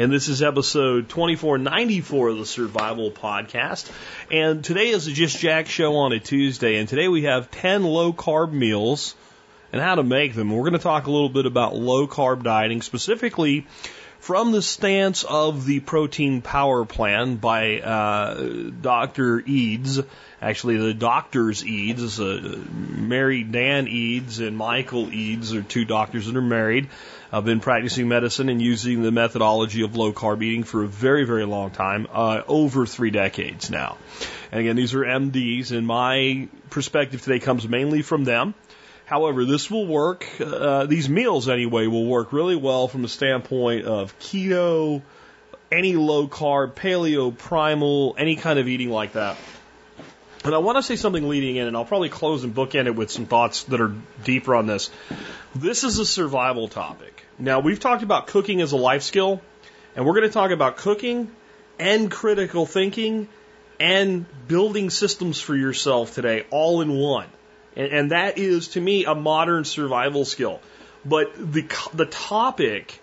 [0.00, 3.92] And this is episode 2494 of the Survival Podcast.
[4.30, 6.78] And today is a Just Jack show on a Tuesday.
[6.78, 9.14] And today we have 10 low carb meals
[9.74, 10.50] and how to make them.
[10.50, 13.66] We're going to talk a little bit about low carb dieting, specifically
[14.20, 19.42] from the stance of the Protein Power Plan by uh, Dr.
[19.46, 20.02] Eades.
[20.40, 26.36] Actually, the doctors Eades, uh, Mary Dan Eades and Michael Eades are two doctors that
[26.36, 26.88] are married.
[27.32, 31.24] I've been practicing medicine and using the methodology of low carb eating for a very,
[31.24, 33.98] very long time, uh, over three decades now.
[34.50, 38.54] And again, these are MDs, and my perspective today comes mainly from them.
[39.06, 43.84] However, this will work, uh, these meals anyway, will work really well from the standpoint
[43.84, 45.02] of keto,
[45.70, 49.36] any low carb, paleo, primal, any kind of eating like that.
[50.44, 52.96] And I want to say something leading in, and I'll probably close and bookend it
[52.96, 54.90] with some thoughts that are deeper on this.
[55.54, 57.19] This is a survival topic.
[57.40, 59.40] Now, we've talked about cooking as a life skill,
[59.96, 61.30] and we're going to talk about cooking
[61.78, 63.28] and critical thinking
[63.80, 67.28] and building systems for yourself today, all in one.
[67.76, 70.60] And, and that is, to me, a modern survival skill.
[71.02, 73.00] But the, the topic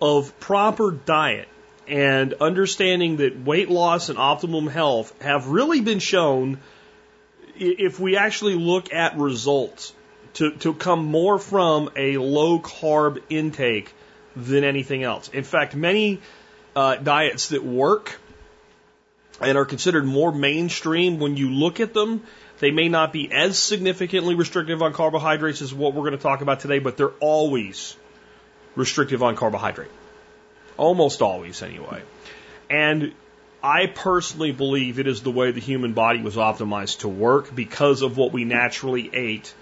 [0.00, 1.48] of proper diet
[1.86, 6.58] and understanding that weight loss and optimum health have really been shown
[7.54, 9.92] if we actually look at results
[10.34, 13.92] to, to come more from a low carb intake
[14.36, 15.28] than anything else.
[15.28, 16.20] In fact, many
[16.74, 18.18] uh, diets that work
[19.40, 22.22] and are considered more mainstream when you look at them
[22.58, 26.40] they may not be as significantly restrictive on carbohydrates as what we're going to talk
[26.40, 27.96] about today, but they're always
[28.76, 29.90] restrictive on carbohydrate.
[30.76, 32.02] Almost always, anyway.
[32.70, 33.12] And
[33.62, 38.02] I personally believe it is the way the human body was optimized to work because
[38.02, 39.52] of what we naturally ate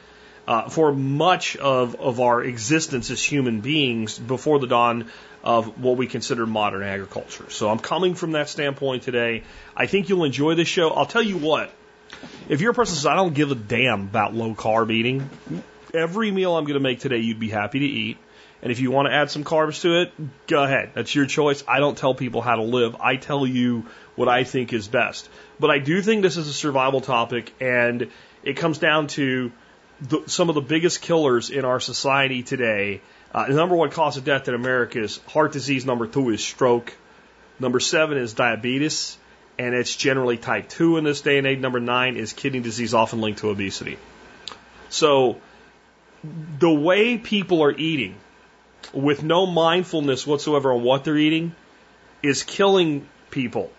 [0.47, 5.10] uh, for much of, of our existence as human beings before the dawn
[5.44, 7.50] of what we consider modern agriculture.
[7.50, 9.44] So I'm coming from that standpoint today.
[9.76, 10.91] I think you'll enjoy this show.
[10.91, 11.72] I'll tell you what,
[12.48, 15.28] if you're a person says, I don't give a damn about low carb eating,
[15.94, 18.19] every meal I'm going to make today, you'd be happy to eat.
[18.62, 20.12] And if you want to add some carbs to it,
[20.47, 20.92] go ahead.
[20.94, 21.64] That's your choice.
[21.66, 22.94] I don't tell people how to live.
[23.00, 25.28] I tell you what I think is best.
[25.58, 28.08] But I do think this is a survival topic, and
[28.44, 29.50] it comes down to
[30.08, 33.00] the, some of the biggest killers in our society today.
[33.34, 35.86] Uh, the number one cause of death in America is heart disease.
[35.86, 36.94] Number two is stroke.
[37.58, 39.16] Number seven is diabetes
[39.58, 41.58] and it's generally type 2 in this day and age.
[41.58, 43.98] Number 9 is kidney disease, often linked to obesity.
[44.88, 45.40] So,
[46.58, 48.16] the way people are eating,
[48.92, 51.54] with no mindfulness whatsoever on what they're eating,
[52.22, 53.70] is killing people.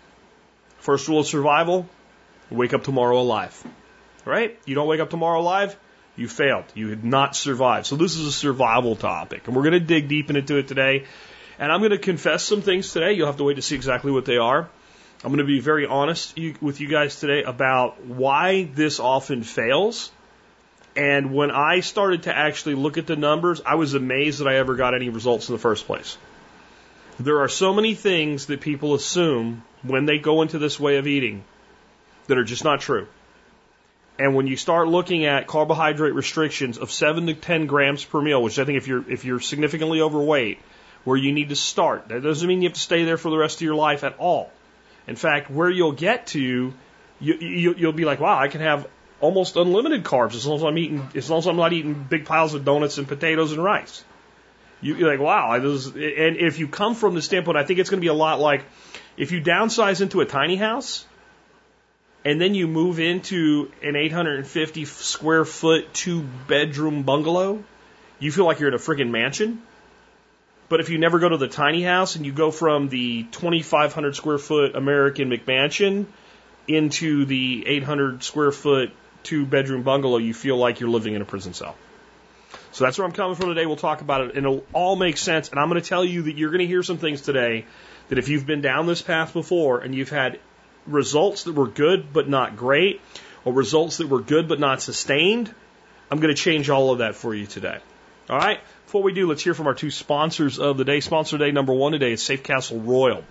[0.79, 1.87] First rule of survival
[2.49, 3.61] wake up tomorrow alive.
[4.25, 4.59] Right?
[4.65, 5.77] You don't wake up tomorrow alive,
[6.15, 6.65] you failed.
[6.75, 7.85] You had not survived.
[7.87, 11.05] So, this is a survival topic, and we're going to dig deep into it today.
[11.59, 13.13] And I'm going to confess some things today.
[13.13, 14.69] You'll have to wait to see exactly what they are.
[15.23, 20.11] I'm going to be very honest with you guys today about why this often fails.
[20.95, 24.55] And when I started to actually look at the numbers, I was amazed that I
[24.55, 26.17] ever got any results in the first place.
[27.19, 31.07] There are so many things that people assume when they go into this way of
[31.07, 31.43] eating
[32.27, 33.07] that are just not true.
[34.19, 38.41] And when you start looking at carbohydrate restrictions of seven to ten grams per meal,
[38.43, 40.59] which I think if you're if you're significantly overweight,
[41.03, 43.37] where you need to start, that doesn't mean you have to stay there for the
[43.37, 44.51] rest of your life at all.
[45.07, 46.73] In fact, where you'll get to, you,
[47.19, 48.87] you, you'll be like, wow, I can have
[49.19, 52.25] almost unlimited carbs as long as I'm eating, as long as I'm not eating big
[52.25, 54.03] piles of donuts and potatoes and rice.
[54.81, 57.79] You, you're like, wow, this is, and if you come from the standpoint, I think
[57.79, 58.63] it's going to be a lot like
[59.17, 61.05] if you downsize into a tiny house
[62.25, 67.63] and then you move into an 850 square foot two bedroom bungalow,
[68.19, 69.61] you feel like you're in a friggin' mansion.
[70.69, 74.15] But if you never go to the tiny house and you go from the 2,500
[74.15, 76.05] square foot American McMansion
[76.67, 78.91] into the 800 square foot
[79.23, 81.75] two bedroom bungalow, you feel like you're living in a prison cell.
[82.71, 83.65] So that's where I'm coming from today.
[83.65, 85.49] We'll talk about it and it'll all make sense.
[85.49, 87.65] And I'm going to tell you that you're going to hear some things today
[88.09, 90.39] that if you've been down this path before and you've had
[90.87, 93.01] results that were good but not great,
[93.45, 95.53] or results that were good but not sustained,
[96.11, 97.77] I'm going to change all of that for you today.
[98.29, 98.59] All right?
[98.85, 100.99] Before we do, let's hear from our two sponsors of the day.
[100.99, 103.23] Sponsor day number one today is Safe Castle Royal.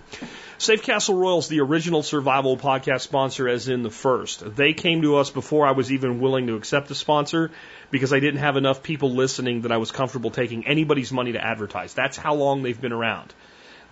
[0.58, 4.56] Safe Castle Royal is the original survival podcast sponsor, as in the first.
[4.56, 7.50] They came to us before I was even willing to accept a sponsor
[7.90, 11.44] because I didn't have enough people listening that I was comfortable taking anybody's money to
[11.44, 11.94] advertise.
[11.94, 13.32] That's how long they've been around.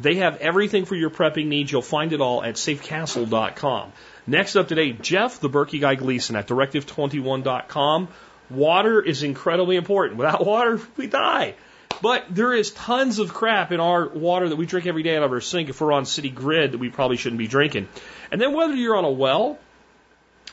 [0.01, 1.71] They have everything for your prepping needs.
[1.71, 3.93] You'll find it all at safecastle.com.
[4.27, 8.09] Next up today, Jeff, the Berkey guy Gleason at directive21.com.
[8.49, 10.19] Water is incredibly important.
[10.19, 11.55] Without water, we die.
[12.01, 15.23] But there is tons of crap in our water that we drink every day out
[15.23, 17.89] of our sink if we're on city grid that we probably shouldn't be drinking.
[18.33, 19.59] And then whether you're on a well,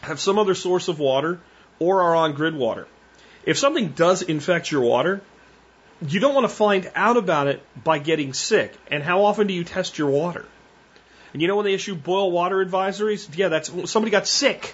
[0.02, 1.40] have some other source of water,
[1.80, 2.86] or are on grid water.
[3.46, 5.22] If something does infect your water,
[6.02, 8.74] you don't want to find out about it by getting sick.
[8.90, 10.46] And how often do you test your water?
[11.34, 13.28] And you know when they issue boil water advisories?
[13.36, 14.74] Yeah, that's somebody got sick.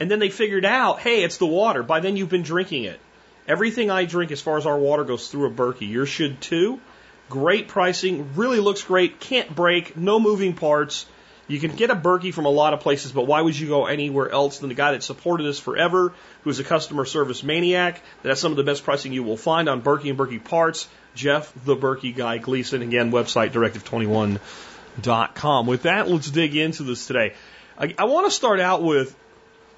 [0.00, 1.82] And then they figured out, hey, it's the water.
[1.82, 3.00] By then you've been drinking it.
[3.46, 5.88] Everything I drink as far as our water goes through a Berkey.
[5.90, 6.80] Yours should too.
[7.28, 11.04] Great pricing, really looks great, can't break, no moving parts.
[11.48, 13.86] You can get a Berkey from a lot of places, but why would you go
[13.86, 16.12] anywhere else than the guy that supported us forever,
[16.44, 19.66] who's a customer service maniac, that has some of the best pricing you will find
[19.68, 20.86] on Berkey and Berkey parts?
[21.14, 22.82] Jeff, the Berkey guy, Gleason.
[22.82, 25.66] Again, website directive21.com.
[25.66, 27.32] With that, let's dig into this today.
[27.78, 29.16] I, I want to start out with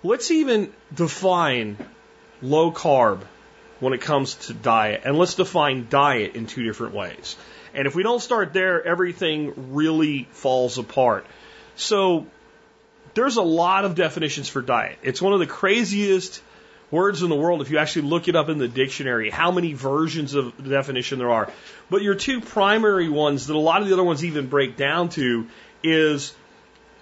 [0.03, 1.77] let's even define
[2.43, 3.21] low carb
[3.79, 5.03] when it comes to diet.
[5.05, 7.37] And let's define diet in two different ways.
[7.75, 11.27] And if we don't start there, everything really falls apart.
[11.81, 12.27] So
[13.15, 14.99] there's a lot of definitions for diet.
[15.03, 16.43] It's one of the craziest
[16.91, 19.73] words in the world if you actually look it up in the dictionary, how many
[19.73, 21.51] versions of the definition there are.
[21.89, 25.09] But your two primary ones that a lot of the other ones even break down
[25.11, 25.47] to
[25.83, 26.35] is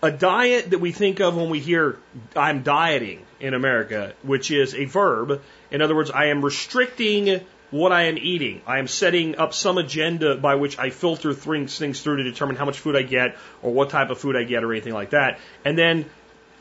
[0.03, 1.99] a diet that we think of when we hear
[2.37, 5.43] I'm dieting in America, which is a verb.
[5.71, 8.63] In other words, I am restricting what I am eating.
[8.67, 12.57] I am setting up some agenda by which I filter things, things through to determine
[12.57, 15.11] how much food I get or what type of food I get or anything like
[15.11, 15.39] that.
[15.65, 16.07] And then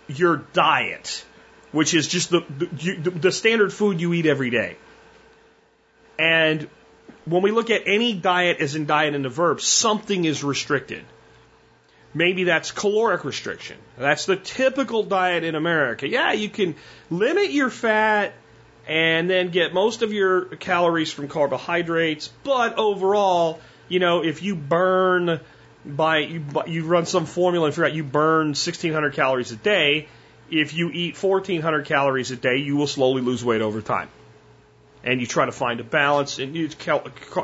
[0.07, 1.23] your diet,
[1.71, 4.77] which is just the, the, the standard food you eat every day.
[6.19, 6.67] And
[7.25, 11.03] when we look at any diet as in diet in the verb, something is restricted.
[12.13, 13.77] Maybe that's caloric restriction.
[13.97, 16.07] That's the typical diet in America.
[16.07, 16.75] Yeah, you can
[17.09, 18.33] limit your fat
[18.87, 24.55] and then get most of your calories from carbohydrates, but overall, you know, if you
[24.55, 25.39] burn
[25.85, 30.07] by you, you run some formula and figure out you burn 1600 calories a day,
[30.49, 34.09] if you eat 1400 calories a day, you will slowly lose weight over time
[35.03, 36.69] and you try to find a balance and you,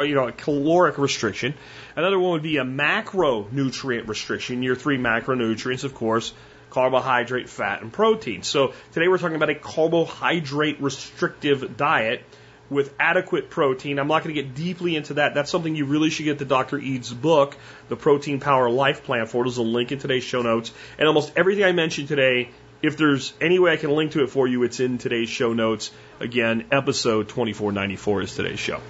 [0.01, 1.53] you know, a caloric restriction.
[1.95, 4.63] Another one would be a macronutrient restriction.
[4.63, 6.33] Your three macronutrients, of course,
[6.73, 8.43] carbohydrate, fat, and protein.
[8.43, 12.23] So today we're talking about a carbohydrate restrictive diet
[12.69, 13.99] with adequate protein.
[13.99, 15.35] I'm not going to get deeply into that.
[15.35, 16.79] That's something you really should get the Dr.
[16.79, 17.55] Eades book,
[17.89, 19.43] the Protein Power Life Plan for.
[19.43, 20.71] There's a link in today's show notes.
[20.97, 22.49] And almost everything I mentioned today
[22.83, 25.53] if there's any way I can link to it for you, it's in today's show
[25.53, 25.89] notes.
[26.19, 28.81] Again, episode 2494 is today's show.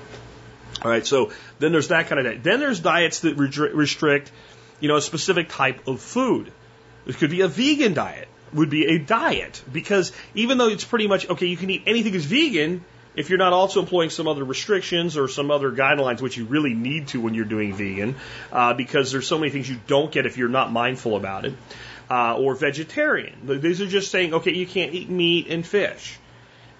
[0.81, 2.43] All right, so then there's that kind of diet.
[2.43, 4.31] Then there's diets that restrict,
[4.79, 6.51] you know, a specific type of food.
[7.05, 11.07] It could be a vegan diet, would be a diet because even though it's pretty
[11.07, 12.83] much okay, you can eat anything that's vegan
[13.15, 16.73] if you're not also employing some other restrictions or some other guidelines, which you really
[16.73, 18.15] need to when you're doing vegan,
[18.51, 21.53] uh, because there's so many things you don't get if you're not mindful about it
[22.09, 23.35] uh, or vegetarian.
[23.61, 26.17] These are just saying, okay, you can't eat meat and fish.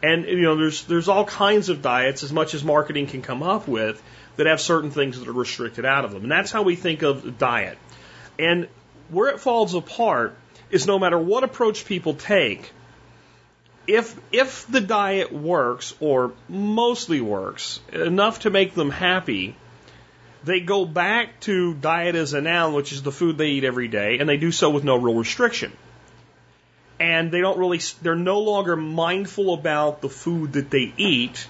[0.02, 3.42] And you know, there's there's all kinds of diets, as much as marketing can come
[3.42, 4.02] up with,
[4.36, 6.24] that have certain things that are restricted out of them.
[6.24, 7.78] And that's how we think of diet.
[8.38, 8.68] And
[9.10, 10.36] where it falls apart
[10.70, 12.72] is no matter what approach people take,
[13.86, 19.56] if if the diet works or mostly works enough to make them happy,
[20.44, 23.88] they go back to diet as a noun, which is the food they eat every
[23.88, 25.72] day, and they do so with no real restriction.
[27.00, 31.48] And they don't really, they're no longer mindful about the food that they eat.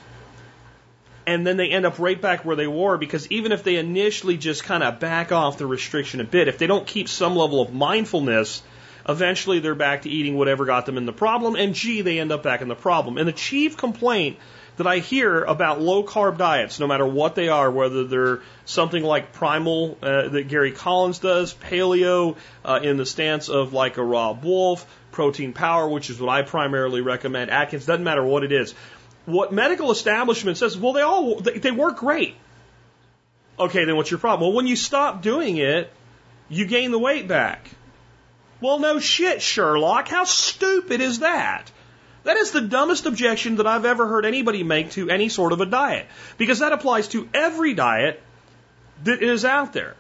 [1.26, 4.38] And then they end up right back where they were because even if they initially
[4.38, 7.62] just kind of back off the restriction a bit, if they don't keep some level
[7.62, 8.62] of mindfulness,
[9.08, 11.56] eventually they're back to eating whatever got them in the problem.
[11.56, 13.18] And gee, they end up back in the problem.
[13.18, 14.38] And the chief complaint
[14.78, 19.04] that I hear about low carb diets, no matter what they are, whether they're something
[19.04, 24.04] like primal uh, that Gary Collins does, paleo uh, in the stance of like a
[24.04, 28.52] Robb Wolf, protein power, which is what I primarily recommend, Atkins, doesn't matter what it
[28.52, 28.74] is.
[29.26, 32.36] What medical establishment says, well, they all they, they work great.
[33.58, 34.50] Okay, then what's your problem?
[34.50, 35.92] Well, when you stop doing it,
[36.50, 37.70] you gain the weight back.
[38.60, 40.08] Well, no shit, Sherlock.
[40.08, 41.72] How stupid is that?
[42.24, 45.62] That is the dumbest objection that I've ever heard anybody make to any sort of
[45.62, 46.08] a diet.
[46.38, 48.22] Because that applies to every diet
[49.04, 49.96] that is out there.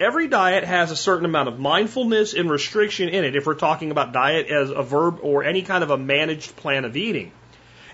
[0.00, 3.90] every diet has a certain amount of mindfulness and restriction in it if we're talking
[3.90, 7.32] about diet as a verb or any kind of a managed plan of eating.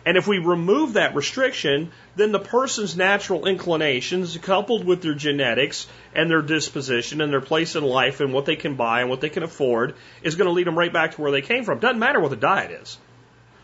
[0.07, 5.87] And if we remove that restriction, then the person's natural inclinations, coupled with their genetics
[6.15, 9.23] and their disposition and their place in life and what they can buy and what
[9.23, 11.79] they can afford, is going to lead them right back to where they came from.
[11.79, 12.99] Doesn't matter what the diet is.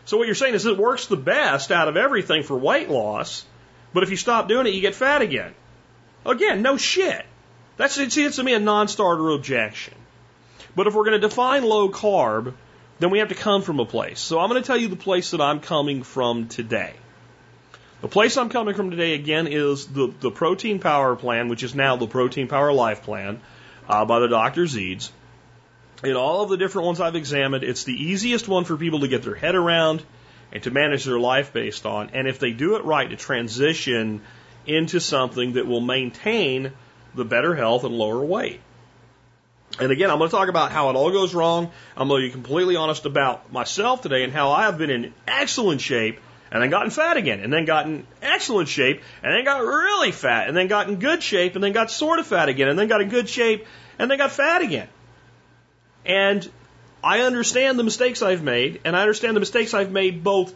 [0.05, 3.45] So what you're saying is it works the best out of everything for weight loss,
[3.93, 5.53] but if you stop doing it, you get fat again.
[6.25, 7.25] Again, no shit.
[7.77, 9.93] That's it seems to me a non-starter objection.
[10.75, 12.53] But if we're going to define low carb,
[13.01, 14.19] then we have to come from a place.
[14.19, 16.93] So I'm going to tell you the place that I'm coming from today.
[18.01, 21.73] The place I'm coming from today again is the, the Protein Power Plan, which is
[21.73, 23.41] now the Protein Power Life Plan
[23.89, 24.77] uh, by the Drs.
[24.77, 25.11] Eades.
[26.03, 29.07] In all of the different ones I've examined, it's the easiest one for people to
[29.07, 30.03] get their head around
[30.51, 32.11] and to manage their life based on.
[32.13, 34.21] And if they do it right, to transition
[34.67, 36.71] into something that will maintain
[37.15, 38.61] the better health and lower weight.
[39.79, 41.71] And again, I'm going to talk about how it all goes wrong.
[41.95, 45.13] I'm going to be completely honest about myself today and how I have been in
[45.27, 46.19] excellent shape
[46.51, 50.49] and then gotten fat again and then gotten excellent shape and then got really fat
[50.49, 52.87] and then got in good shape and then got sort of fat again and then
[52.89, 53.65] got in good shape
[53.97, 54.89] and then got fat again.
[56.05, 56.47] And
[57.03, 60.53] I understand the mistakes I've made and I understand the mistakes I've made both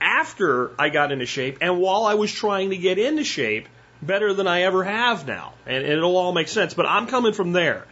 [0.00, 3.68] after I got into shape and while I was trying to get into shape
[4.00, 5.52] better than I ever have now.
[5.66, 6.74] And, and it'll all make sense.
[6.74, 7.86] But I'm coming from there.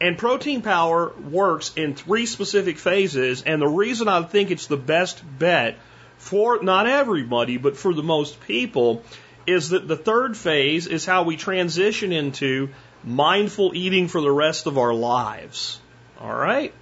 [0.00, 3.42] And protein power works in three specific phases.
[3.42, 5.76] And the reason I think it's the best bet
[6.16, 9.02] for not everybody, but for the most people,
[9.46, 12.70] is that the third phase is how we transition into
[13.04, 15.80] mindful eating for the rest of our lives.
[16.20, 16.72] All right?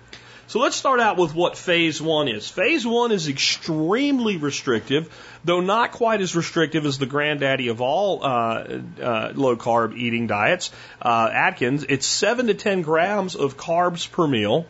[0.48, 2.48] So let's start out with what phase one is.
[2.48, 5.12] Phase one is extremely restrictive,
[5.44, 10.26] though not quite as restrictive as the granddaddy of all uh, uh, low carb eating
[10.26, 10.70] diets,
[11.02, 11.84] uh, Atkins.
[11.86, 14.64] It's seven to ten grams of carbs per meal,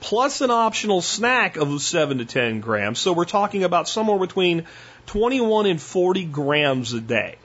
[0.00, 2.98] plus an optional snack of seven to ten grams.
[2.98, 4.66] So we're talking about somewhere between
[5.06, 7.36] 21 and 40 grams a day.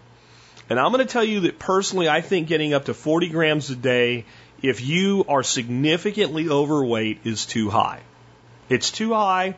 [0.72, 3.70] And I'm going to tell you that personally, I think getting up to 40 grams
[3.70, 4.26] a day
[4.64, 8.00] if you are significantly overweight is too high.
[8.70, 9.56] It's too high.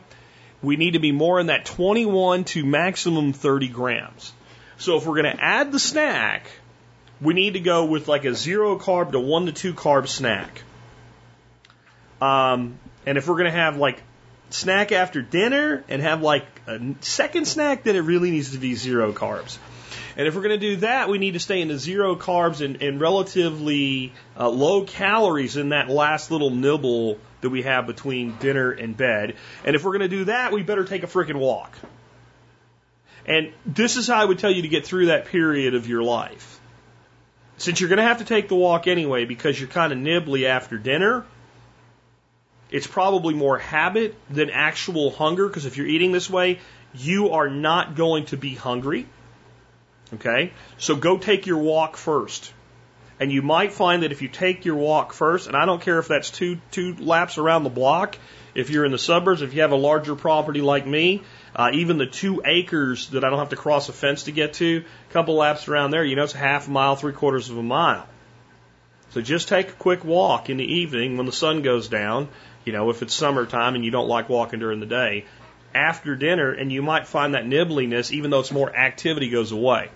[0.60, 4.32] We need to be more in that 21 to maximum 30 grams.
[4.78, 6.50] So if we're going to add the snack,
[7.20, 10.62] we need to go with like a zero carb to one to two carb snack.
[12.20, 14.02] Um, and if we're going to have like
[14.50, 18.74] snack after dinner and have like a second snack, then it really needs to be
[18.74, 19.58] zero carbs.
[20.16, 22.64] And if we're going to do that, we need to stay in the zero carbs
[22.64, 28.36] and, and relatively uh, low calories in that last little nibble that we have between
[28.38, 29.36] dinner and bed.
[29.64, 31.76] And if we're going to do that, we better take a freaking walk.
[33.26, 36.02] And this is how I would tell you to get through that period of your
[36.02, 36.60] life.
[37.58, 40.46] Since you're going to have to take the walk anyway because you're kind of nibbly
[40.46, 41.26] after dinner,
[42.70, 46.60] it's probably more habit than actual hunger because if you're eating this way,
[46.94, 49.06] you are not going to be hungry.
[50.14, 50.52] Okay?
[50.78, 52.52] So go take your walk first.
[53.18, 55.98] And you might find that if you take your walk first, and I don't care
[55.98, 58.18] if that's two, two laps around the block,
[58.54, 61.22] if you're in the suburbs, if you have a larger property like me,
[61.54, 64.54] uh, even the two acres that I don't have to cross a fence to get
[64.54, 67.48] to, a couple laps around there, you know, it's a half a mile, three quarters
[67.48, 68.06] of a mile.
[69.10, 72.28] So just take a quick walk in the evening when the sun goes down,
[72.66, 75.24] you know, if it's summertime and you don't like walking during the day,
[75.76, 79.90] after dinner, and you might find that nibbliness, even though it's more activity, goes away.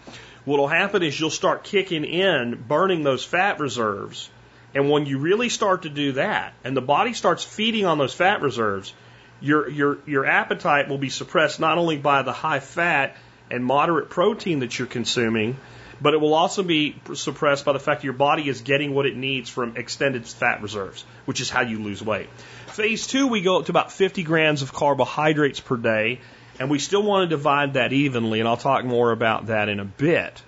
[0.45, 4.31] What'll happen is you'll start kicking in, burning those fat reserves.
[4.75, 8.15] And when you really start to do that, and the body starts feeding on those
[8.15, 8.93] fat reserves,
[9.41, 13.17] your your your appetite will be suppressed not only by the high fat
[13.51, 15.57] and moderate protein that you're consuming,
[16.01, 19.07] but it will also be suppressed by the fact that your body is getting what
[19.07, 22.29] it needs from extended fat reserves, which is how you lose weight.
[22.73, 26.21] Phase two, we go up to about 50 grams of carbohydrates per day,
[26.59, 29.81] and we still want to divide that evenly, and I'll talk more about that in
[29.81, 30.41] a bit.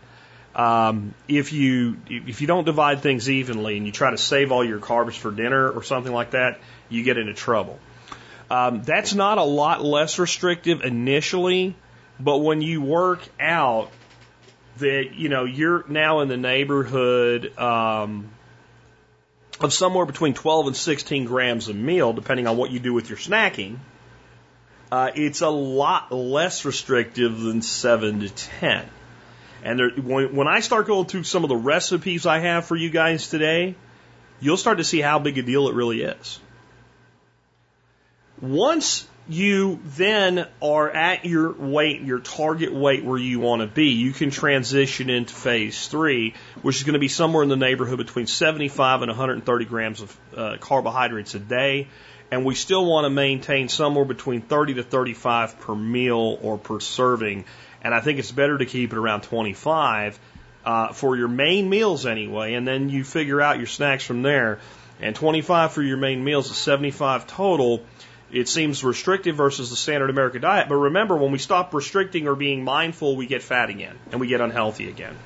[0.54, 4.62] Um, if you if you don't divide things evenly and you try to save all
[4.62, 6.60] your carbs for dinner or something like that,
[6.90, 7.78] you get into trouble.
[8.50, 11.74] Um, that's not a lot less restrictive initially,
[12.20, 13.90] but when you work out
[14.76, 18.30] that you know you're now in the neighborhood um,
[19.60, 23.08] of somewhere between 12 and 16 grams a meal, depending on what you do with
[23.08, 23.78] your snacking.
[24.90, 28.88] Uh, it's a lot less restrictive than 7 to 10.
[29.64, 32.76] And there, when, when I start going through some of the recipes I have for
[32.76, 33.74] you guys today,
[34.40, 36.40] you'll start to see how big a deal it really is.
[38.40, 43.90] Once you then are at your weight, your target weight where you want to be,
[43.90, 47.98] you can transition into phase three, which is going to be somewhere in the neighborhood
[47.98, 51.88] between 75 and 130 grams of uh, carbohydrates a day.
[52.30, 56.80] And we still want to maintain somewhere between 30 to 35 per meal or per
[56.80, 57.44] serving.
[57.82, 60.18] And I think it's better to keep it around 25
[60.64, 62.54] uh, for your main meals anyway.
[62.54, 64.60] And then you figure out your snacks from there.
[65.00, 67.84] And 25 for your main meals is 75 total
[68.32, 70.68] it seems restrictive versus the standard American diet.
[70.68, 74.26] But remember, when we stop restricting or being mindful, we get fat again and we
[74.26, 75.16] get unhealthy again.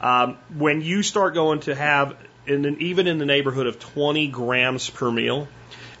[0.00, 2.14] Um, when you start going to have,
[2.46, 5.48] in the, even in the neighborhood of 20 grams per meal,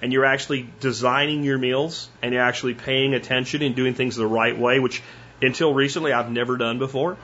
[0.02, 4.26] and you're actually designing your meals and you're actually paying attention and doing things the
[4.26, 5.02] right way, which
[5.40, 7.16] until recently I've never done before,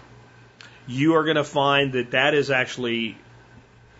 [0.86, 3.18] you are going to find that that is actually,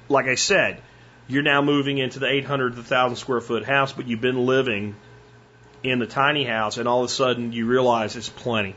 [0.09, 0.81] like I said,
[1.29, 4.95] you're now moving into the 800 to 1,000 square foot house, but you've been living
[5.83, 8.75] in the tiny house, and all of a sudden you realize it's plenty.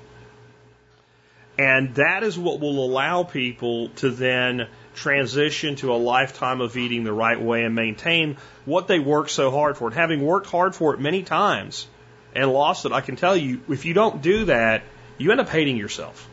[1.57, 7.03] And that is what will allow people to then transition to a lifetime of eating
[7.03, 9.87] the right way and maintain what they work so hard for.
[9.87, 11.87] And having worked hard for it many times
[12.33, 14.83] and lost it, I can tell you, if you don't do that,
[15.17, 16.27] you end up hating yourself.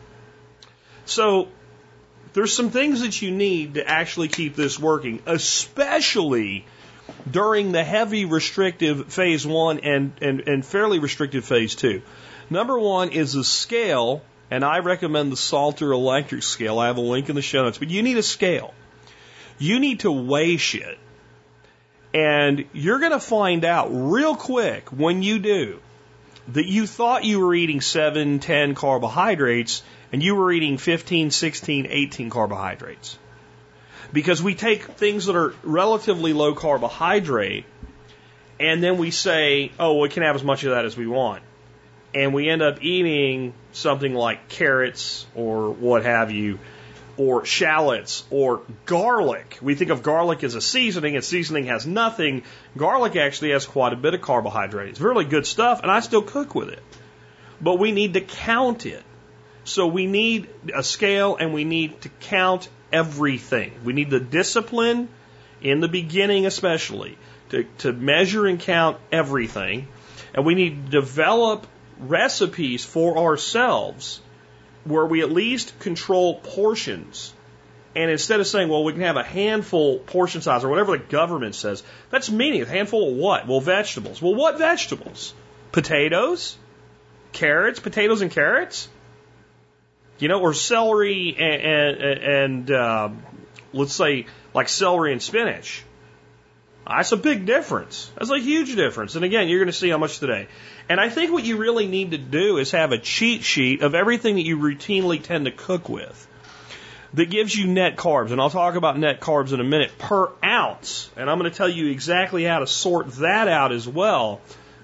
[1.05, 1.47] So
[2.33, 6.65] there's some things that you need to actually keep this working, especially
[7.29, 12.01] during the heavy restrictive phase one and, and, and fairly restrictive phase two.
[12.49, 16.79] Number one is the scale, and I recommend the Salter electric scale.
[16.79, 18.73] I have a link in the show notes, but you need a scale.
[19.59, 20.97] You need to weigh shit.
[22.13, 25.79] And you're going to find out real quick when you do
[26.49, 29.81] that you thought you were eating 7, 10 carbohydrates
[30.13, 33.17] and you were eating 15, 16, 18 carbohydrates.
[34.13, 37.65] Because we take things that are relatively low carbohydrate
[38.59, 41.43] and then we say, oh, we can have as much of that as we want.
[42.13, 46.59] And we end up eating something like carrots or what have you,
[47.17, 49.57] or shallots or garlic.
[49.61, 52.43] We think of garlic as a seasoning, and seasoning has nothing.
[52.77, 54.89] Garlic actually has quite a bit of carbohydrate.
[54.89, 56.83] It's really good stuff, and I still cook with it.
[57.59, 59.03] But we need to count it.
[59.65, 63.71] So we need a scale and we need to count everything.
[63.83, 65.09] We need the discipline
[65.61, 67.17] in the beginning, especially,
[67.49, 69.87] to, to measure and count everything.
[70.33, 71.67] And we need to develop
[71.99, 74.19] recipes for ourselves
[74.83, 77.33] where we at least control portions.
[77.95, 81.03] And instead of saying, well, we can have a handful portion size or whatever the
[81.03, 83.47] government says, that's meaning a handful of what?
[83.47, 84.21] Well, vegetables.
[84.21, 85.33] Well, what vegetables?
[85.71, 86.57] Potatoes?
[87.31, 87.79] Carrots?
[87.79, 88.89] Potatoes and carrots?
[90.23, 93.09] You know, or celery and, and, and uh,
[93.73, 95.83] let's say like celery and spinach.
[96.87, 98.09] That's a big difference.
[98.17, 99.15] That's a huge difference.
[99.15, 100.47] And again, you're going to see how much today.
[100.87, 103.95] And I think what you really need to do is have a cheat sheet of
[103.95, 106.25] everything that you routinely tend to cook with
[107.15, 108.31] that gives you net carbs.
[108.31, 111.11] And I'll talk about net carbs in a minute per ounce.
[111.17, 114.39] And I'm going to tell you exactly how to sort that out as well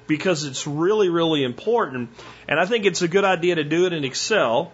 [0.05, 2.09] because it's really, really important.
[2.49, 4.73] And I think it's a good idea to do it in Excel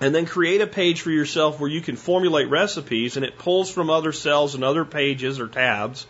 [0.00, 3.70] and then create a page for yourself where you can formulate recipes and it pulls
[3.70, 6.06] from other cells and other pages or tabs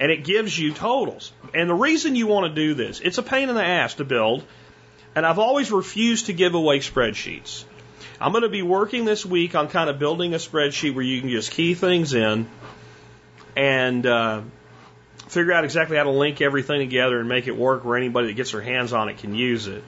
[0.00, 1.30] and it gives you totals.
[1.54, 4.04] And the reason you want to do this, it's a pain in the ass to
[4.04, 4.42] build,
[5.14, 7.64] and I've always refused to give away spreadsheets.
[8.18, 11.20] I'm going to be working this week on kind of building a spreadsheet where you
[11.20, 12.48] can just key things in
[13.54, 14.40] and uh,
[15.28, 18.34] figure out exactly how to link everything together and make it work where anybody that
[18.34, 19.84] gets their hands on it can use it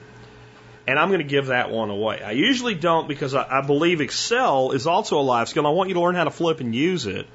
[0.85, 2.21] and I'm going to give that one away.
[2.21, 5.65] I usually don't because I, I believe Excel is also a life skill.
[5.65, 7.27] I want you to learn how to flip and use it.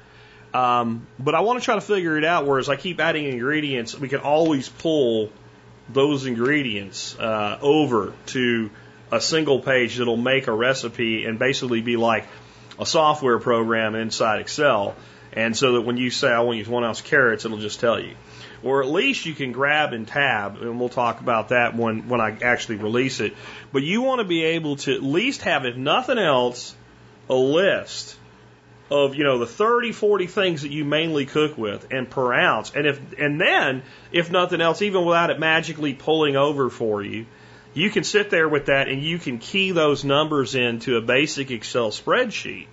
[0.53, 2.45] Um, but I want to try to figure it out.
[2.45, 5.31] Whereas I keep adding ingredients, we can always pull
[5.89, 8.69] those ingredients uh, over to
[9.11, 12.27] a single page that'll make a recipe and basically be like
[12.77, 14.95] a software program inside Excel.
[15.33, 17.79] And so that when you say I want to use one ounce carrots, it'll just
[17.79, 18.15] tell you
[18.63, 22.19] or at least you can grab and tab, and we'll talk about that when, when
[22.19, 23.35] I actually release it.
[23.71, 26.75] But you want to be able to at least have, if nothing else,
[27.29, 28.17] a list
[28.91, 32.71] of you know the 30 40 things that you mainly cook with and per ounce.
[32.75, 37.25] And if and then if nothing else even without it magically pulling over for you
[37.73, 41.51] you can sit there with that and you can key those numbers into a basic
[41.51, 42.65] excel spreadsheet.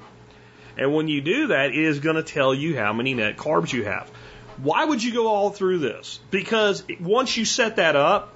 [0.78, 3.72] And when you do that it is going to tell you how many net carbs
[3.72, 4.10] you have
[4.58, 6.20] why would you go all through this?
[6.30, 8.32] Because once you set that up,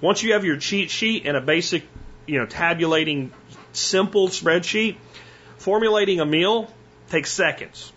[0.00, 1.84] once you have your cheat sheet and a basic,
[2.26, 3.32] you know, tabulating
[3.72, 4.96] simple spreadsheet,
[5.58, 6.72] formulating a meal
[7.08, 7.92] takes seconds.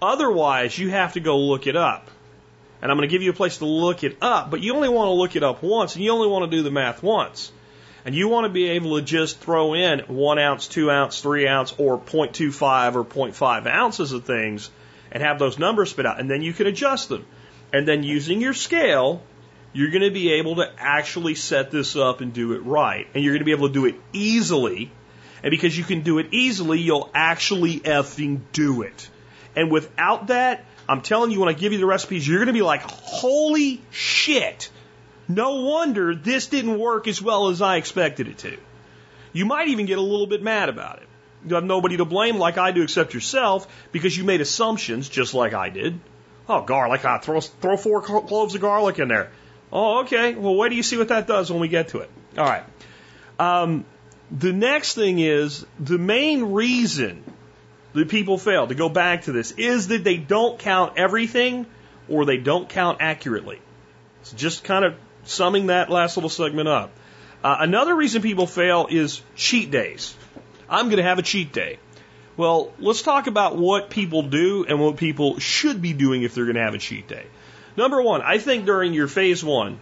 [0.00, 2.10] Otherwise, you have to go look it up.
[2.80, 4.88] And I'm going to give you a place to look it up, but you only
[4.88, 7.52] want to look it up once and you only want to do the math once.
[8.04, 11.46] And you want to be able to just throw in one ounce, two ounce, three
[11.46, 14.70] ounce, or 0.25 or 0.5 ounces of things
[15.12, 16.18] and have those numbers spit out.
[16.18, 17.24] And then you can adjust them.
[17.72, 19.22] And then using your scale,
[19.72, 23.06] you're going to be able to actually set this up and do it right.
[23.14, 24.90] And you're going to be able to do it easily.
[25.42, 29.08] And because you can do it easily, you'll actually effing do it.
[29.54, 32.52] And without that, I'm telling you, when I give you the recipes, you're going to
[32.52, 34.70] be like, holy shit.
[35.28, 38.58] No wonder this didn't work as well as I expected it to.
[39.32, 41.08] You might even get a little bit mad about it.
[41.46, 45.34] You have nobody to blame like I do except yourself because you made assumptions just
[45.34, 45.98] like I did.
[46.48, 49.30] Oh, garlic, I throw, throw four cloves of garlic in there.
[49.72, 50.34] Oh, okay.
[50.34, 52.10] Well, wait do you see what that does when we get to it.
[52.36, 52.64] All right.
[53.38, 53.84] Um,
[54.30, 57.24] the next thing is the main reason
[57.92, 61.66] that people fail, to go back to this, is that they don't count everything
[62.08, 63.60] or they don't count accurately.
[64.22, 66.92] It's just kind of summing that last little segment up.
[67.44, 70.14] Uh, another reason people fail is cheat days.
[70.72, 71.78] I'm going to have a cheat day.
[72.36, 76.46] Well, let's talk about what people do and what people should be doing if they're
[76.46, 77.26] going to have a cheat day.
[77.76, 79.78] Number one, I think during your phase one,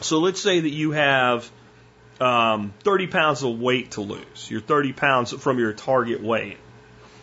[0.00, 1.50] so let's say that you have
[2.20, 4.50] um, 30 pounds of weight to lose.
[4.50, 6.58] You're 30 pounds from your target weight,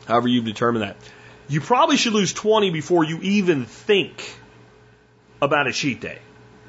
[0.08, 0.98] however you've determined that.
[1.48, 4.36] You probably should lose 20 before you even think
[5.42, 6.20] about a cheat day.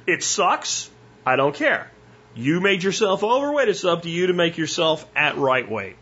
[0.07, 0.91] It sucks.
[1.25, 1.91] I don't care.
[2.35, 3.69] You made yourself overweight.
[3.69, 5.97] It's up to you to make yourself at right weight.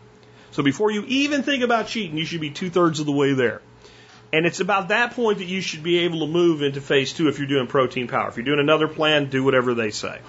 [0.51, 3.33] So before you even think about cheating, you should be two thirds of the way
[3.33, 3.61] there.
[4.31, 7.29] And it's about that point that you should be able to move into phase two
[7.29, 8.29] if you're doing protein power.
[8.29, 10.19] If you're doing another plan, do whatever they say.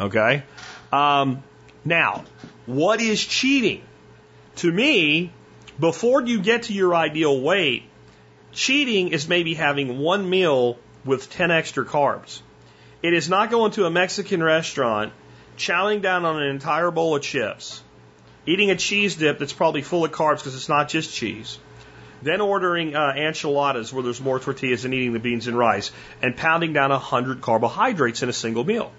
[0.00, 0.44] Okay?
[0.92, 1.42] Um,
[1.84, 2.24] now,
[2.66, 3.82] what is cheating?
[4.56, 5.32] To me,
[5.80, 7.84] before you get to your ideal weight,
[8.52, 12.40] cheating is maybe having one meal with 10 extra carbs.
[13.02, 15.12] It is not going to a Mexican restaurant,
[15.56, 17.82] chowing down on an entire bowl of chips,
[18.46, 21.58] eating a cheese dip that's probably full of carbs because it's not just cheese,
[22.22, 25.90] then ordering uh, enchiladas where there's more tortillas and eating the beans and rice,
[26.22, 28.92] and pounding down 100 carbohydrates in a single meal.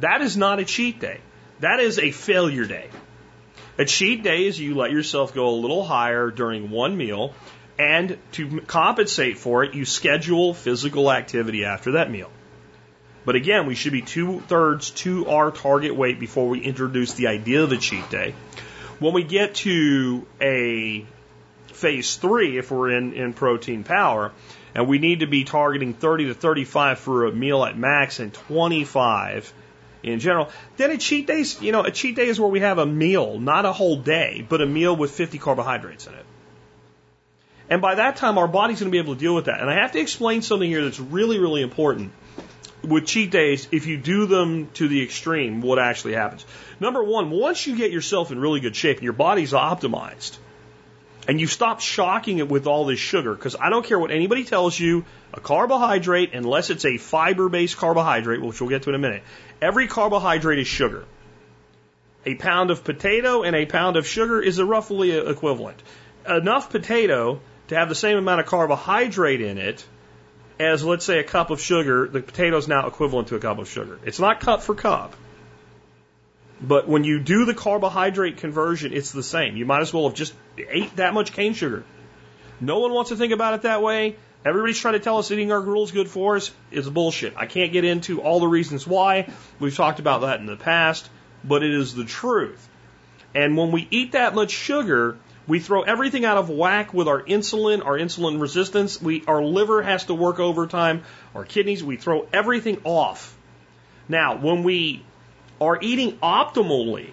[0.00, 1.20] That is not a cheat day.
[1.60, 2.88] That is a failure day.
[3.78, 7.34] A cheat day is you let yourself go a little higher during one meal,
[7.78, 12.30] and to compensate for it, you schedule physical activity after that meal.
[13.26, 17.26] But again, we should be two thirds to our target weight before we introduce the
[17.26, 18.36] idea of a cheat day.
[19.00, 21.04] When we get to a
[21.72, 24.30] phase three, if we're in, in protein power,
[24.76, 28.32] and we need to be targeting 30 to 35 for a meal at max and
[28.32, 29.52] 25
[30.04, 32.78] in general, then a cheat day, you know, a cheat day is where we have
[32.78, 36.24] a meal, not a whole day, but a meal with 50 carbohydrates in it.
[37.68, 39.60] And by that time, our body's going to be able to deal with that.
[39.60, 42.12] And I have to explain something here that's really, really important
[42.82, 46.44] with cheat days, if you do them to the extreme, what actually happens?
[46.80, 50.38] Number one, once you get yourself in really good shape and your body's optimized,
[51.28, 54.44] and you stop shocking it with all this sugar, because I don't care what anybody
[54.44, 58.94] tells you, a carbohydrate, unless it's a fiber based carbohydrate, which we'll get to in
[58.94, 59.22] a minute,
[59.60, 61.04] every carbohydrate is sugar.
[62.24, 65.82] A pound of potato and a pound of sugar is roughly equivalent.
[66.28, 69.84] Enough potato to have the same amount of carbohydrate in it
[70.58, 73.58] as let's say a cup of sugar, the potato is now equivalent to a cup
[73.58, 73.98] of sugar.
[74.04, 75.14] It's not cup for cup.
[76.60, 79.56] But when you do the carbohydrate conversion, it's the same.
[79.56, 81.84] You might as well have just ate that much cane sugar.
[82.60, 84.16] No one wants to think about it that way.
[84.44, 86.50] Everybody's trying to tell us eating our gruel is good for us.
[86.70, 87.34] It's bullshit.
[87.36, 89.28] I can't get into all the reasons why.
[89.58, 91.10] We've talked about that in the past,
[91.44, 92.66] but it is the truth.
[93.34, 97.22] And when we eat that much sugar, we throw everything out of whack with our
[97.22, 99.00] insulin, our insulin resistance.
[99.00, 101.04] We, our liver has to work overtime,
[101.34, 103.36] our kidneys, we throw everything off.
[104.08, 105.04] Now, when we
[105.60, 107.10] are eating optimally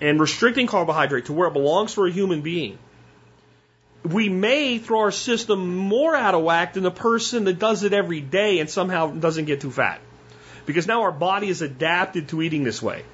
[0.00, 2.78] and restricting carbohydrate to where it belongs for a human being,
[4.02, 7.92] we may throw our system more out of whack than the person that does it
[7.92, 10.00] every day and somehow doesn't get too fat.
[10.64, 13.04] Because now our body is adapted to eating this way.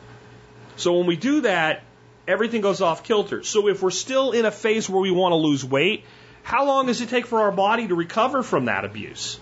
[0.77, 1.83] So when we do that,
[2.27, 3.43] everything goes off kilter.
[3.43, 6.05] So if we're still in a phase where we want to lose weight,
[6.43, 9.41] how long does it take for our body to recover from that abuse?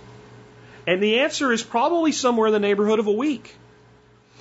[0.87, 3.55] And the answer is probably somewhere in the neighborhood of a week.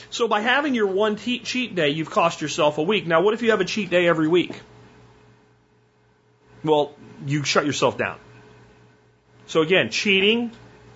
[0.09, 3.07] So by having your one te- cheat day, you've cost yourself a week.
[3.07, 4.59] Now, what if you have a cheat day every week?
[6.63, 6.93] Well,
[7.25, 8.17] you shut yourself down.
[9.47, 10.51] So again, cheating,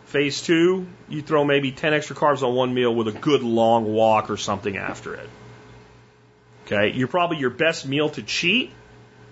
[0.06, 3.86] phase two, you throw maybe 10 extra carbs on one meal with a good long
[3.86, 5.30] walk or something after it.
[6.68, 8.72] Okay, you're probably your best meal to cheat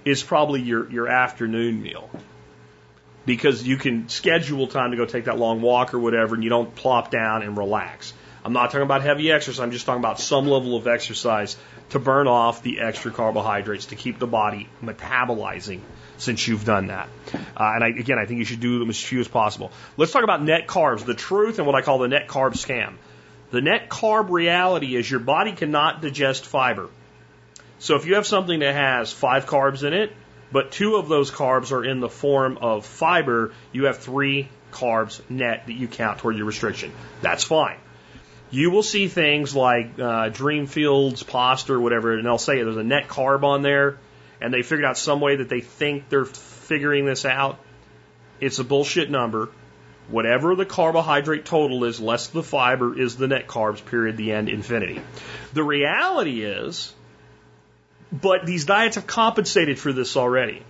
[0.06, 2.10] is probably your, your afternoon meal.
[3.26, 6.50] because you can schedule time to go take that long walk or whatever and you
[6.50, 8.14] don't plop down and relax.
[8.44, 11.58] I'm not talking about heavy exercise, I'm just talking about some level of exercise
[11.90, 15.82] to burn off the extra carbohydrates to keep the body metabolizing
[16.18, 17.10] since you've done that.
[17.34, 19.72] Uh, and I, again, I think you should do them as few as possible.
[19.98, 22.94] Let's talk about net carbs, the truth and what I call the net carb scam.
[23.50, 26.90] The net carb reality is your body cannot digest fiber.
[27.80, 30.12] So if you have something that has five carbs in it,
[30.52, 35.22] but two of those carbs are in the form of fiber, you have three carbs
[35.30, 36.92] net that you count toward your restriction.
[37.22, 37.78] That's fine.
[38.52, 42.84] You will see things like uh, Dreamfields pasta or whatever, and they'll say there's a
[42.84, 43.98] net carb on there,
[44.40, 47.60] and they figured out some way that they think they're figuring this out.
[48.40, 49.50] It's a bullshit number.
[50.08, 54.50] Whatever the carbohydrate total is, less the fiber is the net carbs, period, the end,
[54.50, 55.02] infinity.
[55.54, 56.94] The reality is,
[58.12, 60.64] but these diets have compensated for this already.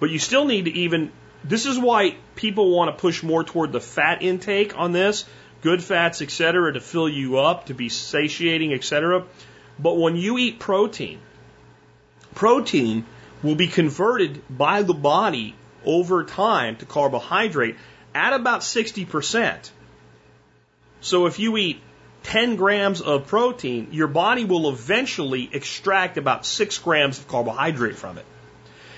[0.00, 1.12] But you still need to even,
[1.44, 5.24] this is why people want to push more toward the fat intake on this,
[5.62, 9.24] good fats, etc., to fill you up, to be satiating, etc.
[9.78, 11.20] But when you eat protein,
[12.34, 13.06] protein
[13.42, 17.76] will be converted by the body over time to carbohydrate
[18.14, 19.70] at about 60%.
[21.00, 21.80] So if you eat
[22.24, 28.18] 10 grams of protein, your body will eventually extract about 6 grams of carbohydrate from
[28.18, 28.24] it.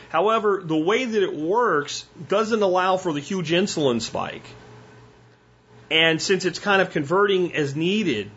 [0.09, 4.47] However, the way that it works doesn't allow for the huge insulin spike.
[5.91, 8.31] And since it's kind of converting as needed,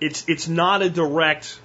[0.00, 1.58] it's, it's not a direct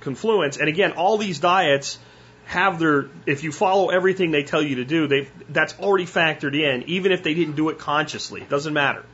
[0.00, 0.58] confluence.
[0.58, 1.98] And again, all these diets
[2.44, 6.54] have their, if you follow everything they tell you to do, they that's already factored
[6.54, 8.42] in, even if they didn't do it consciously.
[8.42, 9.04] It doesn't matter.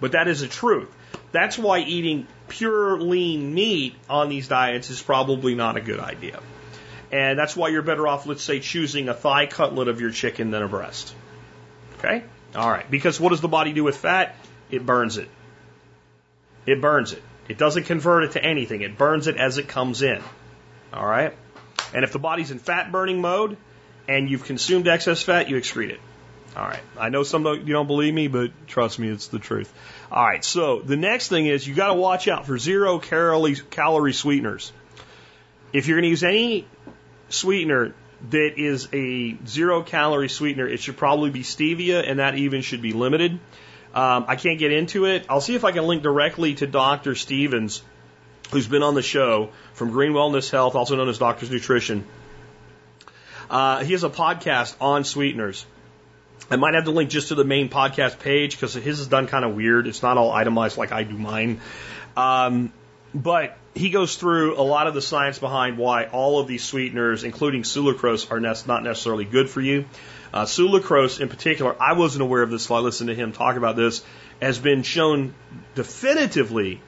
[0.00, 0.88] But that is the truth.
[1.32, 6.40] That's why eating pure lean meat on these diets is probably not a good idea.
[7.10, 10.50] And that's why you're better off, let's say, choosing a thigh cutlet of your chicken
[10.50, 11.14] than a breast.
[11.98, 12.24] Okay?
[12.54, 12.90] All right.
[12.90, 14.36] Because what does the body do with fat?
[14.70, 15.28] It burns it.
[16.66, 17.22] It burns it.
[17.48, 18.82] It doesn't convert it to anything.
[18.82, 20.22] It burns it as it comes in.
[20.92, 21.34] All right?
[21.94, 23.56] And if the body's in fat burning mode
[24.06, 26.00] and you've consumed excess fat, you excrete it.
[26.58, 26.80] All right.
[26.98, 29.72] I know some of you don't believe me, but trust me, it's the truth.
[30.10, 30.44] All right.
[30.44, 34.72] So the next thing is you got to watch out for zero calorie sweeteners.
[35.72, 36.66] If you're going to use any
[37.28, 37.94] sweetener
[38.30, 42.82] that is a zero calorie sweetener, it should probably be stevia, and that even should
[42.82, 43.38] be limited.
[43.94, 45.26] Um, I can't get into it.
[45.28, 47.14] I'll see if I can link directly to Dr.
[47.14, 47.82] Stevens,
[48.50, 52.04] who's been on the show from Green Wellness Health, also known as Doctor's Nutrition.
[53.48, 55.64] Uh, he has a podcast on sweeteners.
[56.50, 59.26] I might have to link just to the main podcast page because his is done
[59.26, 59.86] kind of weird.
[59.86, 61.60] It's not all itemized like I do mine.
[62.16, 62.72] Um,
[63.14, 67.24] but he goes through a lot of the science behind why all of these sweeteners,
[67.24, 69.84] including sucralose, are not necessarily good for you.
[70.32, 73.56] Uh, sucralose, in particular, I wasn't aware of this, so I listened to him talk
[73.56, 74.04] about this,
[74.42, 75.34] has been shown
[75.74, 76.82] definitively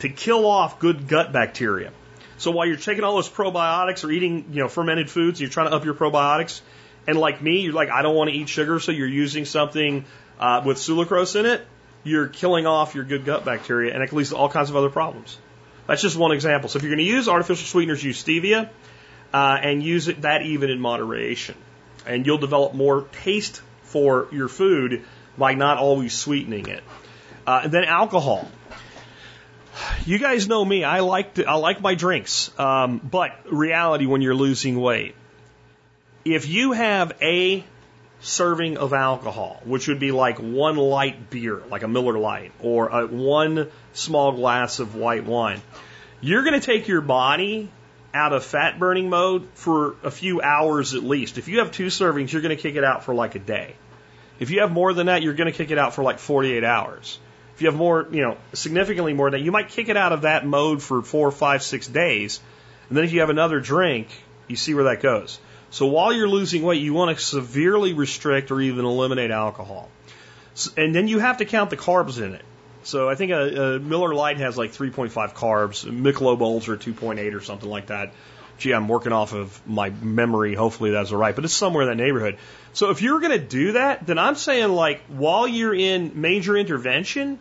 [0.00, 1.92] to kill off good gut bacteria.
[2.38, 5.68] So while you're taking all those probiotics or eating, you know, fermented foods, you're trying
[5.68, 6.62] to up your probiotics,
[7.06, 10.04] and like me, you're like, I don't want to eat sugar, so you're using something
[10.38, 11.66] uh, with sucralose in it.
[12.02, 14.90] You're killing off your good gut bacteria, and it leads to all kinds of other
[14.90, 15.38] problems.
[15.86, 16.68] That's just one example.
[16.68, 18.70] So if you're going to use artificial sweeteners, use stevia,
[19.32, 21.56] uh, and use it that even in moderation,
[22.06, 25.04] and you'll develop more taste for your food
[25.36, 26.82] by not always sweetening it.
[27.46, 28.48] Uh, and then alcohol.
[30.04, 30.84] You guys know me.
[30.84, 35.14] I like to, I like my drinks, um, but reality when you're losing weight
[36.24, 37.64] if you have a
[38.20, 42.88] serving of alcohol, which would be like one light beer, like a Miller Lite, or
[42.88, 45.60] a, one small glass of white wine,
[46.20, 47.70] you're going to take your body
[48.12, 51.38] out of fat burning mode for a few hours at least.
[51.38, 53.74] If you have two servings, you're going to kick it out for like a day.
[54.38, 56.64] If you have more than that, you're going to kick it out for like 48
[56.64, 57.18] hours.
[57.54, 60.12] If you have more, you know, significantly more than that, you might kick it out
[60.12, 62.40] of that mode for four, five, six days.
[62.88, 64.08] And then if you have another drink,
[64.48, 65.38] you see where that goes.
[65.70, 69.88] So while you're losing weight, you want to severely restrict or even eliminate alcohol.
[70.76, 72.44] And then you have to count the carbs in it.
[72.82, 75.84] So I think a, a Miller Lite has like 3.5 carbs.
[75.84, 78.12] Michelob Ultra 2.8 or something like that.
[78.58, 80.54] Gee, I'm working off of my memory.
[80.54, 82.36] Hopefully that's all right, but it's somewhere in that neighborhood.
[82.72, 86.56] So if you're going to do that, then I'm saying like while you're in major
[86.56, 87.38] intervention,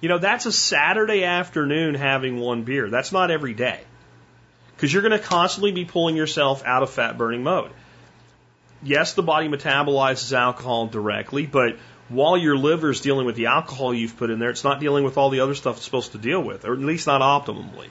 [0.00, 2.90] you know, that's a Saturday afternoon having one beer.
[2.90, 3.80] That's not every day
[4.76, 7.70] because you're going to constantly be pulling yourself out of fat burning mode.
[8.82, 13.94] Yes, the body metabolizes alcohol directly, but while your liver is dealing with the alcohol
[13.94, 16.18] you've put in there, it's not dealing with all the other stuff it's supposed to
[16.18, 17.88] deal with, or at least not optimally.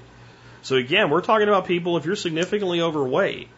[0.62, 3.50] So again, we're talking about people if you're significantly overweight,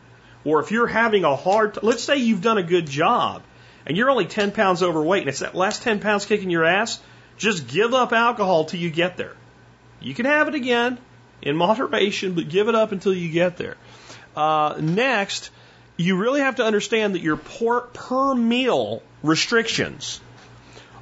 [0.46, 3.44] or if you're having a hard, t- let's say you've done a good job
[3.86, 7.00] and you're only 10 pounds overweight and it's that last 10 pounds kicking your ass,
[7.38, 9.36] just give up alcohol till you get there.
[10.00, 10.98] You can have it again
[11.48, 13.78] in moderation, but give it up until you get there.
[14.36, 15.50] Uh, next,
[15.96, 20.20] you really have to understand that your per, per meal restrictions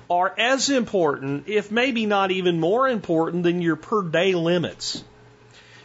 [0.09, 5.03] are as important, if maybe not even more important, than your per day limits.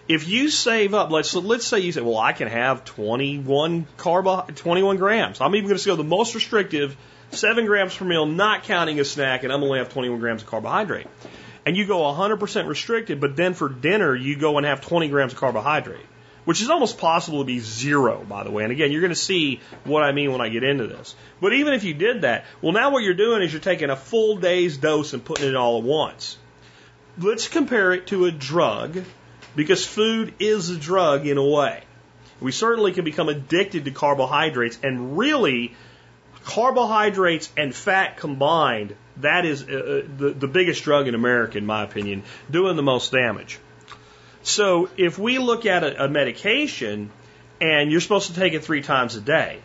[0.08, 4.54] If you save up, let's let's say you say, well, I can have 21 carb,
[4.54, 5.40] 21 grams.
[5.40, 6.96] I'm even going to go the most restrictive,
[7.30, 10.48] seven grams per meal, not counting a snack, and I'm only have 21 grams of
[10.48, 11.06] carbohydrate.
[11.66, 15.32] And you go 100% restricted, but then for dinner you go and have 20 grams
[15.32, 16.06] of carbohydrate
[16.44, 18.64] which is almost possible to be zero, by the way.
[18.64, 21.14] And again, you're going to see what I mean when I get into this.
[21.40, 23.96] But even if you did that, well, now what you're doing is you're taking a
[23.96, 26.38] full day's dose and putting it all at once.
[27.18, 29.04] Let's compare it to a drug,
[29.54, 31.82] because food is a drug in a way.
[32.40, 35.76] We certainly can become addicted to carbohydrates, and really,
[36.44, 41.66] carbohydrates and fat combined, that is uh, uh the, the biggest drug in America, in
[41.66, 43.58] my opinion, doing the most damage.
[44.42, 47.10] So if we look at a, a medication
[47.60, 49.60] and you're supposed to take it three times a day,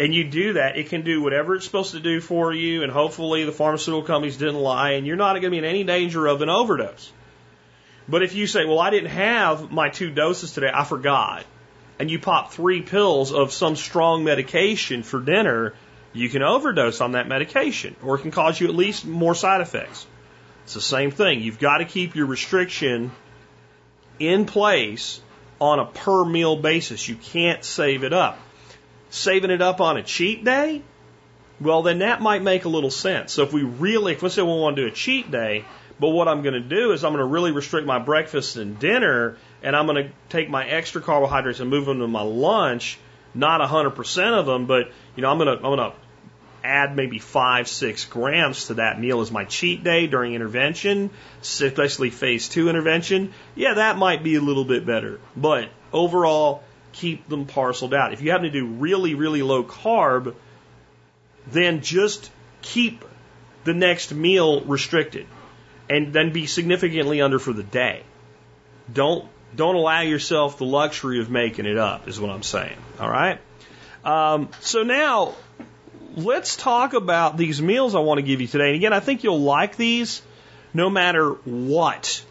[0.00, 2.90] and you do that, it can do whatever it's supposed to do for you, and
[2.90, 6.26] hopefully the pharmaceutical companies didn't lie, and you're not going to be in any danger
[6.26, 7.12] of an overdose.
[8.08, 11.44] But if you say, well, I didn't have my two doses today, I forgot,
[12.02, 15.72] and you pop three pills of some strong medication for dinner,
[16.12, 19.60] you can overdose on that medication, or it can cause you at least more side
[19.60, 20.04] effects.
[20.64, 21.42] It's the same thing.
[21.42, 23.12] You've got to keep your restriction
[24.18, 25.20] in place
[25.60, 27.06] on a per meal basis.
[27.06, 28.36] You can't save it up.
[29.10, 30.82] Saving it up on a cheat day,
[31.60, 33.32] well, then that might make a little sense.
[33.32, 35.64] So if we really, if let's say we want to do a cheat day,
[36.00, 38.76] but what I'm going to do is I'm going to really restrict my breakfast and
[38.80, 42.98] dinner, and I'm going to take my extra carbohydrates and move them to my lunch.
[43.34, 45.92] Not 100% of them, but you know I'm going to I'm going to
[46.64, 52.10] add maybe five, six grams to that meal as my cheat day during intervention, especially
[52.10, 55.20] phase two intervention, yeah, that might be a little bit better.
[55.36, 58.12] But overall, keep them parceled out.
[58.12, 60.34] If you happen to do really, really low carb,
[61.46, 63.04] then just keep
[63.64, 65.26] the next meal restricted
[65.88, 68.02] and then be significantly under for the day.
[68.92, 72.76] Don't don't allow yourself the luxury of making it up, is what I'm saying.
[72.98, 73.38] All right.
[74.04, 75.34] Um, so now
[76.16, 78.68] let's talk about these meals I want to give you today.
[78.68, 80.22] And again, I think you'll like these
[80.74, 82.24] no matter what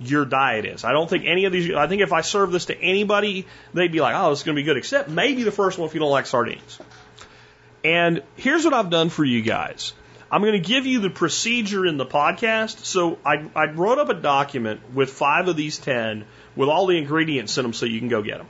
[0.00, 0.84] your diet is.
[0.84, 3.92] I don't think any of these, I think if I serve this to anybody, they'd
[3.92, 5.94] be like, oh, this is going to be good, except maybe the first one if
[5.94, 6.80] you don't like sardines.
[7.84, 9.92] And here's what I've done for you guys.
[10.30, 12.84] I'm going to give you the procedure in the podcast.
[12.84, 16.24] So I, I wrote up a document with five of these 10
[16.56, 18.48] with all the ingredients in them so you can go get them.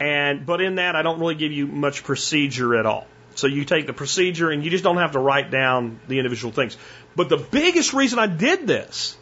[0.00, 3.06] And, but in that, I don't really give you much procedure at all.
[3.34, 6.52] So you take the procedure and you just don't have to write down the individual
[6.52, 6.76] things.
[7.14, 9.16] But the biggest reason I did this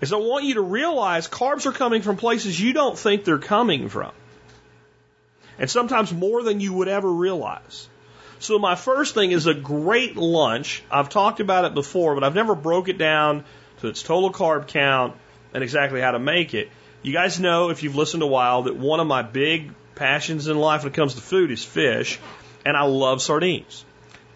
[0.00, 3.38] is I want you to realize carbs are coming from places you don't think they're
[3.38, 4.12] coming from.
[5.58, 7.88] And sometimes more than you would ever realize.
[8.42, 10.82] So my first thing is a great lunch.
[10.90, 13.44] I've talked about it before, but I've never broke it down
[13.80, 15.14] to its total carb count
[15.54, 16.68] and exactly how to make it.
[17.02, 20.58] You guys know if you've listened a while that one of my big passions in
[20.58, 22.18] life when it comes to food is fish.
[22.66, 23.84] And I love sardines.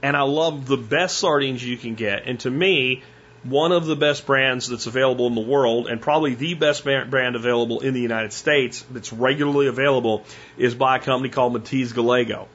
[0.04, 2.28] And I love the best sardines you can get.
[2.28, 3.02] And to me,
[3.42, 7.34] one of the best brands that's available in the world, and probably the best brand
[7.34, 10.22] available in the United States that's regularly available,
[10.56, 12.46] is by a company called Matiz Gallego.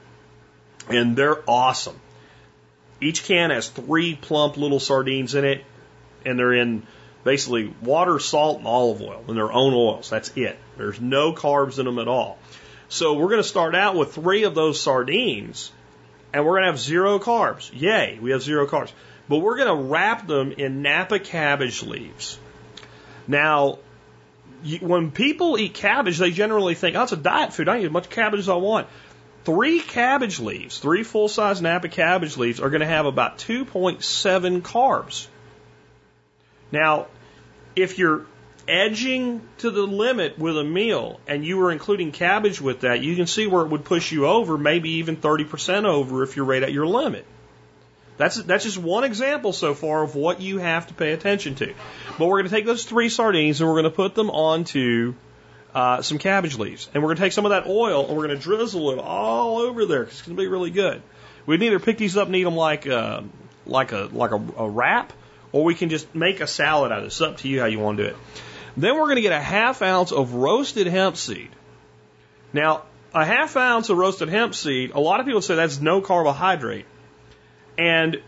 [0.94, 2.00] And they're awesome.
[3.00, 5.64] Each can has three plump little sardines in it,
[6.26, 6.86] and they're in
[7.24, 10.10] basically water, salt, and olive oil, and their own oils.
[10.10, 10.58] That's it.
[10.78, 12.38] There's no carbs in them at all.
[12.90, 15.72] So we're going to start out with three of those sardines
[16.34, 17.70] and we're going to have zero carbs.
[17.74, 18.92] Yay, we have zero carbs.
[19.28, 22.38] But we're going to wrap them in Napa cabbage leaves.
[23.28, 23.80] Now,
[24.80, 27.70] when people eat cabbage, they generally think, oh, it's a diet food.
[27.70, 28.88] I eat as much cabbage as I want.
[29.44, 34.62] Three cabbage leaves, three full size Napa cabbage leaves, are going to have about 2.7
[34.62, 35.28] carbs.
[36.72, 37.08] Now,
[37.76, 38.26] if you're
[38.68, 43.16] edging to the limit with a meal and you were including cabbage with that, you
[43.16, 46.62] can see where it would push you over, maybe even 30% over if you're right
[46.62, 47.26] at your limit.
[48.18, 51.74] That's, that's just one example so far of what you have to pay attention to.
[52.20, 55.16] But we're going to take those three sardines and we're going to put them onto
[55.74, 56.90] uh, some cabbage leaves.
[56.94, 59.00] And we're going to take some of that oil and we're going to drizzle it
[59.00, 61.02] all over there because it's going to be really good.
[61.46, 63.22] We can either pick these up and eat them like, uh,
[63.66, 65.14] like a, like a, a wrap,
[65.52, 67.08] or we can just make a salad out of it.
[67.08, 68.16] It's up to you how you want to do it.
[68.78, 71.50] Then we're going to get a half ounce of roasted hemp seed.
[72.54, 76.02] Now, a half ounce of roasted hemp seed, a lot of people say that's no
[76.02, 76.86] carbohydrate.
[77.78, 78.22] And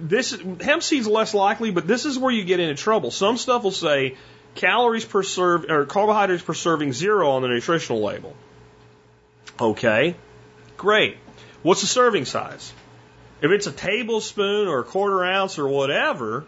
[0.00, 3.10] this hemp seed's less likely, but this is where you get into trouble.
[3.10, 4.16] Some stuff will say
[4.54, 8.34] calories per serve or carbohydrates per serving zero on the nutritional label.
[9.60, 10.14] Okay,
[10.76, 11.16] great.
[11.62, 12.72] What's the serving size?
[13.40, 16.44] If it's a tablespoon or a quarter ounce or whatever,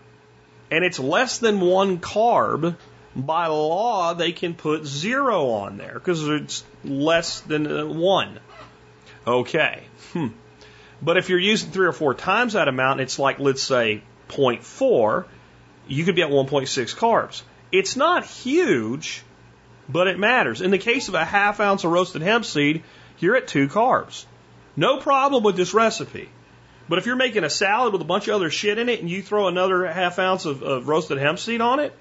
[0.71, 2.77] and it's less than one carb,
[3.15, 8.39] by law they can put zero on there because it's less than one.
[9.27, 9.83] Okay.
[10.13, 10.29] Hmm.
[11.03, 15.25] But if you're using three or four times that amount, it's like, let's say, 0.4,
[15.89, 17.43] you could be at 1.6 carbs.
[17.73, 19.23] It's not huge,
[19.89, 20.61] but it matters.
[20.61, 22.83] In the case of a half ounce of roasted hemp seed,
[23.18, 24.25] you're at two carbs.
[24.77, 26.29] No problem with this recipe.
[26.89, 29.09] But if you're making a salad with a bunch of other shit in it and
[29.09, 31.97] you throw another half ounce of, of roasted hemp seed on it,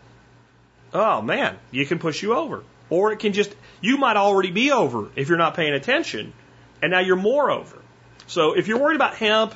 [0.93, 2.63] oh man, you can push you over.
[2.89, 6.34] Or it can just, you might already be over if you're not paying attention,
[6.82, 7.78] and now you're more over.
[8.26, 9.53] So if you're worried about hemp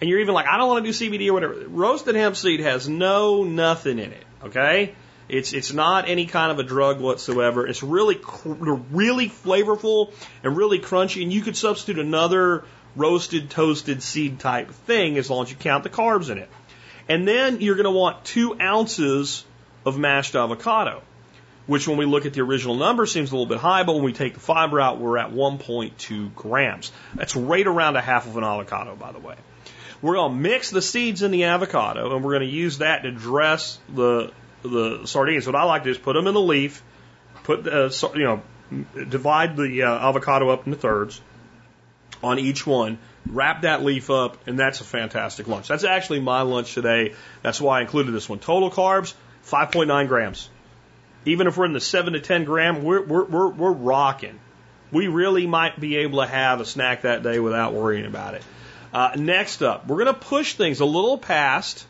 [0.00, 2.60] and you're even like, I don't want to do CBD or whatever, roasted hemp seed
[2.60, 4.24] has no nothing in it.
[4.44, 4.94] Okay?
[5.28, 7.66] It's it's not any kind of a drug whatsoever.
[7.66, 10.12] It's really really flavorful
[10.42, 12.64] and really crunchy, and you could substitute another
[12.94, 16.48] roasted toasted seed type thing as long as you count the carbs in it.
[17.08, 19.44] And then you're going to want two ounces
[19.84, 21.02] of mashed avocado,
[21.66, 24.02] which when we look at the original number seems a little bit high, but when
[24.02, 26.90] we take the fiber out, we're at 1.2 grams.
[27.14, 29.36] That's right around a half of an avocado, by the way.
[30.02, 33.02] We're going to mix the seeds in the avocado, and we're going to use that
[33.02, 34.32] to dress the
[34.68, 35.46] the sardines.
[35.46, 36.82] What I like to do is put them in the leaf,
[37.44, 38.42] put the, uh, you know,
[39.08, 41.20] divide the uh, avocado up into thirds
[42.22, 45.68] on each one, wrap that leaf up, and that's a fantastic lunch.
[45.68, 47.14] That's actually my lunch today.
[47.42, 48.38] That's why I included this one.
[48.38, 49.14] Total carbs,
[49.46, 50.48] 5.9 grams.
[51.24, 54.38] Even if we're in the 7 to 10 gram, we're, we're, we're, we're rocking.
[54.92, 58.42] We really might be able to have a snack that day without worrying about it.
[58.92, 61.86] Uh, next up, we're going to push things a little past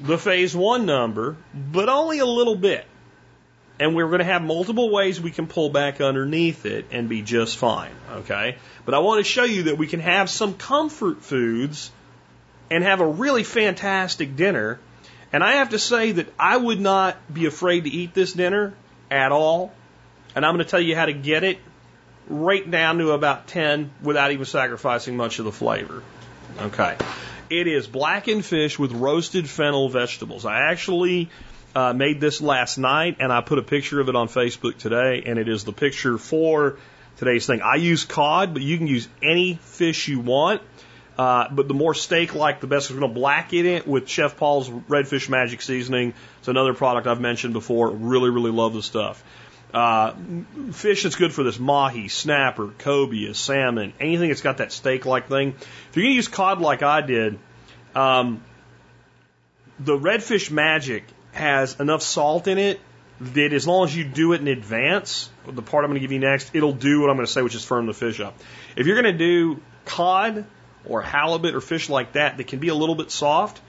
[0.00, 2.86] the phase one number, but only a little bit.
[3.80, 7.22] And we're going to have multiple ways we can pull back underneath it and be
[7.22, 7.92] just fine.
[8.10, 8.56] Okay.
[8.84, 11.92] But I want to show you that we can have some comfort foods
[12.70, 14.80] and have a really fantastic dinner
[15.32, 18.74] and I have to say that I would not be afraid to eat this dinner
[19.10, 19.72] at all.
[20.34, 21.58] And I'm going to tell you how to get it
[22.28, 26.02] right down to about 10 without even sacrificing much of the flavor.
[26.58, 26.96] Okay.
[27.50, 30.44] It is blackened fish with roasted fennel vegetables.
[30.44, 31.30] I actually
[31.74, 35.22] uh, made this last night and I put a picture of it on Facebook today,
[35.24, 36.78] and it is the picture for
[37.16, 37.62] today's thing.
[37.62, 40.62] I use cod, but you can use any fish you want.
[41.16, 42.90] Uh, but the more steak like, the best.
[42.90, 46.14] We're going to blacken it with Chef Paul's Redfish Magic Seasoning.
[46.38, 47.90] It's another product I've mentioned before.
[47.90, 49.24] Really, really love the stuff.
[49.72, 50.14] Uh,
[50.72, 55.28] fish that's good for this mahi, snapper, cobia, salmon, anything that's got that steak like
[55.28, 55.48] thing.
[55.48, 57.38] If you're going to use cod like I did,
[57.94, 58.42] um,
[59.78, 62.80] the Redfish Magic has enough salt in it
[63.20, 66.12] that as long as you do it in advance, the part I'm going to give
[66.12, 68.38] you next, it'll do what I'm going to say, which is firm the fish up.
[68.74, 70.46] If you're going to do cod,
[70.88, 73.60] or halibut or fish like that that can be a little bit soft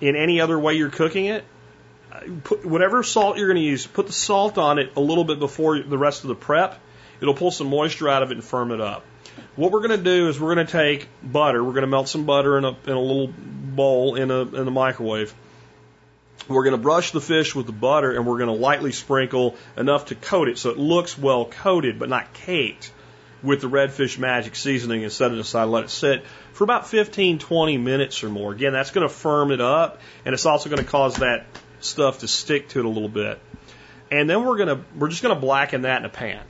[0.00, 1.44] in any other way you're cooking it,
[2.44, 5.38] put whatever salt you're going to use, put the salt on it a little bit
[5.38, 6.80] before the rest of the prep.
[7.20, 9.04] It'll pull some moisture out of it and firm it up.
[9.54, 11.62] What we're going to do is we're going to take butter.
[11.62, 14.64] We're going to melt some butter in a, in a little bowl in a in
[14.64, 15.34] the microwave.
[16.48, 19.56] We're going to brush the fish with the butter and we're going to lightly sprinkle
[19.76, 22.92] enough to coat it so it looks well coated but not caked
[23.42, 27.38] with the redfish magic seasoning and set it aside, let it sit for about 15,
[27.38, 28.52] 20 minutes or more.
[28.52, 31.46] Again, that's going to firm it up and it's also going to cause that
[31.80, 33.40] stuff to stick to it a little bit.
[34.10, 36.42] And then we're to, we're just to blacken that in a pan.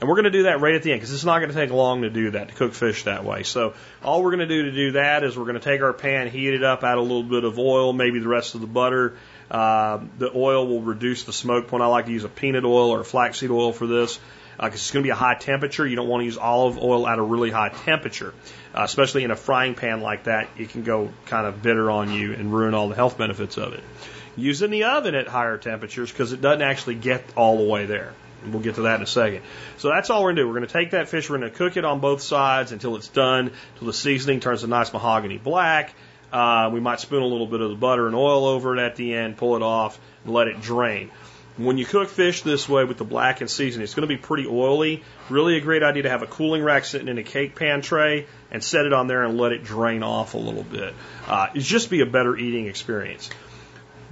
[0.00, 1.54] And we're going to do that right at the end because it's not going to
[1.54, 3.44] take long to do that, to cook fish that way.
[3.44, 5.92] So all we're going to do to do that is we're going to take our
[5.92, 8.66] pan, heat it up, add a little bit of oil, maybe the rest of the
[8.66, 9.16] butter.
[9.48, 11.84] Uh, the oil will reduce the smoke point.
[11.84, 14.18] I like to use a peanut oil or a flaxseed oil for this
[14.56, 15.86] because uh, it's going to be a high temperature.
[15.86, 18.34] You don't want to use olive oil at a really high temperature,
[18.74, 20.48] uh, especially in a frying pan like that.
[20.58, 23.72] It can go kind of bitter on you and ruin all the health benefits of
[23.72, 23.84] it.
[24.36, 27.86] Use in the oven at higher temperatures because it doesn't actually get all the way
[27.86, 28.14] there.
[28.46, 29.42] We'll get to that in a second.
[29.78, 30.48] So that's all we're going to do.
[30.48, 32.96] We're going to take that fish, we're going to cook it on both sides until
[32.96, 35.94] it's done, until the seasoning turns a nice mahogany black.
[36.32, 38.96] Uh, we might spoon a little bit of the butter and oil over it at
[38.96, 41.10] the end, pull it off, and let it drain.
[41.58, 44.46] When you cook fish this way with the blackened seasoning, it's going to be pretty
[44.48, 45.02] oily.
[45.28, 48.26] Really a great idea to have a cooling rack sitting in a cake pan tray
[48.50, 50.94] and set it on there and let it drain off a little bit.
[51.28, 53.28] Uh, it's just be a better eating experience.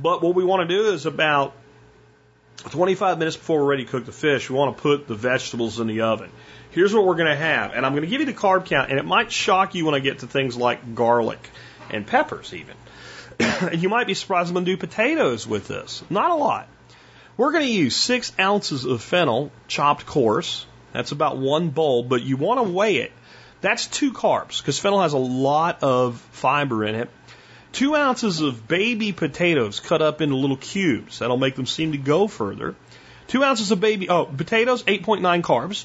[0.02, 1.54] But what we want to do is about
[2.70, 5.80] 25 minutes before we're ready to cook the fish, we want to put the vegetables
[5.80, 6.30] in the oven.
[6.70, 8.90] Here's what we're going to have, and I'm going to give you the carb count,
[8.90, 11.40] and it might shock you when I get to things like garlic
[11.90, 12.76] and peppers, even.
[13.78, 16.02] you might be surprised I'm going to do potatoes with this.
[16.10, 16.68] Not a lot.
[17.36, 20.66] We're going to use six ounces of fennel, chopped coarse.
[20.92, 23.12] That's about one bowl, but you want to weigh it.
[23.60, 27.10] That's two carbs because fennel has a lot of fiber in it.
[27.72, 31.20] Two ounces of baby potatoes cut up into little cubes.
[31.20, 32.74] That'll make them seem to go further.
[33.28, 35.84] Two ounces of baby, oh, potatoes, 8.9 carbs.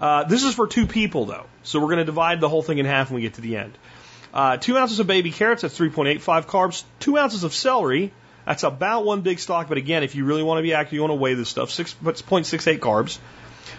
[0.00, 2.78] Uh, this is for two people though, so we're going to divide the whole thing
[2.78, 3.78] in half when we get to the end.
[4.34, 6.84] Uh, two ounces of baby carrots, that's 3.85 carbs.
[6.98, 8.12] Two ounces of celery,
[8.44, 11.00] that's about one big stalk, but again, if you really want to be accurate, you
[11.00, 13.18] want to weigh this stuff, Six, 6.68 carbs.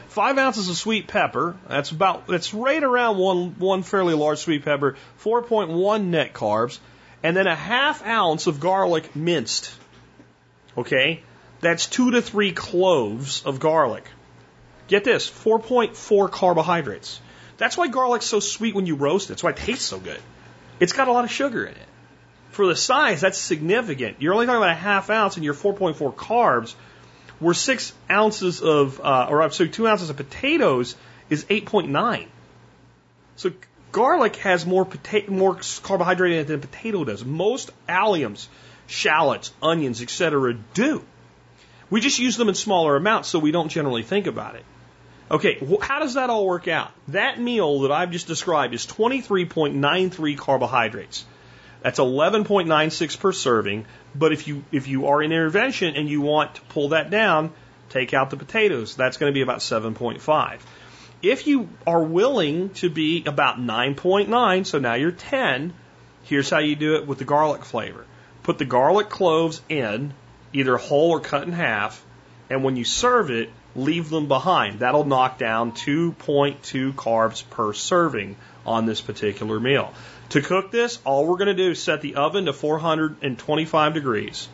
[0.07, 4.65] Five ounces of sweet pepper, that's about, that's right around one, one fairly large sweet
[4.65, 6.79] pepper, 4.1 net carbs,
[7.23, 9.71] and then a half ounce of garlic minced.
[10.77, 11.23] Okay?
[11.61, 14.05] That's two to three cloves of garlic.
[14.87, 17.19] Get this, 4.4 carbohydrates.
[17.57, 19.29] That's why garlic's so sweet when you roast it.
[19.29, 20.21] That's why it tastes so good.
[20.79, 21.87] It's got a lot of sugar in it.
[22.51, 24.17] For the size, that's significant.
[24.19, 26.75] You're only talking about a half ounce and your 4.4 carbs,
[27.39, 30.95] where six ounces of, uh, or I'm sorry, two ounces of potatoes
[31.29, 32.27] is 8.9.
[33.35, 33.51] So
[33.97, 37.25] garlic has more potato, more carbohydrate in it than potato does.
[37.25, 38.47] Most alliums,
[38.85, 40.53] shallots, onions, etc.
[40.75, 41.03] do.
[41.89, 44.63] We just use them in smaller amounts, so we don't generally think about it.
[45.31, 46.91] Okay, how does that all work out?
[47.07, 51.25] That meal that I've just described is 23.93 carbohydrates.
[51.81, 53.87] That's 11.96 per serving.
[54.13, 57.51] But if you if you are in intervention and you want to pull that down,
[57.89, 58.95] take out the potatoes.
[58.95, 60.59] That's going to be about 7.5.
[61.23, 65.73] If you are willing to be about 9.9, so now you're 10,
[66.23, 68.05] here's how you do it with the garlic flavor.
[68.43, 70.13] Put the garlic cloves in,
[70.53, 72.05] either whole or cut in half,
[72.51, 74.79] and when you serve it, leave them behind.
[74.79, 79.93] That'll knock down 2.2 carbs per serving on this particular meal.
[80.29, 84.47] To cook this, all we're going to do is set the oven to 425 degrees.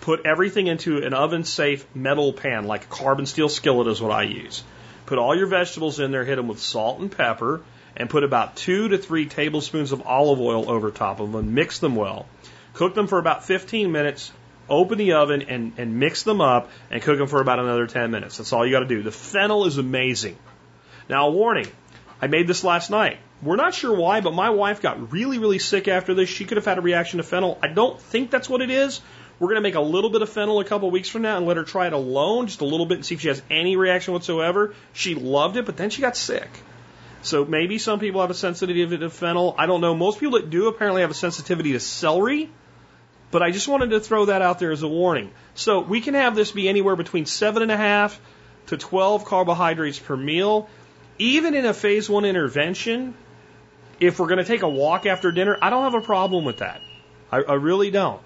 [0.00, 4.10] Put everything into an oven safe metal pan, like a carbon steel skillet is what
[4.10, 4.64] I use.
[5.08, 7.62] Put all your vegetables in there, hit them with salt and pepper,
[7.96, 11.54] and put about two to three tablespoons of olive oil over top of them.
[11.54, 12.26] Mix them well.
[12.74, 14.30] Cook them for about 15 minutes.
[14.68, 18.10] Open the oven and, and mix them up and cook them for about another 10
[18.10, 18.36] minutes.
[18.36, 19.02] That's all you got to do.
[19.02, 20.36] The fennel is amazing.
[21.08, 21.68] Now, a warning
[22.20, 23.16] I made this last night.
[23.40, 26.28] We're not sure why, but my wife got really, really sick after this.
[26.28, 27.58] She could have had a reaction to fennel.
[27.62, 29.00] I don't think that's what it is.
[29.38, 31.46] We're going to make a little bit of fennel a couple weeks from now and
[31.46, 33.76] let her try it alone, just a little bit, and see if she has any
[33.76, 34.74] reaction whatsoever.
[34.92, 36.48] She loved it, but then she got sick.
[37.22, 39.54] So maybe some people have a sensitivity to fennel.
[39.56, 39.94] I don't know.
[39.94, 42.50] Most people that do apparently have a sensitivity to celery.
[43.30, 45.30] But I just wanted to throw that out there as a warning.
[45.54, 48.18] So we can have this be anywhere between seven and a half
[48.66, 50.68] to 12 carbohydrates per meal.
[51.18, 53.14] Even in a phase one intervention,
[54.00, 56.58] if we're going to take a walk after dinner, I don't have a problem with
[56.58, 56.80] that.
[57.30, 58.22] I, I really don't.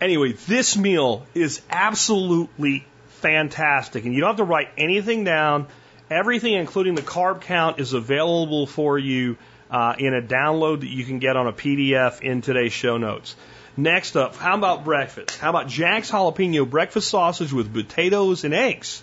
[0.00, 2.86] Anyway, this meal is absolutely
[3.20, 5.66] fantastic, and you don't have to write anything down.
[6.10, 9.36] Everything, including the carb count, is available for you
[9.70, 13.34] uh, in a download that you can get on a PDF in today's show notes.
[13.76, 15.38] Next up, how about breakfast?
[15.38, 19.02] How about Jack's jalapeno breakfast sausage with potatoes and eggs?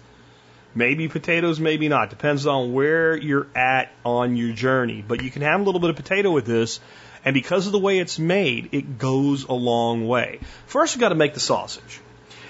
[0.75, 2.09] Maybe potatoes, maybe not.
[2.09, 5.03] Depends on where you're at on your journey.
[5.07, 6.79] But you can have a little bit of potato with this,
[7.25, 10.39] and because of the way it's made, it goes a long way.
[10.65, 12.01] First, you've got to make the sausage.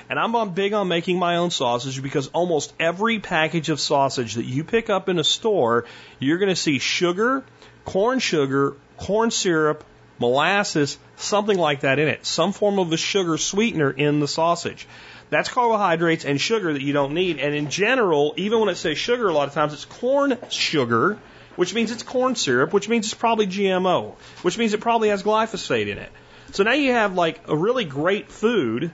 [0.10, 4.46] And I'm big on making my own sausage because almost every package of sausage that
[4.46, 5.86] you pick up in a store,
[6.20, 7.44] you're going to see sugar,
[7.86, 9.84] corn sugar, corn syrup,
[10.20, 14.88] molasses, something like that in it, some form of a sugar sweetener in the sausage.
[15.30, 17.40] That's carbohydrates and sugar that you don't need.
[17.40, 21.18] And in general, even when it says sugar, a lot of times it's corn sugar,
[21.56, 25.24] which means it's corn syrup, which means it's probably GMO, which means it probably has
[25.24, 26.12] glyphosate in it.
[26.52, 28.92] So now you have like a really great food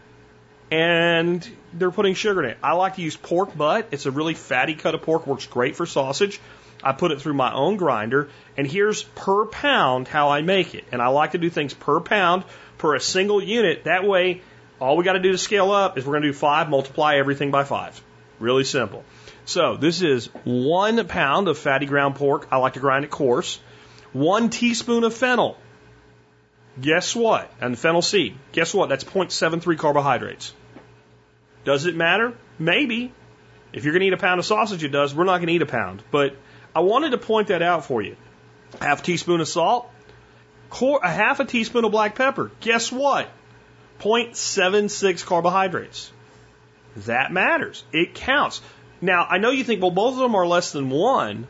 [0.71, 2.57] and they're putting sugar in it.
[2.63, 3.89] I like to use pork butt.
[3.91, 6.39] It's a really fatty cut of pork, works great for sausage.
[6.83, 10.85] I put it through my own grinder, and here's per pound how I make it.
[10.91, 12.45] And I like to do things per pound
[12.77, 13.83] per a single unit.
[13.83, 14.41] That way,
[14.79, 17.17] all we got to do to scale up is we're going to do five, multiply
[17.17, 18.01] everything by five.
[18.39, 19.03] Really simple.
[19.49, 22.47] So this is one pound of fatty ground pork.
[22.51, 23.59] I like to grind it coarse.
[24.13, 25.57] One teaspoon of fennel.
[26.79, 27.51] Guess what?
[27.59, 28.37] And fennel seed.
[28.51, 28.89] Guess what?
[28.89, 30.53] That's 0.73 carbohydrates.
[31.65, 32.37] Does it matter?
[32.59, 33.11] Maybe.
[33.73, 35.15] If you're going to eat a pound of sausage, it does.
[35.15, 36.03] We're not going to eat a pound.
[36.11, 36.35] But
[36.75, 38.17] I wanted to point that out for you.
[38.79, 39.89] Half teaspoon of salt,
[40.79, 42.51] a half a teaspoon of black pepper.
[42.59, 43.27] Guess what?
[43.99, 46.11] 0.76 carbohydrates.
[46.97, 47.83] That matters.
[47.91, 48.61] It counts.
[49.01, 51.47] Now, I know you think, well, both of them are less than one,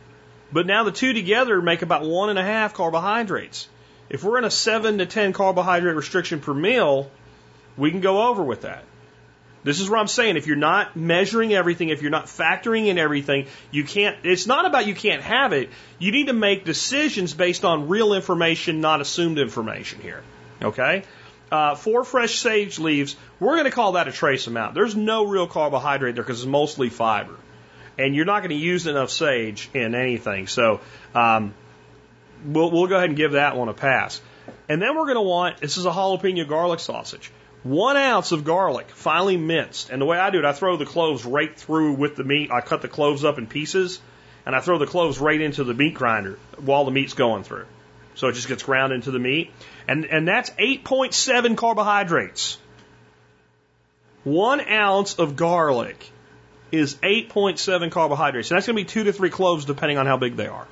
[0.51, 3.67] but now the two together make about one and a half carbohydrates.
[4.09, 7.11] If we're in a seven to 10 carbohydrate restriction per meal,
[7.77, 8.83] we can go over with that.
[9.63, 10.37] This is what I'm saying.
[10.37, 14.65] If you're not measuring everything, if you're not factoring in everything, you can't, it's not
[14.65, 15.69] about you can't have it.
[15.99, 20.23] You need to make decisions based on real information, not assumed information here.
[20.61, 21.03] Okay?
[21.51, 24.75] Uh, four fresh sage leaves, we're going to call that a trace amount.
[24.75, 27.35] There's no real carbohydrate there because it's mostly fiber.
[27.97, 30.47] And you're not going to use enough sage in anything.
[30.47, 30.79] So,
[31.15, 31.53] um,
[32.45, 34.21] we'll, we'll go ahead and give that one a pass.
[34.67, 37.31] And then we're going to want, this is a jalapeno garlic sausage.
[37.63, 39.89] One ounce of garlic, finely minced.
[39.89, 42.51] And the way I do it, I throw the cloves right through with the meat.
[42.51, 43.99] I cut the cloves up in pieces,
[44.45, 47.65] and I throw the cloves right into the meat grinder while the meat's going through.
[48.15, 49.51] So it just gets ground into the meat.
[49.89, 52.59] And, and that's 8.7 carbohydrates.
[54.23, 56.11] One ounce of garlic
[56.71, 58.51] is 8.7 carbohydrates.
[58.51, 60.67] And that's going to be two to three cloves depending on how big they are.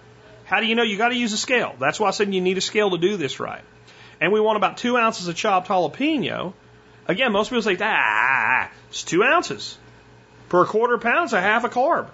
[0.45, 0.83] How do you know?
[0.83, 1.75] You got to use a scale.
[1.79, 3.63] That's why I said you need a scale to do this right.
[4.21, 6.53] And we want about two ounces of chopped jalapeno.
[7.07, 9.79] Again, most people say, ah, it's two ounces.
[10.49, 12.11] Per quarter pound, it's a half a carb.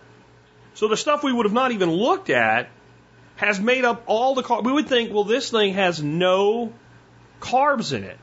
[0.76, 2.70] So the stuff we would have not even looked at
[3.36, 4.64] has made up all the carbs.
[4.64, 6.72] We would think, well, this thing has no
[7.44, 8.18] carbs in it.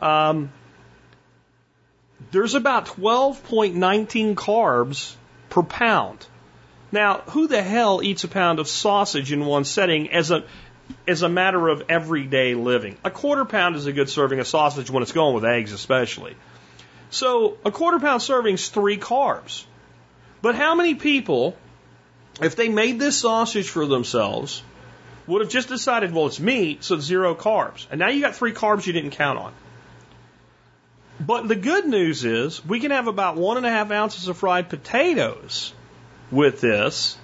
[0.00, 0.52] Um,
[2.30, 5.14] there's about 12.19 carbs
[5.50, 6.24] per pound.
[6.92, 10.44] Now, who the hell eats a pound of sausage in one setting as a
[11.08, 12.96] as a matter of everyday living?
[13.04, 16.36] A quarter pound is a good serving of sausage when it's going with eggs, especially.
[17.10, 19.64] So a quarter pound serving is three carbs.
[20.42, 21.56] But how many people,
[22.40, 24.62] if they made this sausage for themselves,
[25.26, 27.86] would have just decided, well, it's meat, so zero carbs.
[27.90, 29.52] And now you got three carbs you didn't count on.
[31.18, 34.36] But the good news is we can have about one and a half ounces of
[34.36, 35.72] fried potatoes
[36.30, 37.16] with this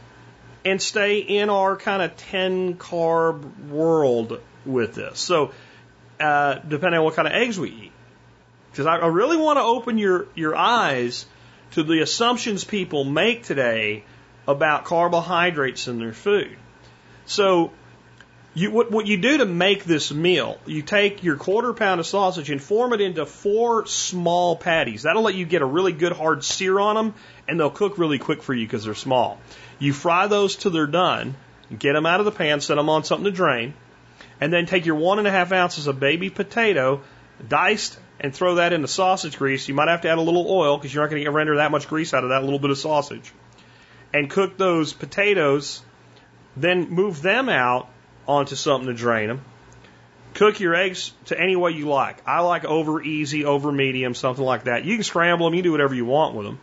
[0.65, 5.19] and stay in our kind of 10 carb world with this.
[5.19, 5.53] So,
[6.21, 7.93] uh, depending on what kind of eggs we eat.
[8.71, 11.27] Because I, I really want to open your, your eyes
[11.73, 14.05] to the assumptions people make today
[14.47, 16.57] about carbohydrates in their food.
[17.27, 17.73] So,
[18.55, 22.07] you, what, what you do to make this meal, you take your quarter pound of
[22.07, 25.05] sausage and form it into four small patties.
[25.05, 27.15] That'll let you get a really good hard sear on them,
[27.49, 29.39] and they'll cook really quick for you because they're small.
[29.79, 31.35] You fry those till they're done,
[31.77, 33.73] get them out of the pan, set them on something to drain,
[34.39, 37.01] and then take your one and a half ounces of baby potato,
[37.49, 39.67] diced, and throw that in the sausage grease.
[39.67, 41.71] You might have to add a little oil because you're not going to render that
[41.71, 43.33] much grease out of that little bit of sausage.
[44.13, 45.83] And cook those potatoes,
[46.55, 47.89] then move them out
[48.27, 49.45] onto something to drain them.
[50.35, 52.17] Cook your eggs to any way you like.
[52.27, 54.85] I like over easy, over medium, something like that.
[54.85, 56.61] You can scramble them, you can do whatever you want with them.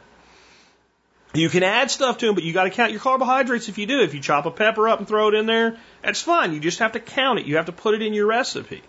[1.33, 3.85] You can add stuff to them, but you got to count your carbohydrates if you
[3.85, 4.01] do.
[4.01, 6.53] If you chop a pepper up and throw it in there, that's fine.
[6.53, 7.45] You just have to count it.
[7.45, 8.81] You have to put it in your recipe.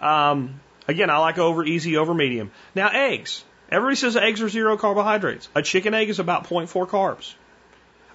[0.00, 2.52] Um, again, I like over easy, over medium.
[2.76, 3.44] Now, eggs.
[3.70, 5.48] Everybody says eggs are zero carbohydrates.
[5.54, 7.34] A chicken egg is about 0.4 carbs.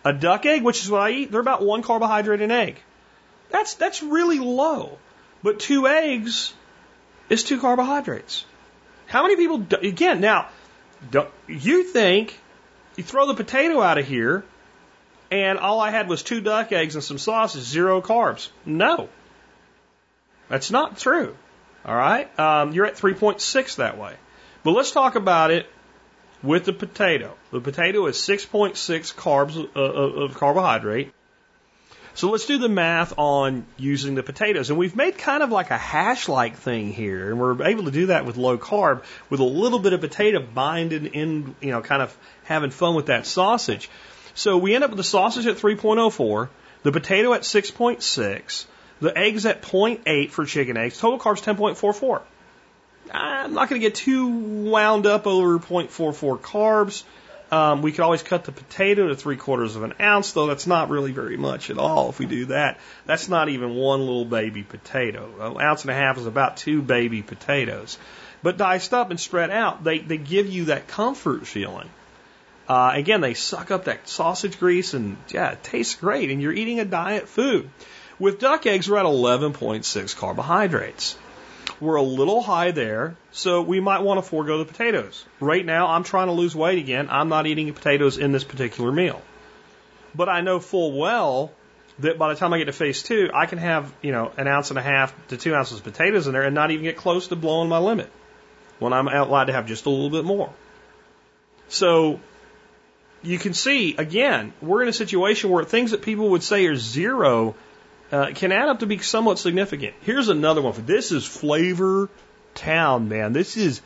[0.06, 2.78] A duck egg, which is what I eat, they're about one carbohydrate an egg.
[3.54, 4.98] That's, that's really low.
[5.44, 6.54] But two eggs
[7.30, 8.46] is two carbohydrates.
[9.06, 10.50] How many people, do, again, now,
[11.12, 12.38] do, you think
[12.98, 14.44] you throw the potato out of here
[15.30, 18.50] and all I had was two duck eggs and some sausage, zero carbs.
[18.66, 19.08] No.
[20.50, 21.36] That's not true.
[21.86, 22.28] All right?
[22.40, 24.16] Um, you're at 3.6 that way.
[24.64, 25.68] But let's talk about it
[26.42, 27.36] with the potato.
[27.52, 31.14] The potato is 6.6 carbs uh, of carbohydrate.
[32.16, 34.70] So let's do the math on using the potatoes.
[34.70, 37.32] And we've made kind of like a hash like thing here.
[37.32, 40.40] And we're able to do that with low carb with a little bit of potato
[40.40, 43.90] binding in, you know, kind of having fun with that sausage.
[44.36, 46.50] So we end up with the sausage at 3.04,
[46.84, 48.66] the potato at 6.6,
[49.00, 52.22] the eggs at 0.8 for chicken eggs, total carbs 10.44.
[53.12, 57.04] I'm not going to get too wound up over 0.44 carbs.
[57.54, 60.66] Um, we could always cut the potato to three quarters of an ounce, though that's
[60.66, 62.80] not really very much at all if we do that.
[63.06, 65.30] That's not even one little baby potato.
[65.40, 68.00] An ounce and a half is about two baby potatoes.
[68.42, 71.92] But diced up and spread out, they, they give you that comfort feeling.
[72.68, 76.54] Uh, again, they suck up that sausage grease and yeah, it tastes great and you're
[76.54, 77.70] eating a diet food.
[78.18, 81.16] With duck eggs, we're at 11.6 carbohydrates.
[81.80, 85.26] We're a little high there, so we might want to forego the potatoes.
[85.40, 87.08] Right now, I'm trying to lose weight again.
[87.10, 89.22] I'm not eating potatoes in this particular meal.
[90.16, 91.52] But I know full well
[92.00, 94.48] that by the time I get to phase two, I can have, you know, an
[94.48, 96.98] ounce and a half to two ounces of potatoes in there and not even get
[96.98, 98.10] close to blowing my limit
[98.80, 100.52] when I'm allowed to have just a little bit more.
[101.68, 102.20] So
[103.22, 106.76] you can see, again, we're in a situation where things that people would say are
[106.76, 107.56] zero
[108.14, 109.96] uh, can add up to be somewhat significant.
[110.02, 110.74] Here's another one.
[110.86, 112.10] This is flavor
[112.54, 113.34] town, man.
[113.34, 113.82] This is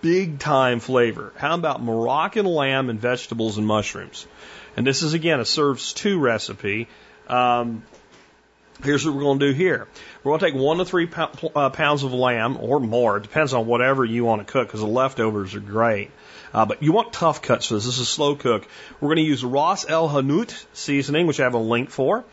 [0.00, 1.34] big time flavor.
[1.36, 4.26] How about Moroccan lamb and vegetables and mushrooms?
[4.78, 6.88] And this is again a serves two recipe.
[7.28, 7.82] Um,
[8.82, 9.86] here's what we're going to do here.
[10.24, 11.10] We're going to take one to three
[11.54, 13.18] uh, pounds of lamb or more.
[13.18, 16.10] It depends on whatever you want to cook because the leftovers are great.
[16.54, 17.84] Uh, but you want tough cuts for this.
[17.84, 18.66] This is a slow cook.
[19.00, 22.24] We're going to use Ras El Hanout seasoning, which I have a link for.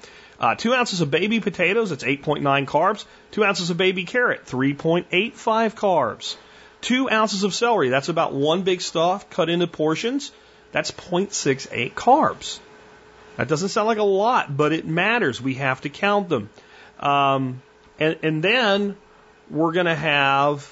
[0.43, 3.05] Uh, two ounces of baby potatoes, that's 8.9 carbs.
[3.31, 6.35] Two ounces of baby carrot, 3.85 carbs.
[6.81, 10.33] Two ounces of celery, that's about one big stalk cut into portions.
[10.73, 12.59] That's 0.68 carbs.
[13.37, 15.41] That doesn't sound like a lot, but it matters.
[15.41, 16.49] We have to count them.
[16.99, 17.61] Um,
[17.97, 18.97] and, and then
[19.49, 20.69] we're going to have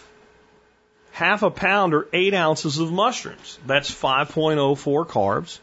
[1.12, 3.58] half a pound or eight ounces of mushrooms.
[3.66, 5.60] That's 5.04 carbs.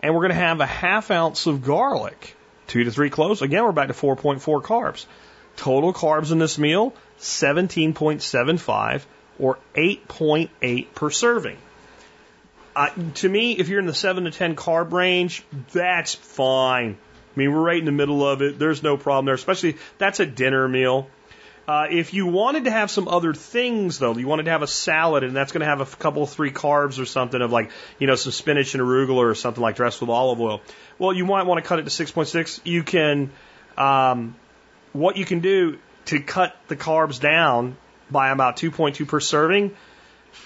[0.00, 2.36] And we're going to have a half ounce of garlic.
[2.66, 3.42] Two to three cloves.
[3.42, 5.06] Again, we're back to 4.4 carbs.
[5.56, 9.02] Total carbs in this meal, 17.75
[9.38, 11.58] or 8.8 per serving.
[12.74, 15.42] Uh, to me, if you're in the 7 to 10 carb range,
[15.72, 16.96] that's fine.
[17.34, 18.58] I mean, we're right in the middle of it.
[18.58, 21.08] There's no problem there, especially that's a dinner meal.
[21.66, 24.66] Uh, if you wanted to have some other things, though, you wanted to have a
[24.66, 28.08] salad, and that's going to have a couple, three carbs or something of like, you
[28.08, 30.60] know, some spinach and arugula or something like dressed with olive oil.
[30.98, 32.60] Well, you might want to cut it to 6.6.
[32.64, 33.30] You can,
[33.78, 34.34] um,
[34.92, 37.76] what you can do to cut the carbs down
[38.10, 39.74] by about 2.2 per serving,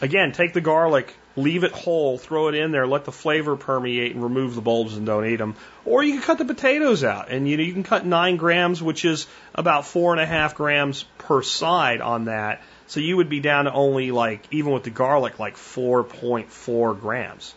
[0.03, 4.15] again, take the garlic, leave it whole, throw it in there, let the flavor permeate
[4.15, 5.55] and remove the bulbs and don't eat them.
[5.85, 8.83] Or you can cut the potatoes out and you know, you can cut nine grams,
[8.83, 12.63] which is about four and a half grams per side on that.
[12.87, 17.55] So you would be down to only like, even with the garlic, like 4.4 grams.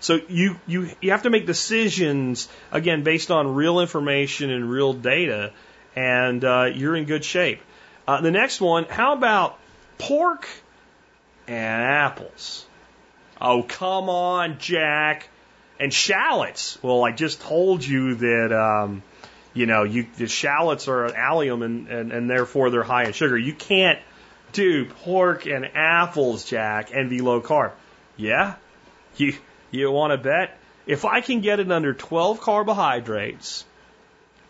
[0.00, 4.92] So you, you, you have to make decisions, again, based on real information and real
[4.92, 5.52] data,
[5.94, 7.60] and uh, you're in good shape.
[8.08, 9.60] Uh, the next one, how about
[9.98, 10.48] pork
[11.46, 12.66] and apples?
[13.44, 15.28] Oh, come on, Jack.
[15.80, 16.78] And shallots.
[16.80, 19.02] Well, I just told you that, um,
[19.52, 23.12] you know, you, the shallots are an allium and, and, and therefore they're high in
[23.12, 23.36] sugar.
[23.36, 23.98] You can't
[24.52, 27.72] do pork and apples, Jack, and be low carb.
[28.16, 28.54] Yeah?
[29.16, 29.34] You,
[29.72, 30.56] you want to bet?
[30.86, 33.64] If I can get it under 12 carbohydrates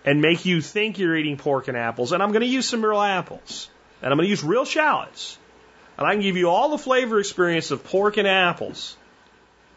[0.05, 2.85] and make you think you're eating pork and apples, and I'm going to use some
[2.85, 3.71] real apples,
[4.03, 5.39] and I'm going to use real shallots,
[5.99, 8.97] and I can give you all the flavor experience of pork and apples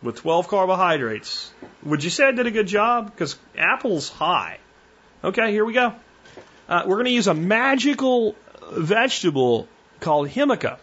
[0.01, 1.51] with 12 carbohydrates.
[1.83, 3.11] Would you say I did a good job?
[3.11, 4.59] Because apple's high.
[5.23, 5.93] Okay, here we go.
[6.67, 8.35] Uh, we're going to use a magical
[8.71, 9.67] vegetable
[9.99, 10.77] called jicama,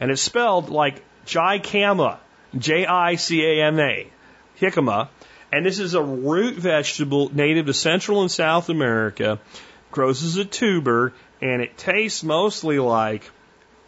[0.00, 2.18] and it's spelled like jicama,
[2.56, 4.10] J-I-C-A-M-A,
[4.60, 5.08] jicama,
[5.52, 9.38] and this is a root vegetable native to Central and South America,
[9.90, 13.30] grows as a tuber, and it tastes mostly like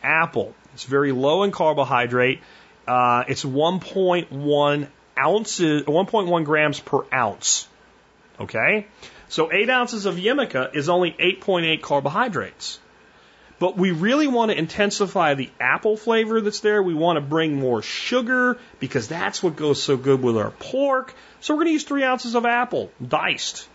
[0.03, 0.55] apple.
[0.75, 2.41] It's very low in carbohydrate.
[2.87, 7.69] Uh, it's 1.1 ounces, 1.1 grams per ounce.
[8.39, 8.87] Okay?
[9.29, 12.81] So 8 ounces of jicama is only 8.8 carbohydrates.
[13.61, 16.83] But we really want to intensify the apple flavor that's there.
[16.83, 21.15] We want to bring more sugar because that's what goes so good with our pork.
[21.41, 23.69] So we're going to use 3 ounces of apple, diced.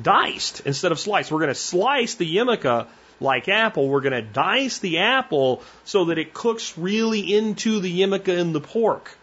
[0.00, 1.32] Diced instead of sliced.
[1.32, 2.86] We're going to slice the jicama
[3.20, 8.00] like apple, we're going to dice the apple so that it cooks really into the
[8.00, 9.16] jicama in the pork.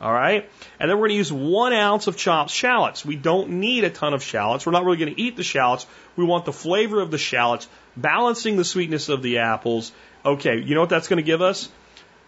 [0.00, 0.50] All right.
[0.80, 3.04] And then we're going to use one ounce of chopped shallots.
[3.04, 4.66] We don't need a ton of shallots.
[4.66, 5.86] We're not really going to eat the shallots.
[6.16, 9.92] We want the flavor of the shallots, balancing the sweetness of the apples.
[10.24, 10.58] Okay.
[10.58, 11.68] You know what that's going to give us?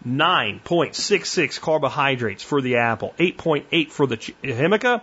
[0.07, 5.01] 9.66 carbohydrates for the apple, 8.8 for the jicama,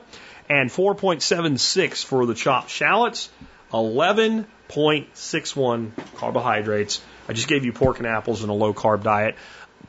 [0.49, 3.29] and 4.76 for the chopped shallots,
[3.75, 7.01] 11 0.61 carbohydrates.
[7.29, 9.37] I just gave you pork and apples in a low carb diet.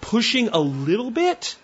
[0.02, 1.56] Pushing a little bit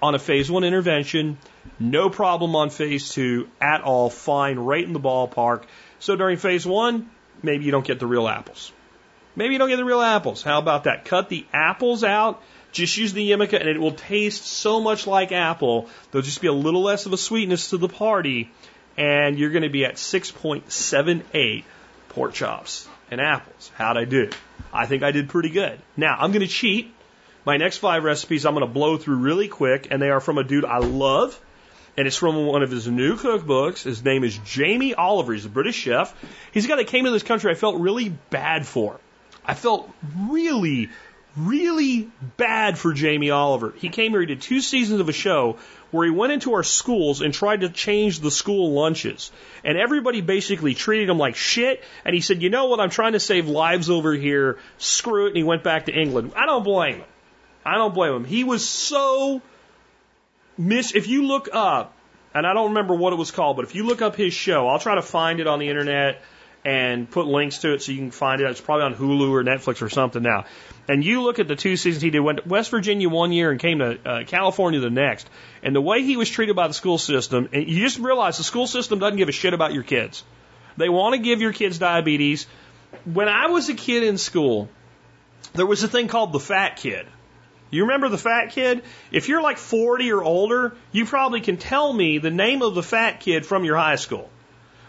[0.00, 1.38] on a phase one intervention,
[1.80, 5.64] no problem on phase two at all, fine, right in the ballpark.
[5.98, 7.10] So during phase one,
[7.42, 8.72] maybe you don't get the real apples.
[9.34, 10.42] Maybe you don't get the real apples.
[10.42, 11.04] How about that?
[11.04, 15.32] Cut the apples out, just use the jicama, and it will taste so much like
[15.32, 15.88] apple.
[16.10, 18.50] There'll just be a little less of a sweetness to the party,
[18.96, 21.64] and you're going to be at 6.78
[22.18, 23.70] pork chops and apples.
[23.76, 24.30] How'd I do?
[24.72, 25.78] I think I did pretty good.
[25.96, 26.92] Now, I'm going to cheat.
[27.46, 30.36] My next five recipes I'm going to blow through really quick, and they are from
[30.36, 31.40] a dude I love,
[31.96, 33.84] and it's from one of his new cookbooks.
[33.84, 35.32] His name is Jamie Oliver.
[35.32, 36.12] He's a British chef.
[36.52, 38.98] He's a guy that came to this country I felt really bad for.
[39.46, 39.88] I felt
[40.28, 40.90] really,
[41.38, 43.72] really bad for Jamie Oliver.
[43.76, 45.58] He came here, he did two seasons of a show
[45.90, 49.30] where he went into our schools and tried to change the school lunches.
[49.64, 51.82] And everybody basically treated him like shit.
[52.04, 54.58] And he said, you know what, I'm trying to save lives over here.
[54.76, 55.28] Screw it.
[55.28, 56.32] And he went back to England.
[56.36, 57.06] I don't blame him.
[57.64, 58.24] I don't blame him.
[58.24, 59.40] He was so
[60.56, 60.94] mis.
[60.94, 61.94] If you look up,
[62.34, 64.68] and I don't remember what it was called, but if you look up his show,
[64.68, 66.22] I'll try to find it on the internet
[66.64, 68.50] and put links to it so you can find it.
[68.50, 70.44] It's probably on Hulu or Netflix or something now.
[70.88, 73.50] And you look at the two seasons he did, went to West Virginia one year
[73.50, 75.28] and came to uh, California the next,
[75.62, 78.44] and the way he was treated by the school system, and you just realize the
[78.44, 80.24] school system doesn't give a shit about your kids.
[80.76, 82.46] They want to give your kids diabetes.
[83.04, 84.68] When I was a kid in school,
[85.54, 87.06] there was a thing called the fat kid.
[87.70, 88.82] You remember the fat kid?
[89.10, 92.82] If you're like 40 or older, you probably can tell me the name of the
[92.82, 94.30] fat kid from your high school.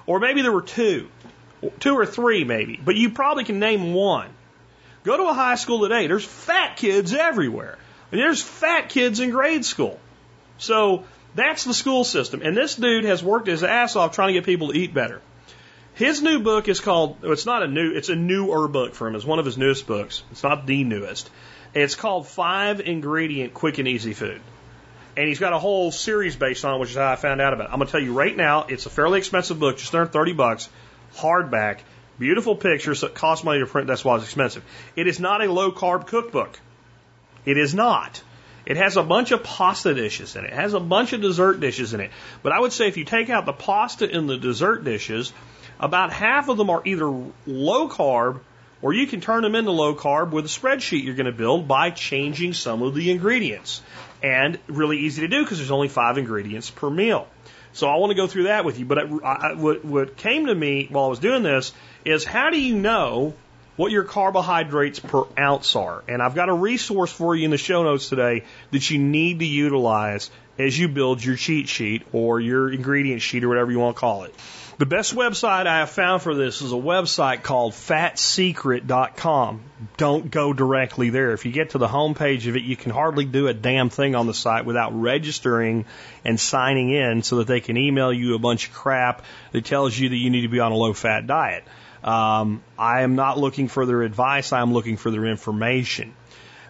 [0.05, 1.09] Or maybe there were two
[1.79, 4.29] two or three maybe, but you probably can name one.
[5.03, 6.07] Go to a high school today.
[6.07, 7.77] There's fat kids everywhere.
[8.11, 9.99] And there's fat kids in grade school.
[10.57, 11.05] So
[11.35, 12.41] that's the school system.
[12.41, 15.21] And this dude has worked his ass off trying to get people to eat better.
[15.93, 19.15] His new book is called, it's not a new, it's a newer book for him.
[19.15, 20.23] It's one of his newest books.
[20.31, 21.29] It's not the newest.
[21.73, 24.41] It's called Five Ingredient Quick and Easy Food.
[25.17, 27.53] And he's got a whole series based on it, which is how I found out
[27.53, 27.73] about it.
[27.73, 30.33] I'm going to tell you right now, it's a fairly expensive book, just under 30
[30.33, 30.69] bucks
[31.15, 31.79] hardback,
[32.17, 33.87] beautiful pictures that cost money to print.
[33.87, 34.63] That's why it's expensive.
[34.95, 36.59] It is not a low carb cookbook.
[37.45, 38.21] It is not.
[38.65, 40.51] It has a bunch of pasta dishes in it.
[40.51, 42.11] It has a bunch of dessert dishes in it.
[42.43, 45.33] But I would say if you take out the pasta and the dessert dishes,
[45.79, 47.07] about half of them are either
[47.47, 48.41] low carb
[48.81, 51.67] or you can turn them into low carb with a spreadsheet you're going to build
[51.67, 53.81] by changing some of the ingredients.
[54.21, 57.27] And really easy to do because there's only five ingredients per meal.
[57.73, 58.85] So I want to go through that with you.
[58.85, 61.73] But I, I, what, what came to me while I was doing this
[62.05, 63.33] is how do you know
[63.75, 66.03] what your carbohydrates per ounce are?
[66.07, 69.39] And I've got a resource for you in the show notes today that you need
[69.39, 73.79] to utilize as you build your cheat sheet or your ingredient sheet or whatever you
[73.79, 74.35] want to call it.
[74.79, 79.61] The best website I have found for this is a website called fatsecret.com.
[79.97, 81.33] Don't go directly there.
[81.33, 83.89] If you get to the home page of it, you can hardly do a damn
[83.89, 85.83] thing on the site without registering
[86.23, 89.99] and signing in so that they can email you a bunch of crap that tells
[89.99, 91.65] you that you need to be on a low fat diet.
[92.01, 94.53] Um, I am not looking for their advice.
[94.53, 96.13] I'm looking for their information.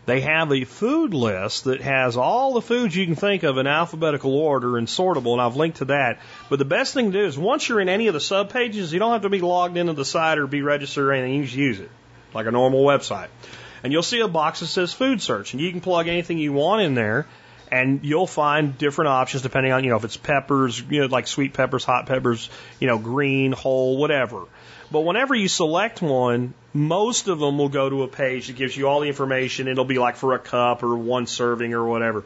[0.09, 3.67] They have a food list that has all the foods you can think of in
[3.67, 6.19] alphabetical order and sortable, and I've linked to that.
[6.49, 8.91] But the best thing to do is once you're in any of the sub pages,
[8.91, 11.35] you don't have to be logged into the site or be registered or anything.
[11.35, 11.91] You just use it
[12.33, 13.27] like a normal website.
[13.83, 16.53] And you'll see a box that says food search, and you can plug anything you
[16.53, 17.27] want in there,
[17.71, 21.27] and you'll find different options depending on, you know, if it's peppers, you know, like
[21.27, 22.49] sweet peppers, hot peppers,
[22.79, 24.45] you know, green, whole, whatever.
[24.91, 28.75] But whenever you select one, most of them will go to a page that gives
[28.75, 29.67] you all the information.
[29.67, 32.23] It'll be like for a cup or one serving or whatever.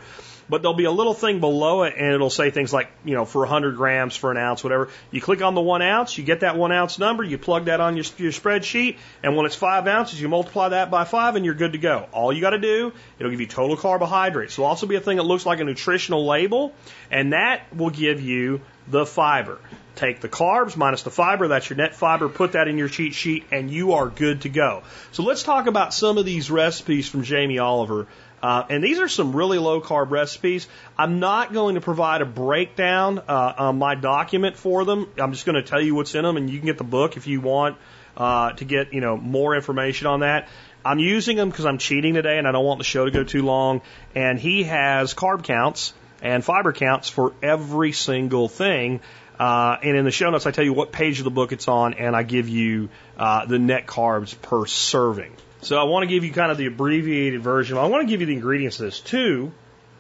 [0.50, 3.26] But there'll be a little thing below it and it'll say things like, you know,
[3.26, 4.90] for 100 grams, for an ounce, whatever.
[5.12, 7.80] You click on the one ounce, you get that one ounce number, you plug that
[7.80, 11.46] on your, your spreadsheet, and when it's five ounces, you multiply that by five and
[11.46, 12.08] you're good to go.
[12.12, 14.56] All you got to do, it'll give you total carbohydrates.
[14.56, 16.74] There'll also be a thing that looks like a nutritional label,
[17.10, 19.60] and that will give you the fiber.
[19.96, 23.14] Take the carbs minus the fiber, that's your net fiber, put that in your cheat
[23.14, 24.84] sheet, and you are good to go.
[25.12, 28.08] So let's talk about some of these recipes from Jamie Oliver.
[28.42, 30.68] Uh, and these are some really low carb recipes.
[30.98, 35.08] I'm not going to provide a breakdown uh, on my document for them.
[35.18, 37.16] I'm just going to tell you what's in them, and you can get the book
[37.16, 37.78] if you want
[38.18, 40.50] uh, to get you know more information on that.
[40.84, 43.24] I'm using them because I'm cheating today, and I don't want the show to go
[43.24, 43.82] too long.
[44.14, 49.00] And he has carb counts and fiber counts for every single thing.
[49.40, 51.68] Uh, and in the show notes, I tell you what page of the book it's
[51.68, 55.34] on, and I give you uh, the net carbs per serving.
[55.62, 57.78] So I want to give you kind of the abbreviated version.
[57.78, 59.00] I want to give you the ingredients of this.
[59.00, 59.52] Two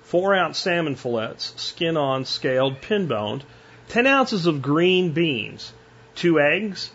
[0.03, 3.43] four ounce salmon fillets, skin on, scaled, pin boned,
[3.89, 5.73] 10 ounces of green beans,
[6.15, 6.91] two eggs,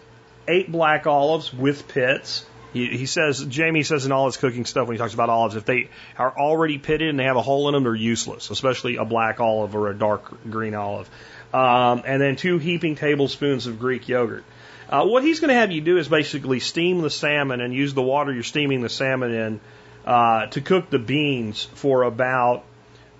[0.47, 2.47] eight black olives with pits.
[2.72, 5.57] He, he says, Jamie says in all his cooking stuff when he talks about olives,
[5.57, 8.97] if they are already pitted and they have a hole in them, they're useless, especially
[8.97, 11.11] a black olive or a dark green olive
[11.53, 14.44] um, and then two heaping tablespoons of Greek yogurt.
[14.88, 17.92] Uh, what he's going to have you do is basically steam the salmon and use
[17.92, 19.61] the water you're steaming the salmon in
[20.07, 22.64] uh, to cook the beans for about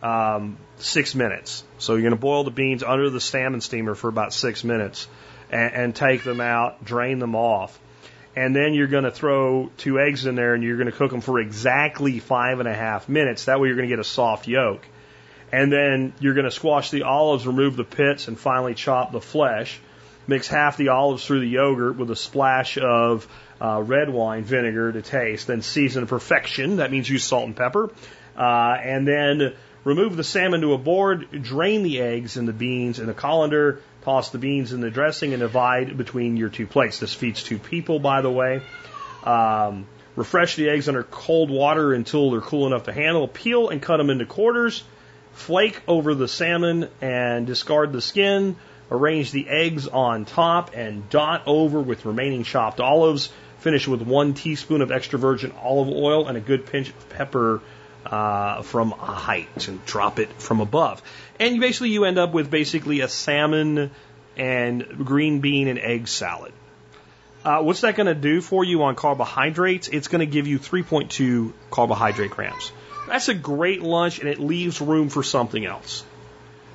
[0.03, 1.65] um, six minutes.
[1.79, 5.09] So you're going to boil the beans under the salmon steamer for about six minutes
[5.51, 7.79] and, and take them out, drain them off.
[8.35, 11.11] And then you're going to throw two eggs in there and you're going to cook
[11.11, 13.47] them for exactly five and a half minutes.
[13.47, 14.87] That way you're going to get a soft yolk
[15.53, 19.21] and then you're going to squash the olives, remove the pits, and finally chop the
[19.21, 19.81] flesh.
[20.27, 23.27] Mix half the olives through the yogurt with a splash of
[23.61, 25.47] uh, red wine vinegar to taste.
[25.47, 26.77] Then season to perfection.
[26.77, 27.91] That means use salt and pepper.
[28.37, 31.43] Uh, and then remove the salmon to a board.
[31.43, 33.81] Drain the eggs and the beans in a colander.
[34.03, 37.01] Toss the beans in the dressing and divide between your two plates.
[37.01, 38.61] This feeds two people, by the way.
[39.25, 43.27] Um, refresh the eggs under cold water until they're cool enough to handle.
[43.27, 44.85] Peel and cut them into quarters.
[45.33, 48.57] Flake over the salmon and discard the skin.
[48.91, 53.31] Arrange the eggs on top and dot over with remaining chopped olives.
[53.59, 57.61] Finish with one teaspoon of extra virgin olive oil and a good pinch of pepper
[58.07, 61.03] uh, from a height and drop it from above.
[61.39, 63.91] And basically, you end up with basically a salmon
[64.37, 66.53] and green bean and egg salad.
[67.45, 69.89] Uh, what's that going to do for you on carbohydrates?
[69.89, 72.73] It's going to give you 3.2 carbohydrate grams.
[73.09, 76.05] That's a great lunch, and it leaves room for something else.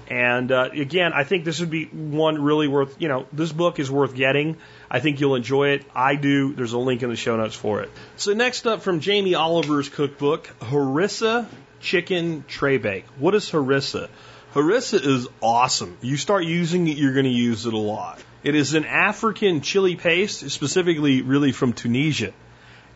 [0.08, 3.80] And uh, again, I think this would be one really worth, you know, this book
[3.80, 4.58] is worth getting.
[4.92, 5.86] I think you'll enjoy it.
[5.96, 6.54] I do.
[6.54, 7.90] There's a link in the show notes for it.
[8.18, 11.48] So, next up from Jamie Oliver's cookbook, Harissa
[11.80, 13.06] Chicken Tray Bake.
[13.18, 14.10] What is harissa?
[14.54, 15.98] Harissa is awesome.
[16.02, 18.22] You start using it, you're going to use it a lot.
[18.44, 22.34] It is an African chili paste, specifically really from Tunisia,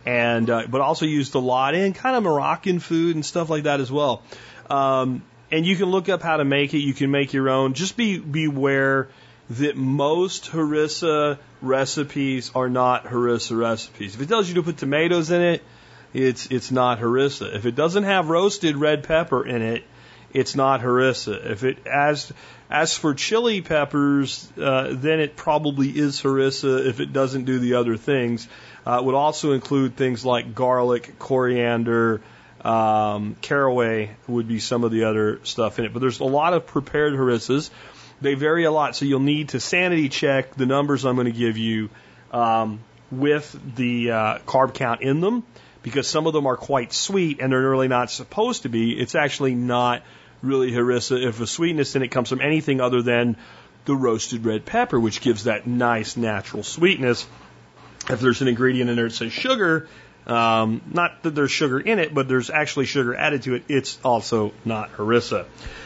[0.05, 3.63] and uh, but also used a lot in kind of Moroccan food and stuff like
[3.63, 4.23] that as well.
[4.69, 6.79] Um, and you can look up how to make it.
[6.79, 7.73] You can make your own.
[7.73, 9.09] Just be beware
[9.49, 14.15] that most harissa recipes are not harissa recipes.
[14.15, 15.63] If it tells you to put tomatoes in it,
[16.13, 17.55] it's it's not harissa.
[17.55, 19.83] If it doesn't have roasted red pepper in it,
[20.33, 21.51] it's not harissa.
[21.51, 22.31] If it as
[22.69, 27.75] as for chili peppers, uh, then it probably is harissa if it doesn't do the
[27.75, 28.47] other things.
[28.85, 32.21] Uh, it would also include things like garlic, coriander,
[32.61, 35.93] um, caraway would be some of the other stuff in it.
[35.93, 37.69] But there's a lot of prepared harissas.
[38.19, 41.37] They vary a lot, so you'll need to sanity check the numbers I'm going to
[41.37, 41.89] give you
[42.31, 42.79] um,
[43.11, 45.43] with the uh, carb count in them
[45.83, 48.97] because some of them are quite sweet and they're really not supposed to be.
[48.97, 50.03] It's actually not
[50.41, 53.37] really harissa if the sweetness in it comes from anything other than
[53.85, 57.25] the roasted red pepper, which gives that nice natural sweetness.
[58.09, 59.87] If there's an ingredient in there that says sugar,
[60.27, 63.97] um, not that there's sugar in it, but there's actually sugar added to it, it's
[64.03, 65.45] also not harissa.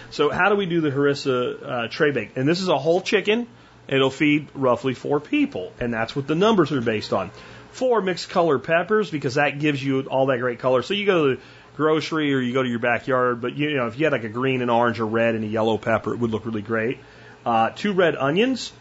[0.09, 2.31] So how do we do the harissa uh, tray bake?
[2.35, 3.47] And this is a whole chicken.
[3.87, 7.31] It'll feed roughly four people, and that's what the numbers are based on.
[7.72, 10.82] Four mixed color peppers because that gives you all that great color.
[10.82, 11.41] So you go to the
[11.76, 14.30] grocery or you go to your backyard, but you know if you had like a
[14.30, 16.99] green and orange or red and a yellow pepper, it would look really great.
[17.45, 18.72] Uh, two red onions,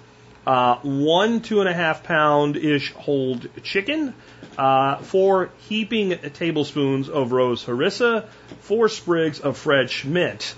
[0.46, 4.14] uh, one two and a half pound ish whole chicken,
[4.58, 8.26] uh, four heaping tablespoons of rose harissa,
[8.60, 10.54] four sprigs of fresh mint.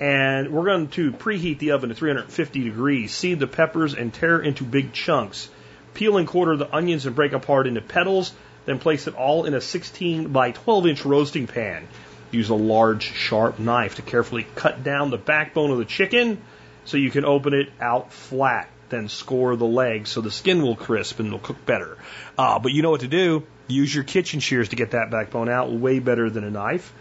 [0.00, 3.12] And we're going to preheat the oven to 350 degrees.
[3.12, 5.48] Seed the peppers and tear into big chunks.
[5.94, 8.32] Peel and quarter the onions and break apart into petals
[8.68, 11.88] then place it all in a 16 by 12 inch roasting pan.
[12.30, 16.36] Use a large, sharp knife to carefully cut down the backbone of the chicken
[16.84, 18.68] so you can open it out flat.
[18.90, 21.96] Then score the legs so the skin will crisp and it'll cook better.
[22.36, 23.46] Uh, but you know what to do.
[23.68, 26.92] Use your kitchen shears to get that backbone out way better than a knife.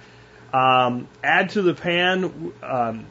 [0.54, 3.06] Um, add to the pan, um,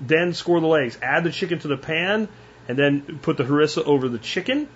[0.00, 0.96] then score the legs.
[1.02, 2.28] Add the chicken to the pan
[2.68, 4.68] and then put the harissa over the chicken.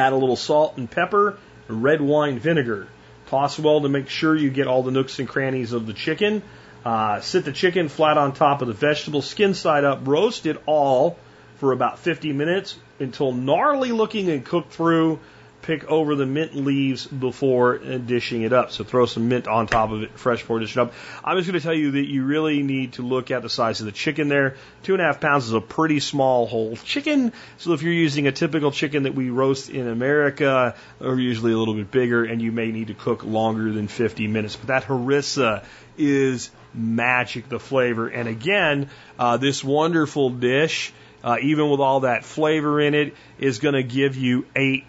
[0.00, 1.36] Add a little salt and pepper
[1.68, 2.88] red wine vinegar.
[3.26, 6.42] Toss well to make sure you get all the nooks and crannies of the chicken.
[6.86, 10.56] Uh, sit the chicken flat on top of the vegetable, skin side up, roast it
[10.64, 11.18] all
[11.56, 15.18] for about 50 minutes until gnarly looking and cooked through
[15.62, 18.70] pick over the mint leaves before dishing it up.
[18.70, 20.94] So throw some mint on top of it, fresh before dishing up.
[21.22, 23.80] I'm just going to tell you that you really need to look at the size
[23.80, 24.56] of the chicken there.
[24.82, 27.32] Two and a half pounds is a pretty small whole chicken.
[27.58, 31.58] So if you're using a typical chicken that we roast in America, they're usually a
[31.58, 34.56] little bit bigger, and you may need to cook longer than 50 minutes.
[34.56, 35.64] But that harissa
[35.98, 38.08] is magic, the flavor.
[38.08, 38.88] And again,
[39.18, 40.92] uh, this wonderful dish,
[41.22, 44.84] uh, even with all that flavor in it, is going to give you eight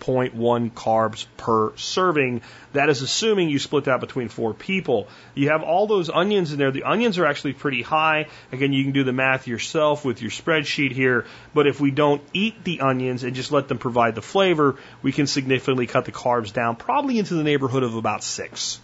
[0.00, 2.42] 0.1 carbs per serving.
[2.72, 5.08] That is assuming you split that between four people.
[5.34, 6.70] You have all those onions in there.
[6.70, 8.28] The onions are actually pretty high.
[8.52, 11.26] Again, you can do the math yourself with your spreadsheet here.
[11.54, 15.12] But if we don't eat the onions and just let them provide the flavor, we
[15.12, 18.80] can significantly cut the carbs down, probably into the neighborhood of about six.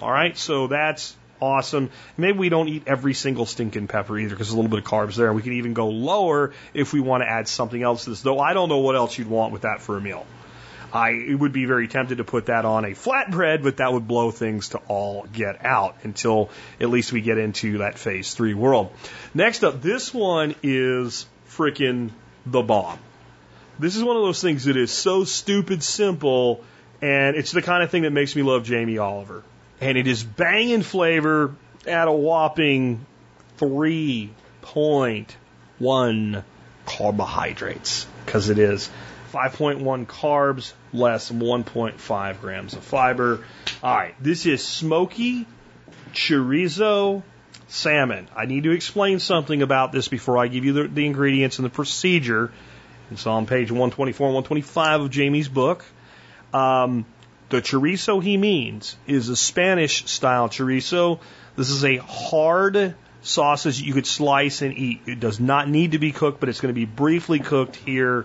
[0.00, 1.90] All right, so that's awesome.
[2.16, 4.84] Maybe we don't eat every single stinking pepper either because there's a little bit of
[4.84, 5.32] carbs there.
[5.32, 8.38] We can even go lower if we want to add something else to this, though
[8.38, 10.26] I don't know what else you'd want with that for a meal.
[10.92, 14.30] I would be very tempted to put that on a flatbread, but that would blow
[14.30, 18.92] things to all get out until at least we get into that phase three world.
[19.32, 22.10] Next up, this one is freaking
[22.44, 22.98] the bomb.
[23.78, 26.64] This is one of those things that is so stupid simple,
[27.00, 29.42] and it's the kind of thing that makes me love Jamie Oliver.
[29.80, 31.54] And it is banging flavor
[31.86, 33.06] at a whopping
[33.58, 36.44] 3.1
[36.86, 38.90] carbohydrates, because it is
[39.32, 43.44] 5.1 carbs, less 1.5 grams of fiber.
[43.82, 45.46] All right, this is smoky
[46.12, 47.22] chorizo
[47.68, 48.28] salmon.
[48.36, 51.64] I need to explain something about this before I give you the, the ingredients and
[51.64, 52.50] the procedure.
[53.10, 55.84] It's on page 124 and 125 of Jamie's book.
[56.52, 57.06] Um,
[57.50, 61.18] the chorizo he means is a Spanish style chorizo.
[61.56, 65.02] This is a hard sausage you could slice and eat.
[65.06, 68.24] It does not need to be cooked, but it's going to be briefly cooked here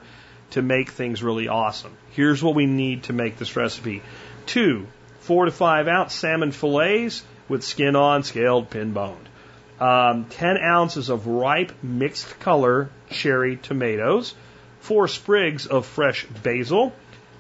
[0.52, 1.92] to make things really awesome.
[2.12, 4.04] Here's what we need to make this recipe.
[4.46, 4.88] Two,
[5.22, 9.28] four to five ounce salmon fillets with skin on, scaled, pin boned.
[9.80, 14.36] Um, 10 ounces of ripe mixed color cherry tomatoes,
[14.80, 16.94] four sprigs of fresh basil,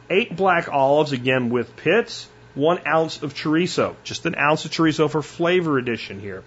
[0.09, 5.09] eight black olives, again with pits, one ounce of chorizo, just an ounce of chorizo
[5.09, 6.43] for flavor addition here.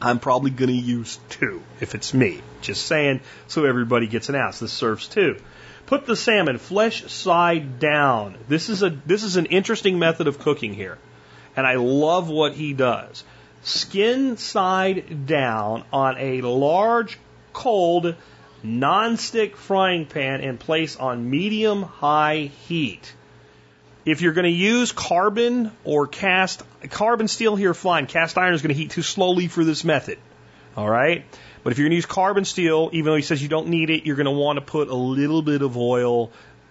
[0.00, 2.40] I'm probably going to use two if it's me.
[2.60, 4.60] Just saying, so everybody gets an ounce.
[4.60, 5.36] This serves two.
[5.86, 8.36] Put the salmon flesh side down.
[8.48, 10.98] This is a this is an interesting method of cooking here,
[11.56, 13.24] and I love what he does.
[13.62, 17.18] Skin side down on a large,
[17.52, 18.14] cold,
[18.62, 23.14] non-stick frying pan and place on medium high heat.
[24.04, 28.06] If you're going to use carbon or cast carbon steel here, fine.
[28.06, 30.18] Cast iron is going to heat too slowly for this method.
[30.76, 31.24] All right.
[31.62, 33.90] But if you're going to use carbon steel, even though he says you don't need
[33.90, 36.30] it, you're going to want to put a little bit of oil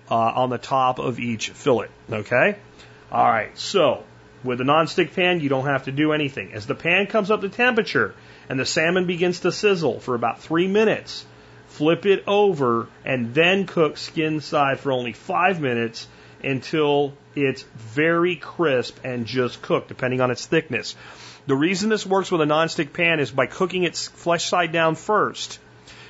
[0.10, 1.90] uh, on the top of each fillet.
[2.12, 2.58] Okay.
[3.12, 3.58] All right.
[3.58, 4.04] So
[4.44, 6.54] with a nonstick pan, you don't have to do anything.
[6.54, 8.16] As the pan comes up to temperature
[8.50, 11.26] and the salmon begins to sizzle for about three minutes,
[11.78, 16.08] flip it over and then cook skin side for only five minutes
[16.44, 20.96] until it's very crisp and just cooked, depending on its thickness.
[21.46, 24.96] The reason this works with a nonstick pan is by cooking it flesh side down
[24.96, 25.60] first,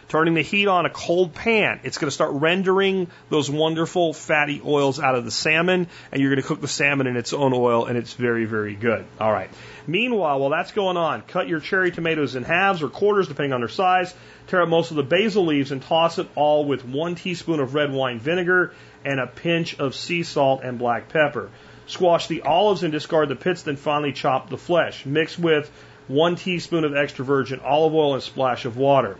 [0.10, 1.80] turning the heat on a cold pan.
[1.84, 6.32] It's going to start rendering those wonderful fatty oils out of the salmon, and you're
[6.32, 9.05] going to cook the salmon in its own oil, and it's very, very good.
[9.20, 9.49] All right.
[9.86, 13.62] Meanwhile, while that's going on, cut your cherry tomatoes in halves or quarters, depending on
[13.62, 14.14] their size.
[14.47, 17.74] Tear up most of the basil leaves and toss it all with one teaspoon of
[17.74, 21.49] red wine vinegar and a pinch of sea salt and black pepper.
[21.86, 25.05] Squash the olives and discard the pits, then finally chop the flesh.
[25.05, 25.70] Mix with
[26.08, 29.18] one teaspoon of extra virgin olive oil and a splash of water.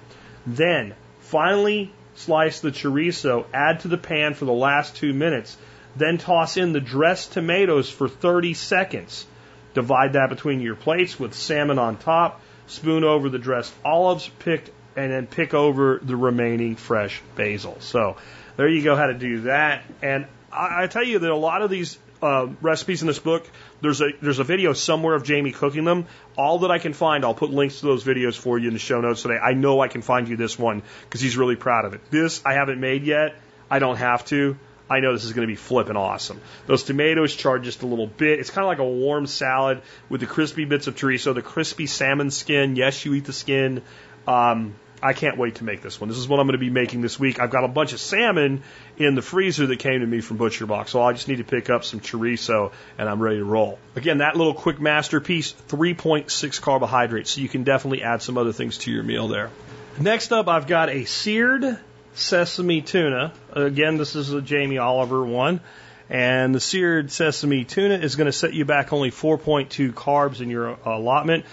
[0.48, 5.58] Then, finally, slice the chorizo, add to the pan for the last two minutes,
[5.96, 9.26] then toss in the dressed tomatoes for 30 seconds.
[9.74, 14.72] Divide that between your plates with salmon on top, spoon over the dressed olives picked,
[14.96, 17.78] and then pick over the remaining fresh basil.
[17.82, 18.16] So,
[18.56, 19.84] there you go, how to do that.
[20.02, 23.48] And I, I tell you that a lot of these uh, recipes in this book,
[23.82, 26.06] there's a there's a video somewhere of Jamie cooking them.
[26.38, 28.80] All that I can find, I'll put links to those videos for you in the
[28.80, 29.38] show notes today.
[29.38, 32.02] I know I can find you this one because he's really proud of it.
[32.10, 33.36] This I haven't made yet.
[33.70, 34.58] I don't have to.
[34.90, 36.40] I know this is going to be flipping awesome.
[36.66, 38.40] Those tomatoes charred just a little bit.
[38.40, 41.88] It's kind of like a warm salad with the crispy bits of chorizo, the crispy
[41.88, 42.78] salmon skin.
[42.78, 43.82] Yes, you eat the skin.
[44.26, 46.10] Um, I can't wait to make this one.
[46.10, 47.40] This is what I'm going to be making this week.
[47.40, 48.64] I've got a bunch of salmon
[48.98, 51.44] in the freezer that came to me from Butcher Box, so I just need to
[51.44, 53.78] pick up some chorizo and I'm ready to roll.
[53.96, 58.80] Again, that little quick masterpiece, 3.6 carbohydrates, so you can definitely add some other things
[58.80, 59.52] to your meal there.
[60.00, 61.80] Next up, I've got a seared
[62.14, 63.34] sesame tuna.
[63.52, 65.62] Again, this is a Jamie Oliver one.
[66.10, 70.50] And the seared sesame tuna is going to set you back only 4.2 carbs in
[70.50, 71.46] your allotment.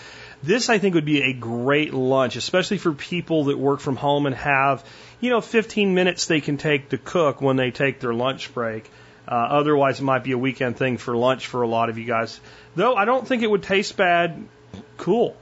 [0.44, 4.26] This, I think, would be a great lunch, especially for people that work from home
[4.26, 4.84] and have,
[5.20, 8.90] you know, 15 minutes they can take to cook when they take their lunch break.
[9.26, 12.04] Uh, otherwise, it might be a weekend thing for lunch for a lot of you
[12.04, 12.38] guys.
[12.76, 14.46] Though I don't think it would taste bad.
[14.98, 15.34] Cool.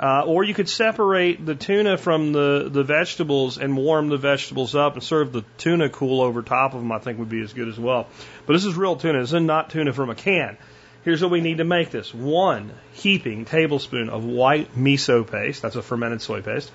[0.00, 4.74] Uh, or you could separate the tuna from the, the vegetables and warm the vegetables
[4.74, 7.52] up and serve the tuna cool over top of them, I think would be as
[7.52, 8.08] good as well.
[8.46, 9.20] But this is real tuna.
[9.20, 10.56] This is not tuna from a can.
[11.04, 12.14] Here's what we need to make this.
[12.14, 15.62] One heaping tablespoon of white miso paste.
[15.62, 16.70] That's a fermented soy paste.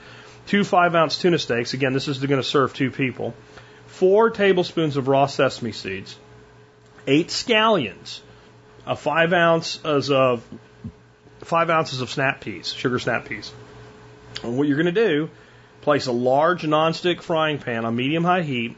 [0.48, 1.74] Two five ounce tuna steaks.
[1.74, 3.34] Again, this is going to serve two people.
[3.88, 6.18] Four tablespoons of raw sesame seeds.
[7.06, 8.20] Eight scallions.
[8.86, 10.44] A five ounce of
[11.40, 13.52] five ounces of snap peas, sugar snap peas.
[14.44, 15.30] And what you're going to do,
[15.82, 18.76] place a large nonstick frying pan on medium high heat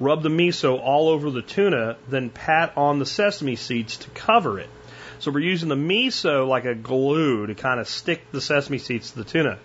[0.00, 4.58] rub the miso all over the tuna, then pat on the sesame seeds to cover
[4.58, 4.68] it.
[5.20, 9.10] So we're using the miso like a glue to kind of stick the sesame seeds
[9.10, 9.58] to the tuna.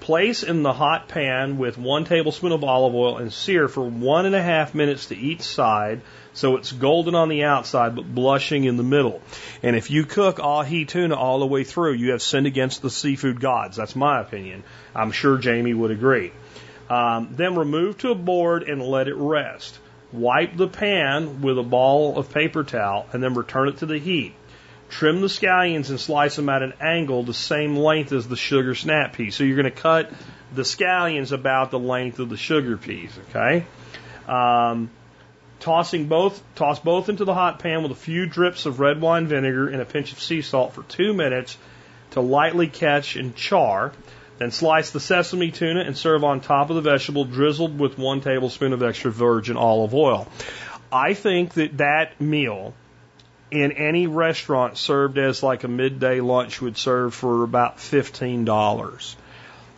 [0.00, 4.24] Place in the hot pan with one tablespoon of olive oil and sear for one
[4.24, 6.00] and a half minutes to each side
[6.32, 9.20] so it's golden on the outside but blushing in the middle.
[9.62, 12.90] And if you cook ahi tuna all the way through, you have sinned against the
[12.90, 13.76] seafood gods.
[13.76, 14.62] That's my opinion.
[14.94, 16.32] I'm sure Jamie would agree.
[16.88, 19.78] Um, then remove to a board and let it rest.
[20.12, 23.98] Wipe the pan with a ball of paper towel and then return it to the
[23.98, 24.34] heat.
[24.90, 28.74] Trim the scallions and slice them at an angle the same length as the sugar
[28.74, 29.36] snap peas.
[29.36, 30.10] So you're going to cut
[30.54, 33.66] the scallions about the length of the sugar peas, okay?
[34.26, 34.90] Um,
[35.60, 39.26] tossing both, toss both into the hot pan with a few drips of red wine
[39.26, 41.56] vinegar and a pinch of sea salt for two minutes
[42.12, 43.92] to lightly catch and char.
[44.38, 48.20] Then slice the sesame tuna and serve on top of the vegetable drizzled with one
[48.20, 50.28] tablespoon of extra virgin olive oil.
[50.92, 52.72] I think that that meal
[53.50, 59.14] in any restaurant served as like a midday lunch would serve for about $15.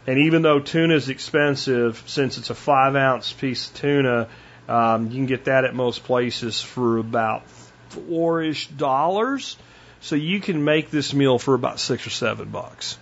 [0.07, 4.29] And even though tuna is expensive, since it's a five ounce piece of tuna,
[4.69, 7.49] um, you can get that at most places for about
[7.91, 9.57] four ish dollars.
[10.01, 12.99] So you can make this meal for about six or seven bucks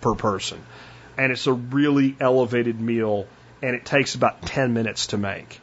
[0.00, 0.60] per person.
[1.16, 3.26] And it's a really elevated meal,
[3.62, 5.60] and it takes about 10 minutes to make.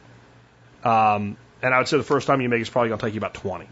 [0.84, 3.14] Um, and I would say the first time you make it's probably going to take
[3.14, 3.66] you about 20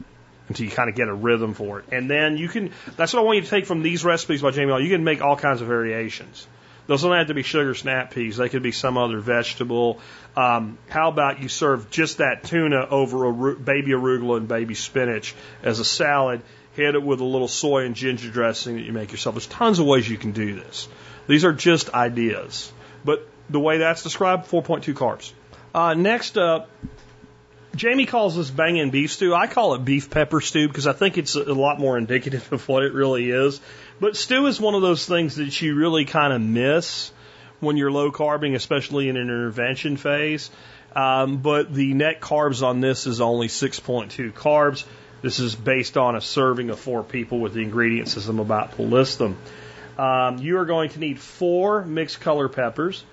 [0.48, 1.86] until you kind of get a rhythm for it.
[1.92, 4.50] And then you can, that's what I want you to take from these recipes by
[4.50, 4.80] Jamie.
[4.82, 6.46] You can make all kinds of variations.
[6.86, 8.36] Those don't have to be sugar snap peas.
[8.36, 9.98] They could be some other vegetable.
[10.36, 15.34] Um, how about you serve just that tuna over a baby arugula and baby spinach
[15.62, 16.42] as a salad?
[16.74, 19.34] Hit it with a little soy and ginger dressing that you make yourself.
[19.34, 20.88] There's tons of ways you can do this.
[21.26, 22.70] These are just ideas.
[23.04, 25.32] But the way that's described, 4.2 carbs.
[25.74, 26.68] Uh, next up,
[27.76, 29.34] Jamie calls this bangin' beef stew.
[29.34, 32.66] I call it beef pepper stew because I think it's a lot more indicative of
[32.68, 33.60] what it really is.
[34.00, 37.12] But stew is one of those things that you really kind of miss
[37.60, 40.50] when you're low carbing, especially in an intervention phase.
[40.94, 44.84] Um, but the net carbs on this is only 6.2 carbs.
[45.20, 48.76] This is based on a serving of four people with the ingredients as I'm about
[48.76, 49.36] to list them.
[49.98, 53.04] Um, you are going to need four mixed color peppers,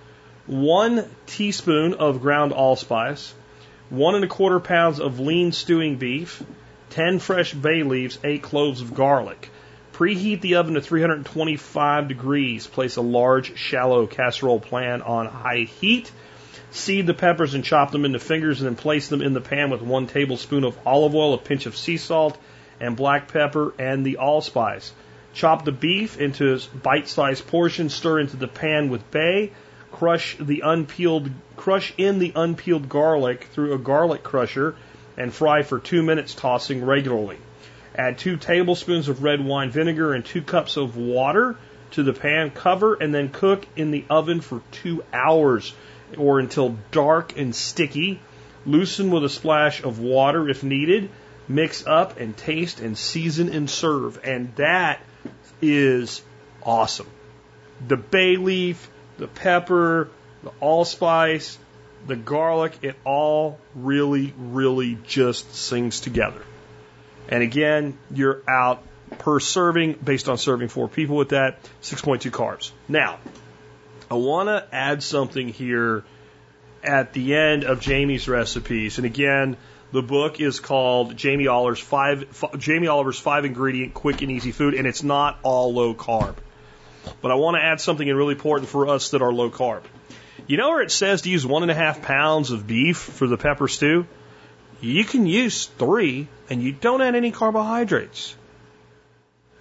[0.45, 3.33] one teaspoon of ground allspice,
[3.93, 6.41] one and a quarter pounds of lean stewing beef,
[6.89, 9.51] 10 fresh bay leaves, eight cloves of garlic.
[9.93, 12.65] Preheat the oven to 325 degrees.
[12.65, 16.11] Place a large, shallow casserole pan on high heat.
[16.71, 19.69] Seed the peppers and chop them into fingers and then place them in the pan
[19.69, 22.35] with one tablespoon of olive oil, a pinch of sea salt,
[22.79, 24.91] and black pepper and the allspice.
[25.35, 29.51] Chop the beef into bite-sized portions, stir into the pan with bay,
[29.93, 34.75] crush the unpeeled crush in the unpeeled garlic through a garlic crusher
[35.15, 37.37] and fry for 2 minutes tossing regularly.
[37.95, 41.55] Add two tablespoons of red wine vinegar and two cups of water
[41.91, 42.49] to the pan.
[42.49, 45.73] Cover and then cook in the oven for two hours
[46.17, 48.19] or until dark and sticky.
[48.65, 51.11] Loosen with a splash of water if needed.
[51.47, 54.19] Mix up and taste and season and serve.
[54.23, 55.01] And that
[55.61, 56.23] is
[56.63, 57.07] awesome.
[57.87, 58.89] The bay leaf,
[59.23, 60.09] the pepper,
[60.43, 61.57] the allspice,
[62.07, 66.41] the garlic, it all really, really just sings together.
[67.29, 68.83] And again, you're out
[69.19, 72.71] per serving based on serving four people with that, 6.2 carbs.
[72.89, 73.19] Now,
[74.11, 76.03] I want to add something here
[76.83, 78.97] at the end of Jamie's recipes.
[78.97, 79.55] And again,
[79.93, 82.25] the book is called Jamie Oliver's five,
[82.57, 86.35] Jamie Oliver's five ingredient quick and easy food, and it's not all low carb.
[87.21, 89.83] But I want to add something really important for us that are low carb.
[90.47, 93.27] You know where it says to use one and a half pounds of beef for
[93.27, 94.05] the pepper stew?
[94.81, 98.35] You can use three and you don't add any carbohydrates.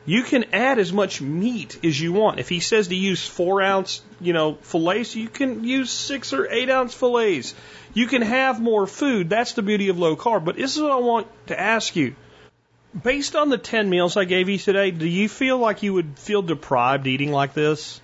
[0.05, 2.41] You can add as much meat as you want.
[2.41, 6.51] If he says to use four ounce, you know, fillets, you can use six or
[6.51, 7.55] eight ounce fillets.
[7.95, 9.31] You can have more food.
[9.31, 10.45] That's the beauty of low carb.
[10.45, 12.17] But this is what I want to ask you.
[13.01, 16.19] Based on the 10 meals I gave you today, do you feel like you would
[16.19, 18.01] feel deprived eating like this?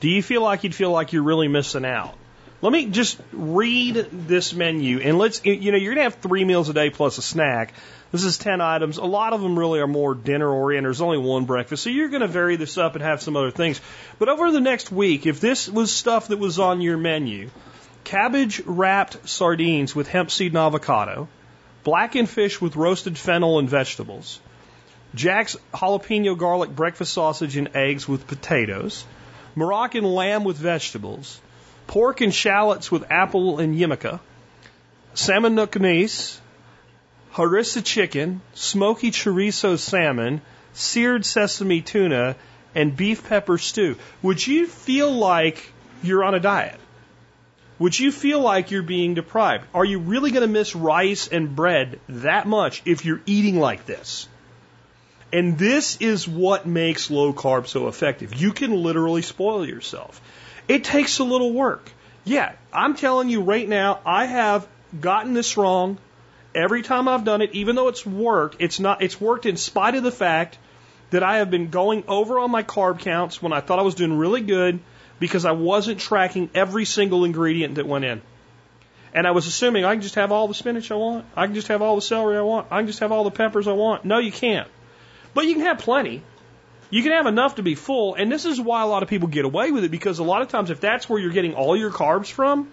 [0.00, 2.14] Do you feel like you'd feel like you're really missing out?
[2.60, 6.44] Let me just read this menu and let's, you know, you're going to have three
[6.44, 7.72] meals a day plus a snack.
[8.12, 8.98] This is 10 items.
[8.98, 10.86] A lot of them really are more dinner oriented.
[10.86, 11.82] There's only one breakfast.
[11.82, 13.80] So you're going to vary this up and have some other things.
[14.18, 17.48] But over the next week, if this was stuff that was on your menu,
[18.04, 21.28] cabbage wrapped sardines with hemp seed and avocado,
[21.84, 24.40] blackened fish with roasted fennel and vegetables,
[25.14, 29.04] Jack's jalapeno garlic breakfast sausage and eggs with potatoes,
[29.54, 31.40] Moroccan lamb with vegetables,
[31.86, 34.20] pork and shallots with apple and jicama,
[35.14, 36.38] salmon nucanese,
[37.32, 40.40] harissa chicken, smoky chorizo salmon,
[40.74, 42.36] seared sesame tuna,
[42.74, 43.96] and beef pepper stew.
[44.22, 45.72] Would you feel like
[46.02, 46.78] you're on a diet?
[47.78, 49.66] Would you feel like you're being deprived?
[49.72, 53.86] Are you really going to miss rice and bread that much if you're eating like
[53.86, 54.28] this?
[55.32, 58.34] And this is what makes low carb so effective.
[58.34, 60.20] You can literally spoil yourself.
[60.66, 61.92] It takes a little work.
[62.24, 64.66] Yeah, I'm telling you right now, I have
[65.00, 65.98] gotten this wrong
[66.54, 69.94] every time I've done it, even though it's worked, it's not it's worked in spite
[69.94, 70.58] of the fact
[71.10, 73.94] that I have been going over on my carb counts when I thought I was
[73.94, 74.80] doing really good
[75.18, 78.22] because I wasn't tracking every single ingredient that went in.
[79.14, 81.24] And I was assuming I can just have all the spinach I want.
[81.34, 82.68] I can just have all the celery I want.
[82.70, 84.04] I can just have all the peppers I want.
[84.04, 84.68] No, you can't.
[85.34, 86.22] But you can have plenty.
[86.90, 88.14] You can have enough to be full.
[88.14, 90.42] And this is why a lot of people get away with it because a lot
[90.42, 92.70] of times if that's where you're getting all your carbs from,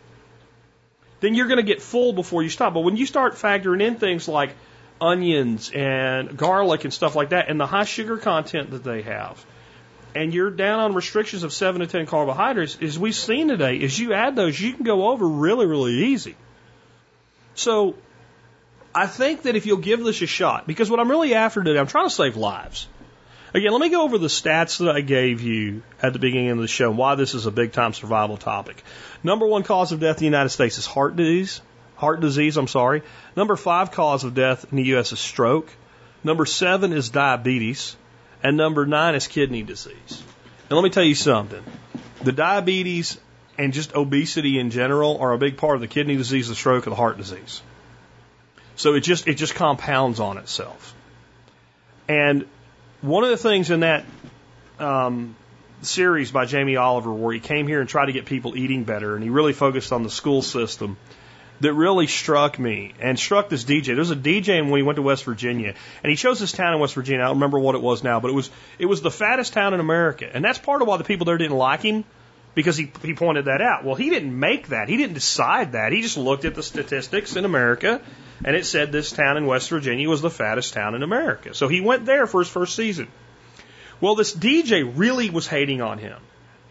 [1.20, 2.74] then you're going to get full before you stop.
[2.74, 4.56] But when you start factoring in things like
[5.00, 9.44] onions and garlic and stuff like that and the high sugar content that they have,
[10.16, 14.00] and you're down on restrictions of 7 to 10 carbohydrates, as we've seen today, as
[14.00, 16.36] you add those, you can go over really, really easy.
[17.54, 17.96] So
[18.94, 21.78] I think that if you'll give this a shot, because what I'm really after today,
[21.78, 22.88] I'm trying to save lives.
[23.54, 26.58] Again, let me go over the stats that I gave you at the beginning of
[26.60, 28.84] the show, why this is a big time survival topic.
[29.22, 31.62] Number one cause of death in the United States is heart disease.
[31.98, 33.04] Heart disease, I'm sorry.
[33.36, 35.14] Number five cause of death in the U.S.
[35.14, 35.70] is stroke.
[36.24, 37.96] Number seven is diabetes.
[38.46, 40.24] And number nine is kidney disease.
[40.70, 41.64] And let me tell you something.
[42.22, 43.18] The diabetes
[43.58, 46.86] and just obesity in general are a big part of the kidney disease, the stroke,
[46.86, 47.64] and the heart disease.
[48.76, 50.94] So it just it just compounds on itself.
[52.08, 52.46] And
[53.02, 54.06] one of the things in that
[54.78, 55.36] um,
[55.82, 59.16] series by Jamie Oliver, where he came here and tried to get people eating better,
[59.16, 60.98] and he really focused on the school system,
[61.62, 63.88] that really struck me and struck this DJ.
[63.88, 65.74] There was a DJ when we went to West Virginia,
[66.04, 67.24] and he chose this town in West Virginia.
[67.24, 68.50] I don't remember what it was now, but it was
[68.80, 71.38] it was the fattest town in America, and that's part of why the people there
[71.38, 72.04] didn't like him
[72.56, 73.84] because he he pointed that out.
[73.84, 74.90] Well, he didn't make that.
[74.90, 75.92] He didn't decide that.
[75.92, 78.02] He just looked at the statistics in America
[78.44, 81.54] and it said this town in West Virginia was the fattest town in America.
[81.54, 83.08] So he went there for his first season.
[84.02, 86.18] Well, this DJ really was hating on him,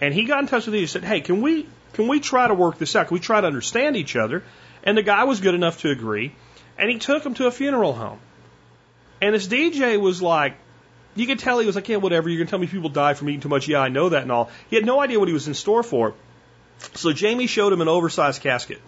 [0.01, 2.49] and he got in touch with me and said, "Hey, can we can we try
[2.49, 3.09] to work this out?
[3.09, 4.43] Can we try to understand each other?"
[4.85, 6.33] And the guy was good enough to agree,
[6.79, 8.21] and he took him to a funeral home.
[9.21, 10.57] And this DJ was like,
[11.17, 12.29] you could tell he was like, yeah, whatever.
[12.29, 13.67] You're gonna tell me people die from eating too much.
[13.69, 14.51] Yeah, I know that and all.
[14.69, 16.15] He had no idea what he was in store for.
[16.95, 18.81] So Jamie showed him an oversized casket.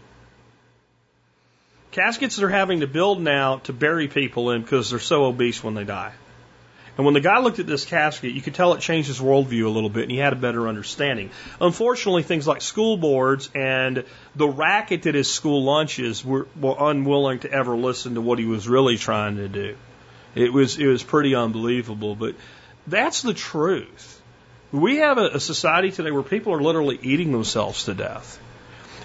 [1.93, 5.75] Caskets they're having to build now to bury people in because they're so obese when
[5.75, 6.13] they die.
[6.97, 9.67] And when the guy looked at this casket, you could tell it changed his worldview
[9.67, 11.31] a little bit and he had a better understanding.
[11.61, 14.05] Unfortunately, things like school boards and
[14.35, 18.47] the racket at his school lunches were, were unwilling to ever listen to what he
[18.47, 19.77] was really trying to do.
[20.35, 22.35] It was, it was pretty unbelievable, but
[22.87, 24.23] that's the truth.
[24.73, 28.41] We have a, a society today where people are literally eating themselves to death.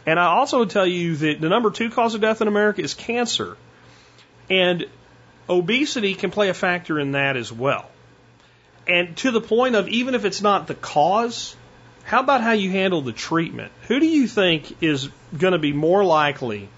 [0.06, 2.94] And I also tell you that the number two cause of death in America is
[2.94, 3.58] cancer.
[4.50, 4.86] And
[5.52, 7.90] obesity can play a factor in that as well.
[8.88, 11.56] And to the point of even if it's not the cause,
[12.04, 13.72] how about how you handle the treatment?
[13.88, 16.70] Who do you think is going to be more likely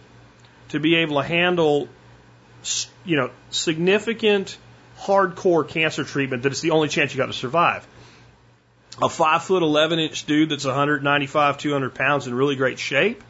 [0.70, 1.88] to be able to handle,
[3.06, 4.58] you know, significant,
[5.00, 7.88] hardcore cancer treatment that it's the only chance you got to survive?
[9.02, 13.24] a five foot eleven inch dude that's 195, 200 pounds in really great shape,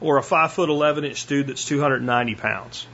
[0.00, 2.86] or a five foot eleven inch dude that's 290 pounds?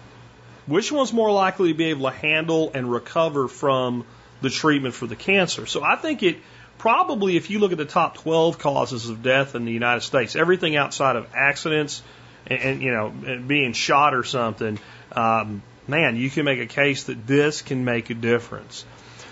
[0.70, 4.06] Which one's more likely to be able to handle and recover from
[4.40, 5.66] the treatment for the cancer?
[5.66, 6.38] So I think it
[6.78, 10.36] probably, if you look at the top 12 causes of death in the United States,
[10.36, 12.02] everything outside of accidents
[12.46, 13.10] and, and you know
[13.48, 14.78] being shot or something,
[15.10, 18.84] um, man, you can make a case that this can make a difference.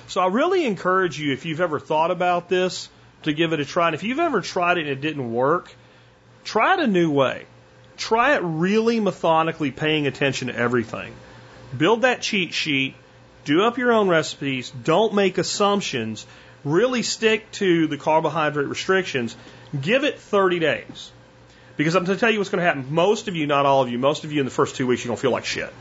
[0.09, 2.89] So I really encourage you, if you've ever thought about this,
[3.23, 3.87] to give it a try.
[3.87, 5.73] And if you've ever tried it and it didn't work,
[6.43, 7.47] try it a new way.
[7.97, 11.15] Try it really methodically, paying attention to everything.
[11.77, 12.95] Build that cheat sheet.
[13.45, 14.71] Do up your own recipes.
[14.71, 16.27] Don't make assumptions.
[16.65, 19.37] Really stick to the carbohydrate restrictions.
[19.81, 21.13] Give it 30 days.
[21.77, 22.93] Because I'm going to tell you what's going to happen.
[22.93, 25.05] Most of you, not all of you, most of you in the first two weeks,
[25.05, 25.73] you're going to feel like shit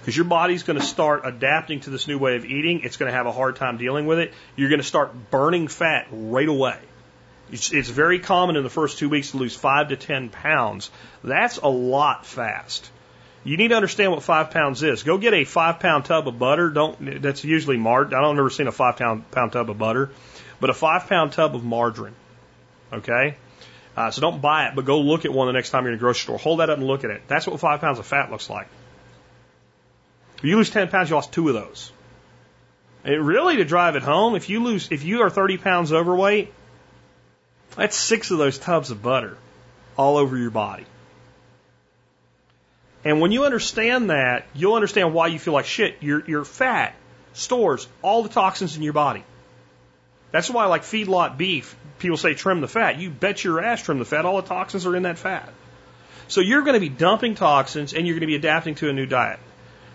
[0.00, 2.80] because your body's going to start adapting to this new way of eating.
[2.82, 4.32] It's going to have a hard time dealing with it.
[4.56, 6.78] You're going to start burning fat right away.
[7.52, 10.90] It's, it's very common in the first two weeks to lose five to ten pounds.
[11.22, 12.90] That's a lot fast.
[13.42, 15.02] You need to understand what five pounds is.
[15.02, 16.68] Go get a five pound tub of butter.
[16.70, 17.22] Don't.
[17.22, 18.14] That's usually margarine.
[18.14, 20.10] I don't ever seen a five pound pound tub of butter,
[20.60, 22.14] but a five pound tub of margarine.
[22.92, 23.36] Okay.
[23.96, 25.98] Uh, so don't buy it, but go look at one the next time you're in
[25.98, 26.38] a grocery store.
[26.38, 27.22] Hold that up and look at it.
[27.28, 28.68] That's what five pounds of fat looks like.
[30.38, 31.92] If you lose 10 pounds, you lost two of those.
[33.04, 36.52] And really, to drive it home, if you lose, if you are 30 pounds overweight,
[37.76, 39.36] That's six of those tubs of butter
[39.96, 40.86] all over your body.
[43.04, 45.96] And when you understand that, you'll understand why you feel like shit.
[46.02, 46.94] Your, your fat
[47.32, 49.24] stores all the toxins in your body.
[50.32, 52.98] That's why, like feedlot beef, people say trim the fat.
[52.98, 54.24] You bet your ass trim the fat.
[54.24, 55.52] All the toxins are in that fat.
[56.28, 58.92] So you're going to be dumping toxins and you're going to be adapting to a
[58.92, 59.40] new diet.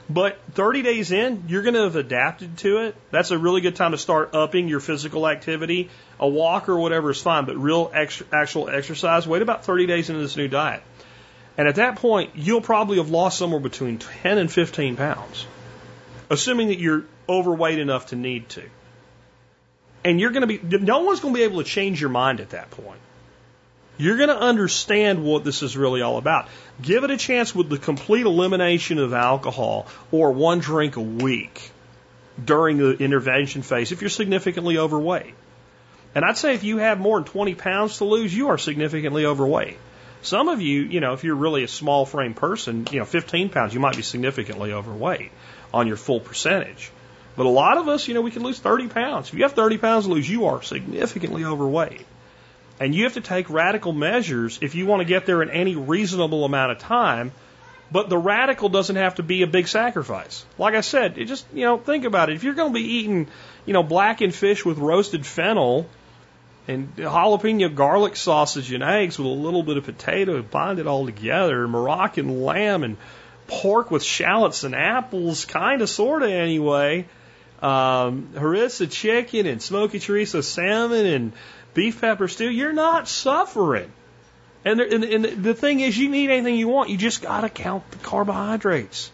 [0.09, 2.95] But 30 days in, you're going to have adapted to it.
[3.09, 5.89] That's a really good time to start upping your physical activity.
[6.19, 10.21] A walk or whatever is fine, but real actual exercise, wait about 30 days into
[10.21, 10.83] this new diet.
[11.57, 15.45] And at that point, you'll probably have lost somewhere between 10 and 15 pounds,
[16.29, 18.63] assuming that you're overweight enough to need to.
[20.03, 22.39] And you're going to be, no one's going to be able to change your mind
[22.39, 22.99] at that point.
[23.97, 26.49] You're going to understand what this is really all about.
[26.81, 31.71] Give it a chance with the complete elimination of alcohol or one drink a week
[32.43, 35.33] during the intervention phase if you're significantly overweight.
[36.13, 39.25] And I'd say if you have more than 20 pounds to lose, you are significantly
[39.25, 39.77] overweight.
[40.25, 43.49] Some of you, you know, if you're really a small frame person, you know, 15
[43.49, 45.31] pounds, you might be significantly overweight
[45.71, 46.91] on your full percentage.
[47.37, 49.27] But a lot of us, you know, we can lose 30 pounds.
[49.27, 52.05] If you have 30 pounds to lose, you are significantly overweight.
[52.79, 55.75] And you have to take radical measures if you want to get there in any
[55.75, 57.31] reasonable amount of time.
[57.91, 60.43] But the radical doesn't have to be a big sacrifice.
[60.57, 62.35] Like I said, it just, you know, think about it.
[62.35, 63.27] If you're going to be eating,
[63.67, 65.87] you know, blackened fish with roasted fennel
[66.67, 71.05] and jalapeno garlic sausage and eggs with a little bit of potato, bind it all
[71.05, 72.97] together, Moroccan lamb and
[73.47, 77.05] pork with shallots and apples, kind of, sort of anyway.
[77.61, 81.33] Um, harissa chicken and smoky chorizo salmon and
[81.73, 83.91] beef pepper stew, you're not suffering.
[84.63, 86.89] And, there, and, and the thing is, you need anything you want.
[86.89, 89.11] You just got to count the carbohydrates.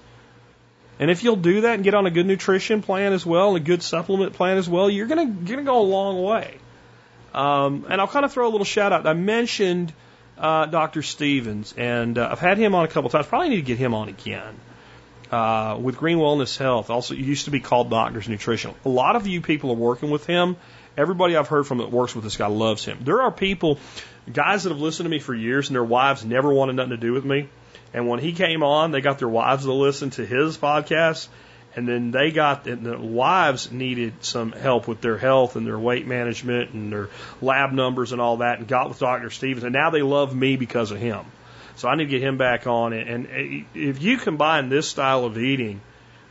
[0.98, 3.60] And if you'll do that and get on a good nutrition plan as well, a
[3.60, 6.58] good supplement plan as well, you're gonna gonna go a long way.
[7.34, 9.08] Um, and I'll kind of throw a little shout out.
[9.08, 9.94] I mentioned
[10.38, 11.02] uh, Dr.
[11.02, 13.28] Stevens, and uh, I've had him on a couple times.
[13.28, 14.56] Probably need to get him on again.
[15.32, 18.74] Uh, with Green Wellness Health, also used to be called Doctors Nutrition.
[18.84, 20.58] A lot of you people are working with him
[20.98, 23.00] Everybody I've heard from that works with this guy loves him.
[23.02, 23.80] There are people,
[24.32, 26.98] guys that have listened to me for years and their wives never wanted nothing to
[26.98, 27.48] do with me.
[27.94, 31.28] And when he came on, they got their wives to listen to his podcast.
[31.76, 35.80] And then they got, and the wives needed some help with their health and their
[35.80, 37.10] weight management and their
[37.42, 39.30] lab numbers and all that and got with Dr.
[39.30, 39.64] Stevens.
[39.64, 41.26] And now they love me because of him.
[41.78, 42.92] So I need to get him back on.
[42.94, 45.80] And eh, if you combine this style of eating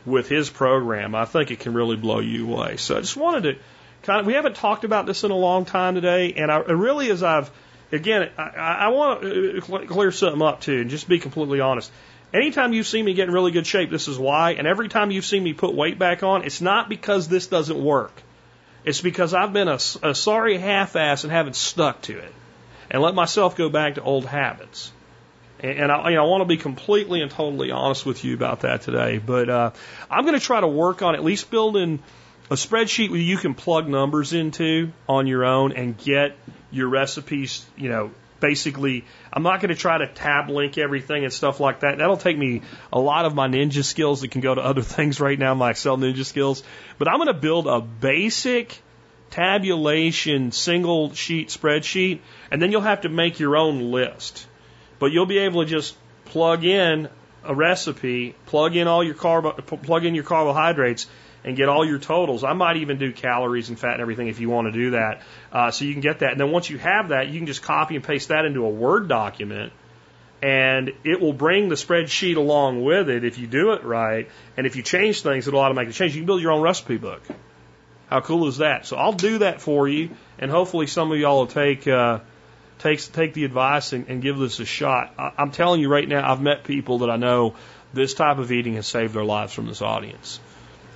[0.05, 2.77] with his program, I think it can really blow you away.
[2.77, 3.59] So I just wanted to
[4.03, 7.09] kind of, we haven't talked about this in a long time today, and I really,
[7.11, 7.51] as I've,
[7.91, 11.91] again, I, I want to clear something up too, and just be completely honest.
[12.33, 15.11] Anytime you've seen me get in really good shape, this is why, and every time
[15.11, 18.13] you've seen me put weight back on, it's not because this doesn't work.
[18.85, 22.33] It's because I've been a, a sorry half-ass and haven't stuck to it,
[22.89, 24.91] and let myself go back to old habits.
[25.59, 28.33] And, and I, you know, I want to be completely and totally honest with you
[28.33, 29.17] about that today.
[29.17, 29.71] But uh,
[30.09, 32.01] I'm going to try to work on at least building
[32.49, 36.37] a spreadsheet where you can plug numbers into on your own and get
[36.71, 41.31] your recipes, you know, basically, I'm not going to try to tab link everything and
[41.31, 41.97] stuff like that.
[41.97, 45.19] That'll take me a lot of my ninja skills that can go to other things
[45.19, 46.63] right now, my Excel ninja skills.
[46.97, 48.81] But I'm going to build a basic
[49.29, 52.19] tabulation single sheet spreadsheet,
[52.51, 54.45] and then you'll have to make your own list.
[54.99, 55.95] But you'll be able to just
[56.25, 57.09] plug in
[57.43, 61.07] a recipe, plug in all your carb, plug in your carbohydrates,
[61.43, 62.43] and get all your totals.
[62.43, 65.21] I might even do calories and fat and everything if you want to do that.
[65.51, 66.31] Uh, so you can get that.
[66.31, 68.69] And then once you have that, you can just copy and paste that into a
[68.69, 69.73] Word document
[70.41, 74.29] and it will bring the spreadsheet along with it if you do it right.
[74.57, 76.15] And if you change things, it'll automatically change.
[76.15, 77.21] You can build your own recipe book.
[78.09, 78.85] How cool is that?
[78.85, 82.19] So I'll do that for you, and hopefully some of y'all will take uh,
[82.79, 85.13] take take the advice and, and give this a shot.
[85.17, 87.55] I, I'm telling you right now, I've met people that I know
[87.93, 90.39] this type of eating has saved their lives from this audience.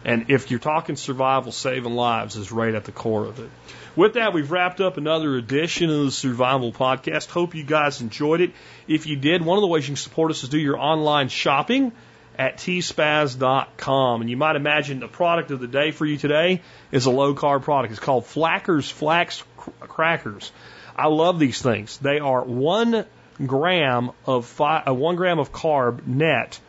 [0.05, 3.49] And if you're talking survival, saving lives is right at the core of it.
[3.95, 7.29] With that, we've wrapped up another edition of the Survival Podcast.
[7.29, 8.51] Hope you guys enjoyed it.
[8.87, 11.29] If you did, one of the ways you can support us is do your online
[11.29, 11.91] shopping
[12.37, 14.21] at tspaz.com.
[14.21, 16.61] And you might imagine the product of the day for you today
[16.91, 17.91] is a low carb product.
[17.91, 19.43] It's called Flackers Flax
[19.79, 20.51] Crackers.
[20.95, 21.97] I love these things.
[21.97, 23.05] They are one
[23.43, 26.59] gram of uh, one gram of carb net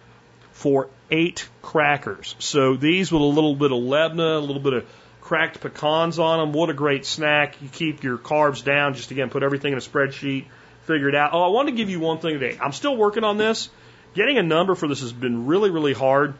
[0.56, 2.34] for eight crackers.
[2.38, 4.86] So these with a little bit of labneh, a little bit of
[5.20, 6.52] cracked pecans on them.
[6.54, 7.60] What a great snack.
[7.60, 8.94] You keep your carbs down.
[8.94, 10.46] Just again, put everything in a spreadsheet,
[10.84, 11.34] figure it out.
[11.34, 12.58] Oh, I want to give you one thing today.
[12.60, 13.68] I'm still working on this.
[14.14, 16.34] Getting a number for this has been really, really hard.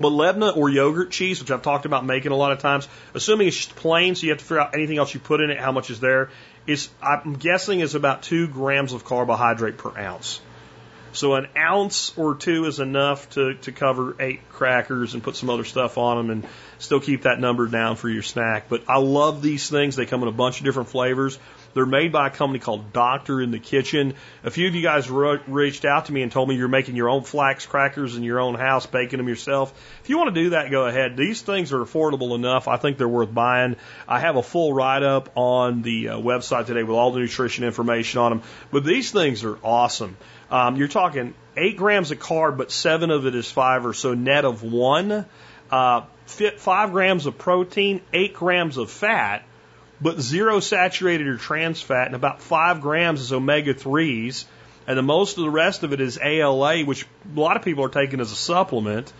[0.00, 3.48] But Lebna or yogurt cheese, which I've talked about making a lot of times, assuming
[3.48, 5.58] it's just plain, so you have to figure out anything else you put in it,
[5.58, 6.30] how much is there,
[6.66, 10.40] is I'm guessing is about two grams of carbohydrate per ounce.
[11.14, 15.48] So an ounce or two is enough to, to cover eight crackers and put some
[15.48, 16.46] other stuff on them and
[16.78, 18.68] still keep that number down for your snack.
[18.68, 19.94] But I love these things.
[19.94, 21.38] They come in a bunch of different flavors.
[21.72, 24.14] They're made by a company called Doctor in the Kitchen.
[24.44, 26.94] A few of you guys re- reached out to me and told me you're making
[26.94, 29.72] your own flax crackers in your own house, baking them yourself.
[30.02, 31.16] If you want to do that, go ahead.
[31.16, 32.68] These things are affordable enough.
[32.68, 33.76] I think they're worth buying.
[34.08, 37.64] I have a full write up on the uh, website today with all the nutrition
[37.64, 38.42] information on them.
[38.70, 40.16] But these things are awesome.
[40.54, 44.44] Um, you're talking eight grams of carb, but seven of it is fiber, so net
[44.44, 45.26] of one.
[45.68, 49.42] Uh, five grams of protein, eight grams of fat,
[50.00, 54.44] but zero saturated or trans fat, and about five grams is omega 3s.
[54.86, 57.84] And the most of the rest of it is ALA, which a lot of people
[57.84, 59.12] are taking as a supplement.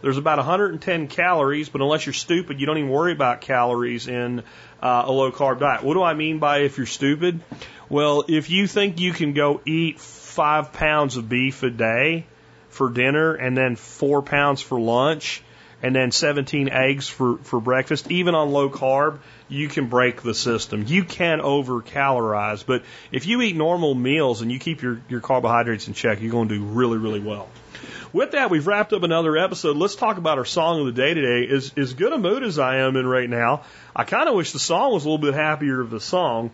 [0.00, 4.40] There's about 110 calories, but unless you're stupid, you don't even worry about calories in
[4.82, 5.84] uh, a low carb diet.
[5.84, 7.40] What do I mean by if you're stupid?
[7.88, 10.00] Well, if you think you can go eat
[10.32, 12.26] five pounds of beef a day
[12.70, 15.42] for dinner and then four pounds for lunch
[15.82, 19.18] and then 17 eggs for, for breakfast, even on low carb,
[19.48, 20.84] you can break the system.
[20.86, 25.20] You can over calorize, but if you eat normal meals and you keep your, your
[25.20, 27.48] carbohydrates in check, you're going to do really, really well.
[28.12, 29.76] With that, we've wrapped up another episode.
[29.76, 31.52] Let's talk about our song of the day today.
[31.52, 33.62] As, as good a mood as I am in right now,
[33.96, 36.52] I kind of wish the song was a little bit happier of the song.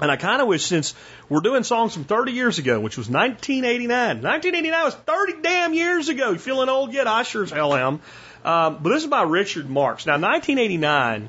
[0.00, 0.94] And I kind of wish since
[1.28, 4.22] we're doing songs from 30 years ago, which was 1989.
[4.22, 6.30] 1989 was 30 damn years ago.
[6.30, 7.06] You feeling old yet?
[7.06, 8.00] I sure as hell am.
[8.44, 10.06] Um, but this is by Richard Marx.
[10.06, 11.28] Now, 1989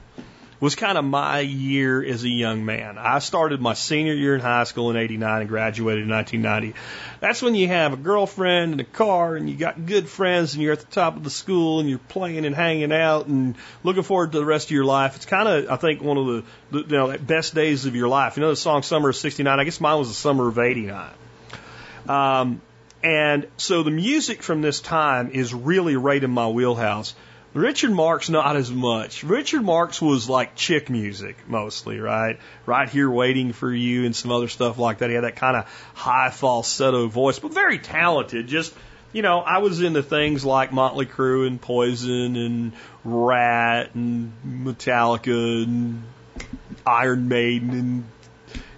[0.59, 2.97] was kind of my year as a young man.
[2.97, 6.77] I started my senior year in high school in 89 and graduated in 1990.
[7.21, 10.63] That's when you have a girlfriend and a car and you got good friends and
[10.63, 14.03] you're at the top of the school and you're playing and hanging out and looking
[14.03, 15.15] forward to the rest of your life.
[15.15, 18.09] It's kind of, I think, one of the, the you know, best days of your
[18.09, 18.35] life.
[18.35, 19.59] You know the song Summer of 69?
[19.59, 21.09] I guess mine was the summer of 89.
[22.07, 22.61] Um,
[23.01, 27.15] and so the music from this time is really right in my wheelhouse.
[27.53, 29.23] Richard Marx, not as much.
[29.23, 32.39] Richard Marx was like chick music mostly, right?
[32.67, 35.09] Right here waiting for you and some other stuff like that.
[35.09, 35.65] He had that kind of
[35.95, 38.47] high falsetto voice, but very talented.
[38.47, 38.73] Just,
[39.13, 42.73] you know, I was into things like Motley Crue and Poison and
[43.03, 46.03] Ratt and Metallica and
[46.85, 48.03] Iron Maiden and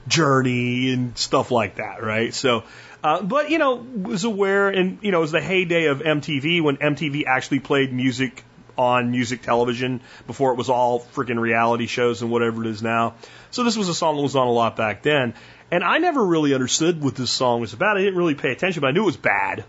[0.08, 2.34] Journey and stuff like that, right?
[2.34, 2.64] So,
[3.04, 6.62] uh, but you know, was aware and you know, it was the heyday of MTV
[6.62, 8.46] when MTV actually played music
[8.82, 13.14] on music television before it was all freaking reality shows and whatever it is now.
[13.52, 15.36] So this was a song that was on a lot back then.
[15.70, 17.96] And I never really understood what this song was about.
[17.96, 19.64] I didn't really pay attention, but I knew it was bad.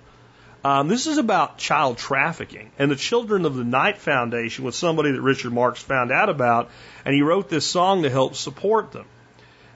[0.65, 2.71] Um, this is about child trafficking.
[2.79, 6.71] And the Children of the Night Foundation was somebody that Richard Marx found out about,
[7.05, 9.07] and he wrote this song to help support them.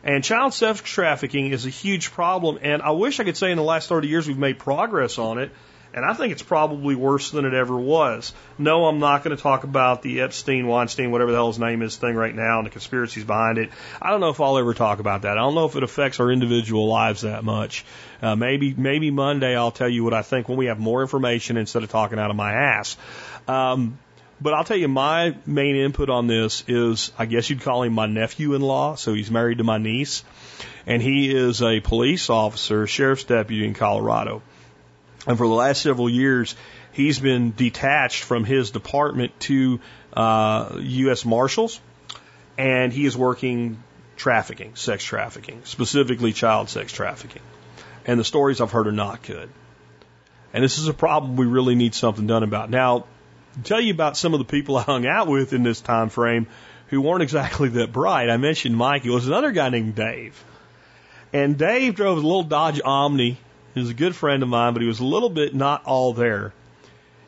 [0.05, 3.57] And child sex trafficking is a huge problem, and I wish I could say in
[3.57, 5.51] the last 30 years we've made progress on it.
[5.97, 8.35] And I think it's probably worse than it ever was.
[8.59, 11.81] No, I'm not going to talk about the Epstein, Weinstein, whatever the hell his name
[11.81, 13.71] is thing right now and the conspiracies behind it.
[14.01, 15.33] I don't know if I'll ever talk about that.
[15.33, 17.87] I don't know if it affects our individual lives that much.
[18.21, 21.57] Uh, maybe, maybe Monday I'll tell you what I think when we have more information
[21.57, 22.99] instead of talking out of my ass.
[23.49, 23.99] Um,
[24.39, 27.95] but I'll tell you, my main input on this is, I guess you'd call him
[27.95, 28.97] my nephew-in-law.
[28.97, 30.25] So he's married to my niece,
[30.85, 34.43] and he is a police officer, sheriff's deputy in Colorado.
[35.27, 36.55] And for the last several years,
[36.93, 39.81] he's been detached from his department to
[40.13, 41.25] uh, U.S.
[41.25, 41.81] Marshals,
[42.57, 43.83] and he is working
[44.17, 47.43] trafficking, sex trafficking, specifically child sex trafficking.
[48.07, 49.51] And the stories I've heard are not good.
[50.53, 52.71] And this is a problem we really need something done about.
[52.71, 53.07] Now,
[53.55, 56.09] to tell you about some of the people I hung out with in this time
[56.09, 56.47] frame
[56.89, 58.31] who weren't exactly that bright.
[58.31, 59.05] I mentioned Mike.
[59.05, 60.43] It was another guy named Dave.
[61.33, 63.39] And Dave drove a little Dodge Omni
[63.77, 66.15] he was a good friend of mine, but he was a little bit not all
[66.15, 66.55] there.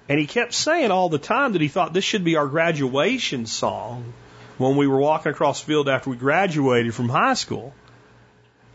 [0.09, 3.45] And he kept saying all the time that he thought this should be our graduation
[3.45, 4.15] song
[4.57, 7.75] when we were walking across the field after we graduated from high school.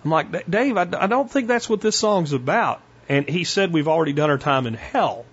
[0.05, 2.79] I'm like, Dave, I, I don't think that's what this song's about.
[3.09, 5.25] And he said we've already done our time in hell.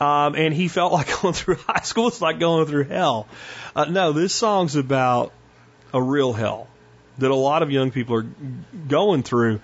[0.00, 3.28] Um, and he felt like going through high school is like going through hell.
[3.76, 5.34] Uh, no, this song's about
[5.92, 6.68] a real hell
[7.18, 8.26] that a lot of young people are
[8.88, 9.60] going through.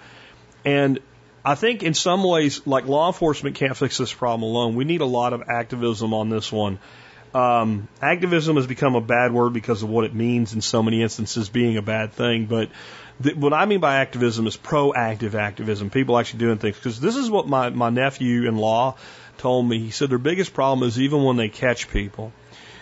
[0.66, 1.00] And
[1.44, 4.74] I think in some ways, like law enforcement can't fix this problem alone.
[4.74, 6.78] We need a lot of activism on this one.
[7.34, 11.02] Um, activism has become a bad word because of what it means in so many
[11.02, 12.46] instances being a bad thing.
[12.46, 12.70] But
[13.22, 16.76] th- what I mean by activism is proactive activism, people actually doing things.
[16.76, 18.96] Because this is what my, my nephew in law
[19.36, 19.78] told me.
[19.78, 22.32] He said their biggest problem is even when they catch people,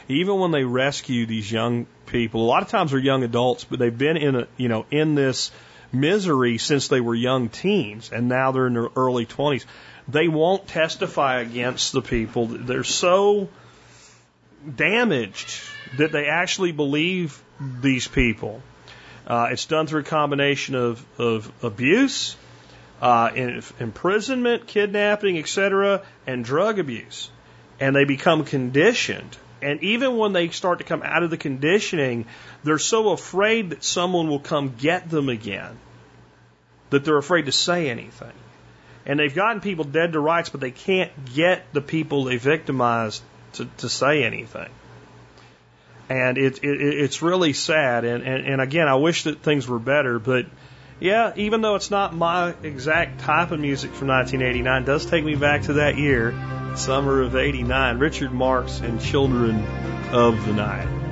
[0.08, 3.78] even when they rescue these young people, a lot of times they're young adults, but
[3.78, 5.50] they've been in a, you know, in this
[5.92, 9.64] misery since they were young teens and now they're in their early 20s.
[10.08, 12.46] They won't testify against the people.
[12.46, 13.48] They're so
[14.74, 15.60] damaged
[15.98, 18.62] that they actually believe these people.
[19.26, 22.36] Uh, it's done through a combination of, of abuse,
[23.02, 23.30] uh,
[23.80, 27.30] imprisonment, kidnapping, etc., and drug abuse.
[27.80, 29.36] And they become conditioned.
[29.66, 32.26] And even when they start to come out of the conditioning,
[32.62, 35.76] they're so afraid that someone will come get them again
[36.90, 38.32] that they're afraid to say anything.
[39.04, 43.24] And they've gotten people dead to rights, but they can't get the people they victimized
[43.54, 44.68] to, to say anything.
[46.08, 48.04] And it, it, it's really sad.
[48.04, 50.46] And, and, and again, I wish that things were better, but
[51.00, 55.34] yeah, even though it's not my exact type of music from 1989, does take me
[55.34, 56.34] back to that year,
[56.76, 57.98] summer of 89.
[57.98, 59.64] Richard Marx and Children
[60.12, 61.05] of the Night.